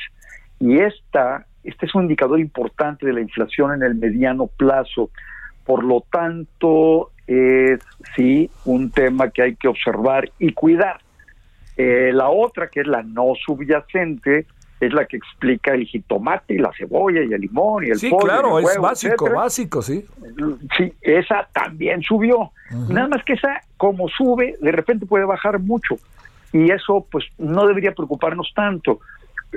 [0.60, 5.10] Y esta, este es un indicador importante de la inflación en el mediano plazo.
[5.66, 7.80] Por lo tanto, es
[8.14, 11.00] sí un tema que hay que observar y cuidar.
[11.76, 14.46] Eh, la otra, que es la no subyacente,
[14.80, 18.10] es la que explica el jitomate y la cebolla y el limón y el Sí,
[18.10, 19.40] pollo y claro, el es huevo, básico, etcétera.
[19.40, 20.04] básico, sí.
[20.76, 22.50] Sí, esa también subió.
[22.88, 25.96] Nada más que esa, como sube, de repente puede bajar mucho.
[26.52, 29.00] Y eso, pues, no debería preocuparnos tanto.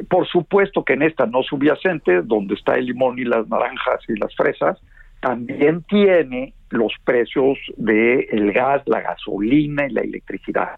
[0.09, 4.15] Por supuesto que en esta no subyacente, donde está el limón y las naranjas y
[4.17, 4.79] las fresas,
[5.19, 10.71] también tiene los precios del el gas, la gasolina y la electricidad.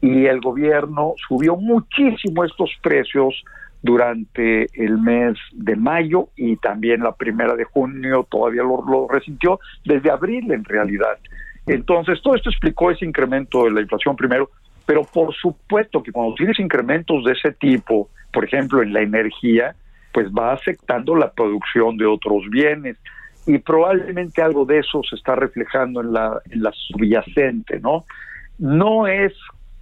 [0.00, 3.42] Y el gobierno subió muchísimo estos precios
[3.82, 9.60] durante el mes de mayo y también la primera de junio todavía lo, lo resintió,
[9.84, 11.18] desde abril en realidad.
[11.66, 14.50] Entonces, todo esto explicó ese incremento de la inflación primero,
[14.86, 19.74] pero por supuesto que cuando tienes incrementos de ese tipo, por ejemplo, en la energía,
[20.12, 22.96] pues va afectando la producción de otros bienes
[23.46, 28.04] y probablemente algo de eso se está reflejando en la, en la subyacente, ¿no?
[28.58, 29.32] No es,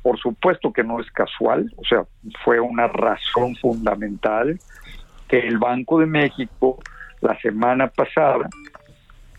[0.06, 2.04] por supuesto que no es casual, o sea,
[2.44, 4.56] fue una razón fundamental
[5.26, 6.78] que el Banco de México
[7.20, 8.48] la semana pasada,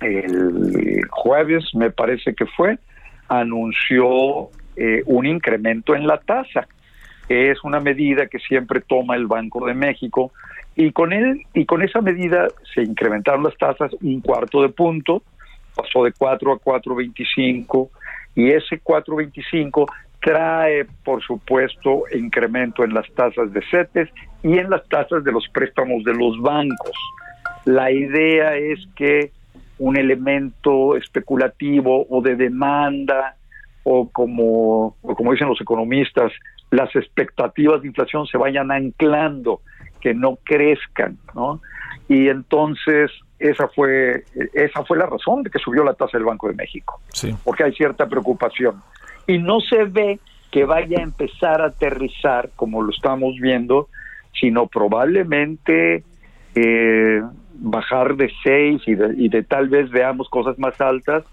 [0.02, 2.80] el jueves me parece que fue,
[3.30, 6.68] anunció eh, un incremento en la tasa.
[7.30, 10.34] Es una medida que siempre toma el Banco de México
[10.76, 15.24] y con él y con esa medida se incrementaron las tasas un cuarto de punto,
[15.74, 17.90] pasó de 4 a 4.25
[18.36, 19.86] y ese 4.25
[20.28, 24.10] trae, por supuesto, incremento en las tasas de CETES
[24.44, 26.92] y en las tasas de los préstamos de los bancos.
[27.64, 29.32] La idea es que
[29.80, 33.38] un elemento especulativo o de demanda
[33.84, 36.34] o como, o como dicen los economistas,
[36.72, 39.62] las expectativas de inflación se vayan anclando,
[40.02, 41.62] que no crezcan, ¿no?
[42.10, 46.50] Y entonces esa fue esa fue la razón de que subió la tasa del Banco
[46.50, 47.34] de México, Sí.
[47.46, 48.82] porque hay cierta preocupación
[49.28, 50.20] y no se ve
[50.52, 53.90] que vaya a empezar a aterrizar como lo estamos viendo,
[54.40, 56.04] sino probablemente
[56.56, 57.22] eh,
[57.56, 61.26] bajar de 6 y y de tal vez veamos cosas más altas,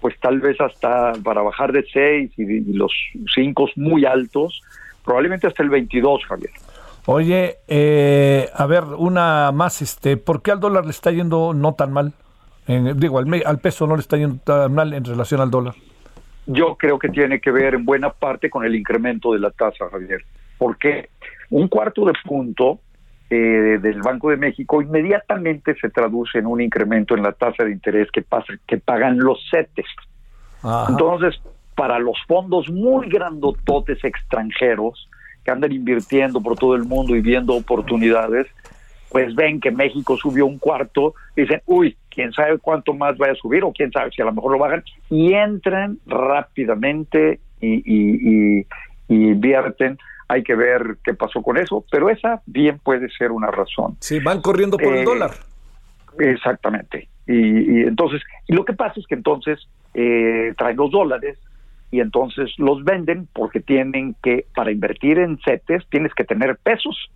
[0.00, 2.92] pues tal vez hasta para bajar de 6 y, los
[3.34, 4.62] 5 muy altos,
[5.04, 6.50] probablemente hasta el 22, Javier.
[7.06, 11.74] Oye, eh, a ver, una más, este, ¿por qué al dólar le está yendo no
[11.74, 12.12] tan mal?
[12.66, 15.74] Digo, al peso no le está yendo tan mal en relación al dólar.
[16.50, 19.88] Yo creo que tiene que ver en buena parte con el incremento de la tasa,
[19.90, 20.24] Javier,
[20.56, 21.10] porque
[21.50, 22.80] un cuarto de punto
[23.28, 27.72] eh, del Banco de México inmediatamente se traduce en un incremento en la tasa de
[27.72, 29.86] interés que, pasa, que pagan los CETES.
[30.88, 31.38] Entonces,
[31.74, 35.08] para los fondos muy grandototes extranjeros
[35.44, 38.46] que andan invirtiendo por todo el mundo y viendo oportunidades,
[39.08, 43.36] pues ven que México subió un cuarto, dicen, uy, quién sabe cuánto más vaya a
[43.36, 48.58] subir o quién sabe si a lo mejor lo bajan, y entran rápidamente y, y-
[48.60, 48.66] y-
[49.08, 49.96] y invierten.
[50.30, 53.96] Hay que ver qué pasó con eso, pero esa bien puede ser una razón.
[54.00, 55.30] Sí, van corriendo por Eh, el dólar.
[56.18, 57.08] Exactamente.
[57.26, 57.34] Y,
[57.80, 61.38] y entonces, y lo que pasa es que entonces eh, traen los dólares
[61.90, 67.10] y entonces los venden porque tienen que, para invertir en CETES, tienes que tener pesos.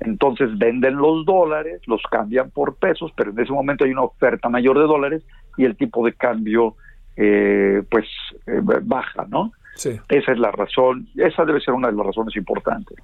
[0.00, 4.48] Entonces venden los dólares, los cambian por pesos, pero en ese momento hay una oferta
[4.48, 5.22] mayor de dólares
[5.56, 6.74] y el tipo de cambio,
[7.16, 8.06] eh, pues,
[8.46, 9.52] eh, baja, ¿no?
[9.76, 9.98] Sí.
[10.08, 12.96] Esa es la razón, esa debe ser una de las razones importantes.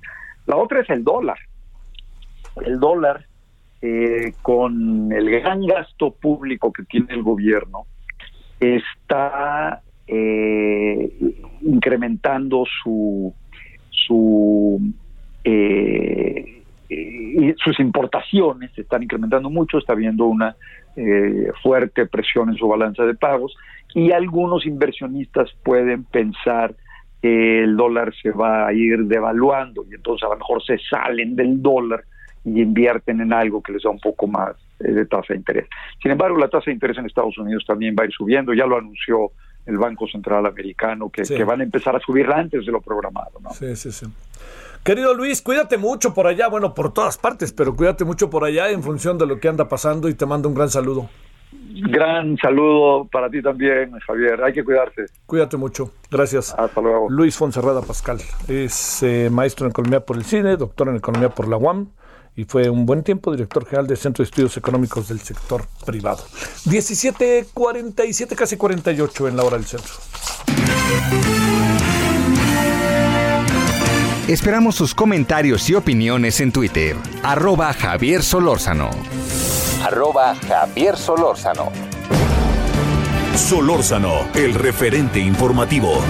[0.47, 1.39] La otra es el dólar.
[2.65, 3.25] El dólar,
[3.83, 7.85] eh, con el gran gasto público que tiene el gobierno,
[8.59, 13.33] está eh, incrementando su,
[13.91, 14.93] su
[15.45, 16.60] eh,
[16.91, 20.57] y sus importaciones se están incrementando mucho, está habiendo una
[20.97, 23.55] eh, fuerte presión en su balanza de pagos
[23.95, 26.75] y algunos inversionistas pueden pensar
[27.23, 31.37] que el dólar se va a ir devaluando y entonces a lo mejor se salen
[31.37, 32.03] del dólar
[32.45, 35.69] y invierten en algo que les da un poco más eh, de tasa de interés.
[36.03, 38.67] Sin embargo, la tasa de interés en Estados Unidos también va a ir subiendo, ya
[38.67, 39.31] lo anunció
[39.67, 41.37] el Banco Central Americano, que, Sí.
[41.37, 43.39] que van a empezar a subirla antes de lo programado.
[43.43, 43.51] ¿no?
[43.51, 44.07] Sí, sí, sí.
[44.85, 48.71] Querido Luis, cuídate mucho por allá, bueno, por todas partes, pero cuídate mucho por allá
[48.71, 51.09] en función de lo que anda pasando y te mando un gran saludo.
[51.73, 54.43] Gran saludo para ti también, Javier.
[54.43, 55.07] Hay que cuidarse.
[55.27, 55.93] Cuídate mucho.
[56.11, 56.55] Gracias.
[56.57, 57.09] Hasta luego.
[57.11, 61.49] Luis Fonserrada Pascal es eh, maestro en economía por el cine, doctor en economía por
[61.49, 61.89] la UAM
[62.37, 66.25] y fue un buen tiempo director general del Centro de Estudios Económicos del Sector Privado.
[66.67, 69.93] 17.47, casi 48 en la hora del centro.
[74.31, 76.95] Esperamos sus comentarios y opiniones en Twitter.
[77.25, 78.89] Arroba Javier Solórzano.
[79.83, 81.73] Arroba Javier Solórzano.
[83.35, 86.01] Solórzano, el referente informativo.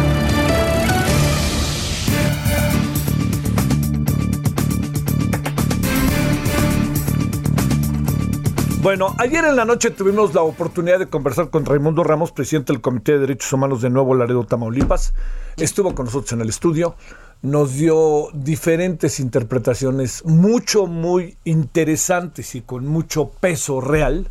[8.82, 12.82] Bueno, ayer en la noche tuvimos la oportunidad de conversar con Raimundo Ramos, presidente del
[12.82, 15.14] Comité de Derechos Humanos de Nuevo Laredo, Tamaulipas.
[15.56, 16.97] Estuvo con nosotros en el estudio,
[17.42, 24.28] nos dio diferentes interpretaciones mucho, muy interesantes y con mucho peso real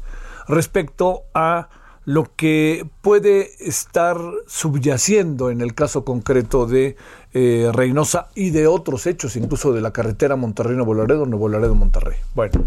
[0.48, 1.69] respecto a
[2.06, 4.18] lo que puede estar
[4.48, 6.95] subyaciendo en el caso concreto de
[7.34, 12.18] eh, Reynosa y de otros hechos, incluso de la carretera Monterrey-Nuevo Laredo, Nuevo Laredo-Monterrey.
[12.34, 12.64] Bueno.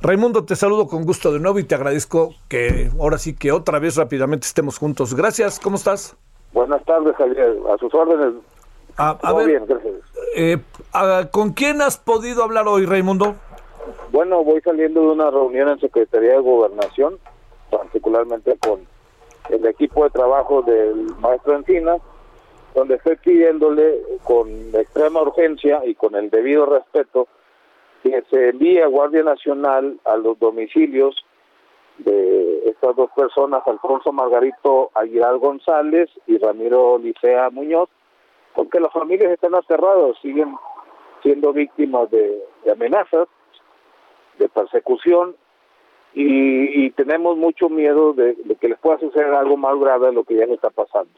[0.00, 3.78] Raimundo, te saludo con gusto de nuevo y te agradezco que ahora sí que otra
[3.78, 5.14] vez rápidamente estemos juntos.
[5.14, 6.16] Gracias, ¿cómo estás?
[6.52, 7.56] Buenas tardes, Javier.
[7.72, 8.34] A sus órdenes.
[8.96, 9.94] A, a Todo ver, bien, gracias.
[10.36, 10.58] eh,
[11.30, 13.34] ¿con quién has podido hablar hoy, Raimundo?
[14.10, 17.18] Bueno, voy saliendo de una reunión en Secretaría de Gobernación,
[17.70, 18.86] particularmente con
[19.48, 21.96] el equipo de trabajo del maestro Encina,
[22.74, 27.26] donde estoy pidiéndole con extrema urgencia y con el debido respeto
[28.02, 31.24] que se envíe a Guardia Nacional a los domicilios
[31.98, 37.88] de estas dos personas, Alfonso Margarito Aguilar González y Ramiro Licea Muñoz,
[38.54, 40.54] porque las familias están aterradas, siguen
[41.22, 43.28] siendo víctimas de, amenazas,
[44.38, 45.36] de persecución,
[46.14, 50.24] y, y tenemos mucho miedo de, que les pueda suceder algo más grave de lo
[50.24, 51.10] que ya les está pasando.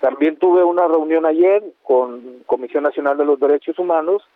[0.00, 4.26] También tuve una reunión ayer con Comisión Nacional de los Derechos Humanos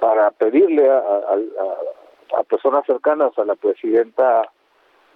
[0.00, 1.38] para pedirle a-
[2.34, 4.50] a personas cercanas a la presidenta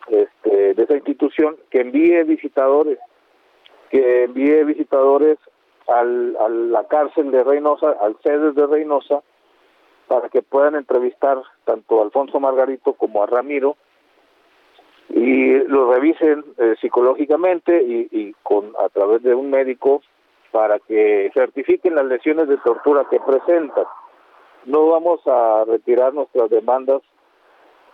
[0.06, 2.98] este, de esa institución que envíe visitadores,
[3.90, 5.38] que envíe visitadores
[5.88, 9.22] al, a la cárcel de Reynosa, al sede de Reynosa,
[10.08, 13.76] para que puedan entrevistar tanto a Alfonso Margarito como a Ramiro
[15.08, 20.02] y lo revisen eh, psicológicamente y, y con a través de un médico
[20.50, 23.84] para que certifiquen las lesiones de tortura que presentan.
[24.64, 27.02] No vamos a retirar nuestras demandas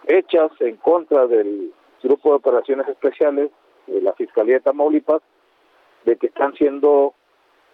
[0.06, 3.50] hechas en contra del Grupo de Operaciones Especiales
[3.86, 5.22] de la Fiscalía de Tamaulipas
[6.04, 7.14] de que están siendo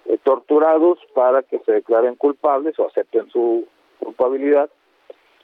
[0.06, 3.66] eh, torturados para que se declaren culpables o acepten su
[3.98, 4.70] culpabilidad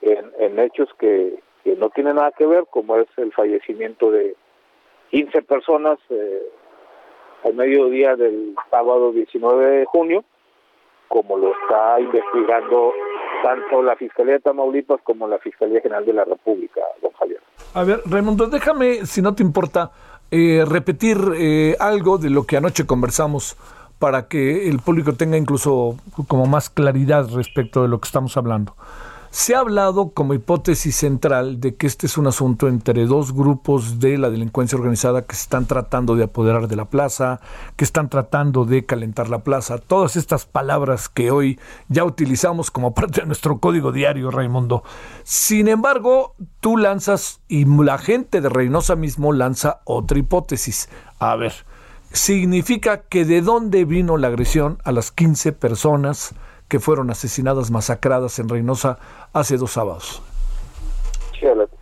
[0.01, 4.35] en, hechos que, que no tienen nada que ver, como es el fallecimiento de
[5.11, 6.41] 15 personas eh,
[7.43, 10.23] al mediodía del sábado 19 de junio,
[11.07, 12.93] como lo está investigando
[13.43, 17.39] tanto la Fiscalía de Tamaulipas como la Fiscalía General de la República, don Javier.
[17.73, 19.91] A ver, Raimundo, déjame, si no te importa,
[20.31, 23.55] eh, repetir eh, algo de lo que anoche conversamos
[23.99, 25.97] para que el público tenga incluso
[26.27, 28.75] como más claridad respecto de lo que estamos hablando.
[29.35, 33.99] Se ha hablado como hipótesis central de que este es un asunto entre dos grupos
[33.99, 37.41] de la delincuencia organizada que se están tratando de apoderar de la plaza,
[37.75, 41.59] que están tratando de calentar la plaza, todas estas palabras que hoy
[41.89, 44.83] ya utilizamos como parte de nuestro código diario, Raimundo.
[45.23, 50.87] Sin embargo, tú lanzas y la gente de Reynosa mismo lanza otra hipótesis.
[51.19, 51.65] A ver,
[52.11, 56.33] significa que de dónde vino la agresión a las 15 personas
[56.67, 58.97] que fueron asesinadas, masacradas en Reynosa
[59.33, 60.21] hace dos sábados.
[61.39, 61.75] Sí, adelante.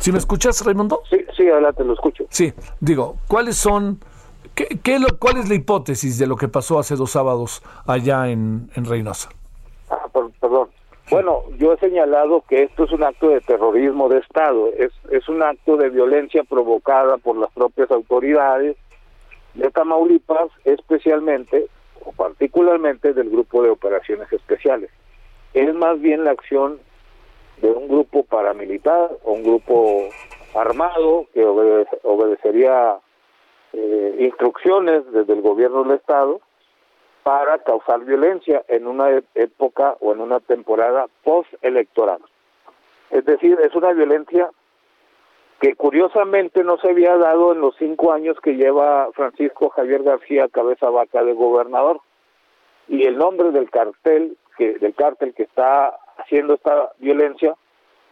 [0.00, 1.02] ¿Sí me escuchas, Raimundo?
[1.10, 2.24] Sí, sí, adelante, lo escucho.
[2.30, 4.00] Sí, digo, ¿cuáles son,
[4.54, 8.70] qué, qué cuál es la hipótesis de lo que pasó hace dos sábados allá en,
[8.74, 9.28] en Reynosa?
[9.90, 10.70] Ah, per- perdón.
[11.10, 15.28] Bueno, yo he señalado que esto es un acto de terrorismo de Estado, es, es
[15.28, 18.76] un acto de violencia provocada por las propias autoridades
[19.54, 21.66] de Tamaulipas, especialmente
[22.04, 24.90] o particularmente del Grupo de Operaciones Especiales.
[25.52, 26.78] Es más bien la acción
[27.60, 30.08] de un grupo paramilitar o un grupo
[30.54, 32.98] armado que obede- obedecería
[33.72, 36.40] eh, instrucciones desde el gobierno del Estado
[37.22, 42.20] para causar violencia en una e- época o en una temporada postelectoral.
[43.10, 44.50] Es decir, es una violencia
[45.60, 50.48] que curiosamente no se había dado en los cinco años que lleva Francisco Javier García
[50.48, 52.00] Cabeza Vaca de gobernador.
[52.88, 57.54] Y el nombre del cartel, que, del cártel que está haciendo esta violencia,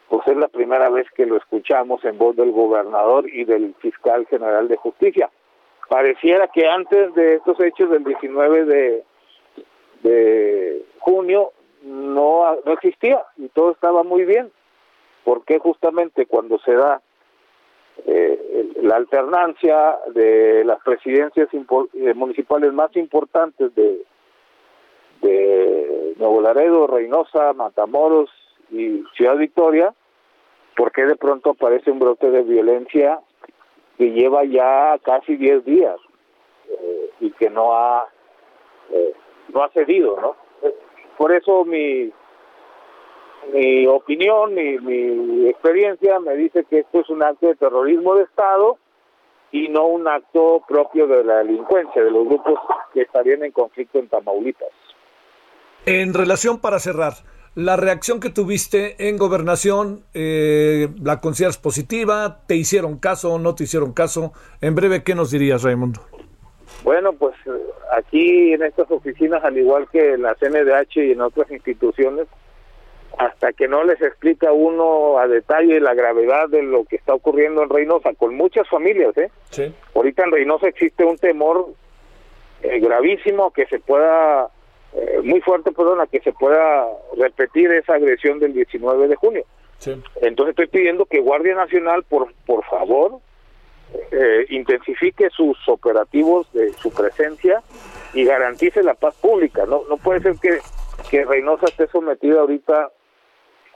[0.08, 4.26] pues es la primera vez que lo escuchamos en voz del gobernador y del fiscal
[4.26, 5.30] general de justicia.
[5.88, 9.04] Pareciera que antes de estos hechos del 19
[10.02, 11.52] de, junio
[11.82, 14.50] no, no existía y todo estaba muy bien.
[15.24, 17.02] porque justamente cuando se da
[18.06, 24.04] eh, la alternancia de las presidencias eh, municipales más importantes de,
[25.22, 28.30] de Nuevo Laredo, Reynosa, Matamoros
[28.70, 29.92] y Ciudad Victoria,
[30.76, 33.20] ¿por qué de pronto aparece un brote de violencia
[33.98, 35.96] que lleva ya casi 10 días
[36.70, 38.06] eh, y que no ha
[38.90, 39.12] eh,
[39.52, 40.36] no ha cedido, ¿no?
[40.62, 40.74] Eh,
[41.18, 42.10] Por eso mi
[43.52, 48.24] mi opinión, mi, mi experiencia me dice que esto es un acto de terrorismo de
[48.24, 48.78] Estado
[49.50, 52.58] y no un acto propio de la delincuencia, de los grupos
[52.92, 54.68] que estarían en conflicto en Tamaulipas.
[55.86, 57.14] En relación para cerrar,
[57.58, 62.42] la reacción que tuviste en gobernación, eh, ¿la consideras positiva?
[62.46, 64.32] ¿Te hicieron caso o no te hicieron caso?
[64.60, 66.00] En breve, ¿qué nos dirías, Raimundo?
[66.84, 67.50] Bueno, pues eh,
[67.96, 72.28] aquí en estas oficinas, al igual que en la CNDH y en otras instituciones,
[73.18, 77.64] hasta que no les explica uno a detalle la gravedad de lo que está ocurriendo
[77.64, 79.32] en Reynosa, con muchas familias, ¿eh?
[79.50, 79.74] Sí.
[79.96, 81.66] Ahorita en Reynosa existe un temor
[82.62, 84.48] eh, gravísimo que se pueda,
[84.94, 86.86] eh, muy fuerte, perdón, a que se pueda
[87.16, 89.44] repetir esa agresión del 19 de junio.
[89.78, 89.92] Sí.
[90.22, 93.20] Entonces estoy pidiendo que Guardia Nacional, por, por favor,
[94.10, 97.62] eh, intensifique sus operativos de su presencia
[98.12, 99.66] y garantice la paz pública.
[99.66, 100.58] No, no puede ser que,
[101.10, 102.90] que Reynosa esté sometida ahorita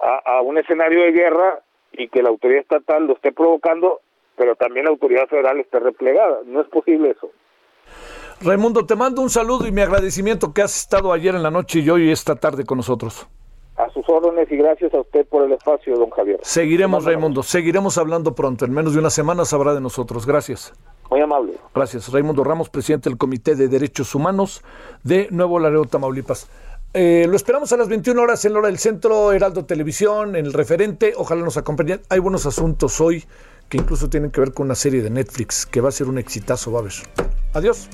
[0.02, 1.60] a, a un escenario de guerra
[1.92, 4.00] y que la autoridad estatal lo esté provocando,
[4.36, 6.40] pero también la autoridad federal esté replegada.
[6.46, 7.30] No es posible eso.
[8.44, 11.78] Raimundo, te mando un saludo y mi agradecimiento que has estado ayer en la noche
[11.78, 13.28] y hoy esta tarde con nosotros.
[13.76, 16.40] A sus órdenes y gracias a usted por el espacio, don Javier.
[16.42, 18.64] Seguiremos, Raimundo, seguiremos hablando pronto.
[18.64, 20.26] En menos de una semana sabrá de nosotros.
[20.26, 20.72] Gracias.
[21.08, 21.52] Muy amable.
[21.72, 22.12] Gracias.
[22.12, 24.64] Raimundo Ramos, presidente del Comité de Derechos Humanos
[25.04, 26.50] de Nuevo Laredo, Tamaulipas.
[26.94, 30.46] Eh, lo esperamos a las 21 horas en la hora del centro, Heraldo Televisión, en
[30.46, 31.14] el referente.
[31.16, 32.00] Ojalá nos acompañen.
[32.08, 33.24] Hay buenos asuntos hoy
[33.72, 36.18] que incluso tienen que ver con una serie de Netflix que va a ser un
[36.18, 36.92] exitazo, va a ver.
[37.54, 37.88] Adiós.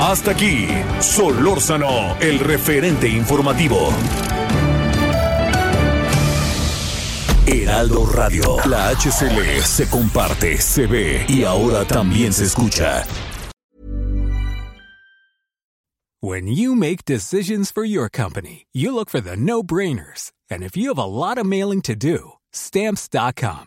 [0.00, 0.66] Hasta aquí,
[0.98, 3.88] Solórzano, el referente informativo.
[7.46, 13.04] Heraldo Radio, la HCL se comparte, se ve y ahora también se escucha.
[16.20, 20.32] When you make decisions for your company, you look for the no brainers.
[20.50, 23.66] And if you have a lot of mailing to do, stamps.com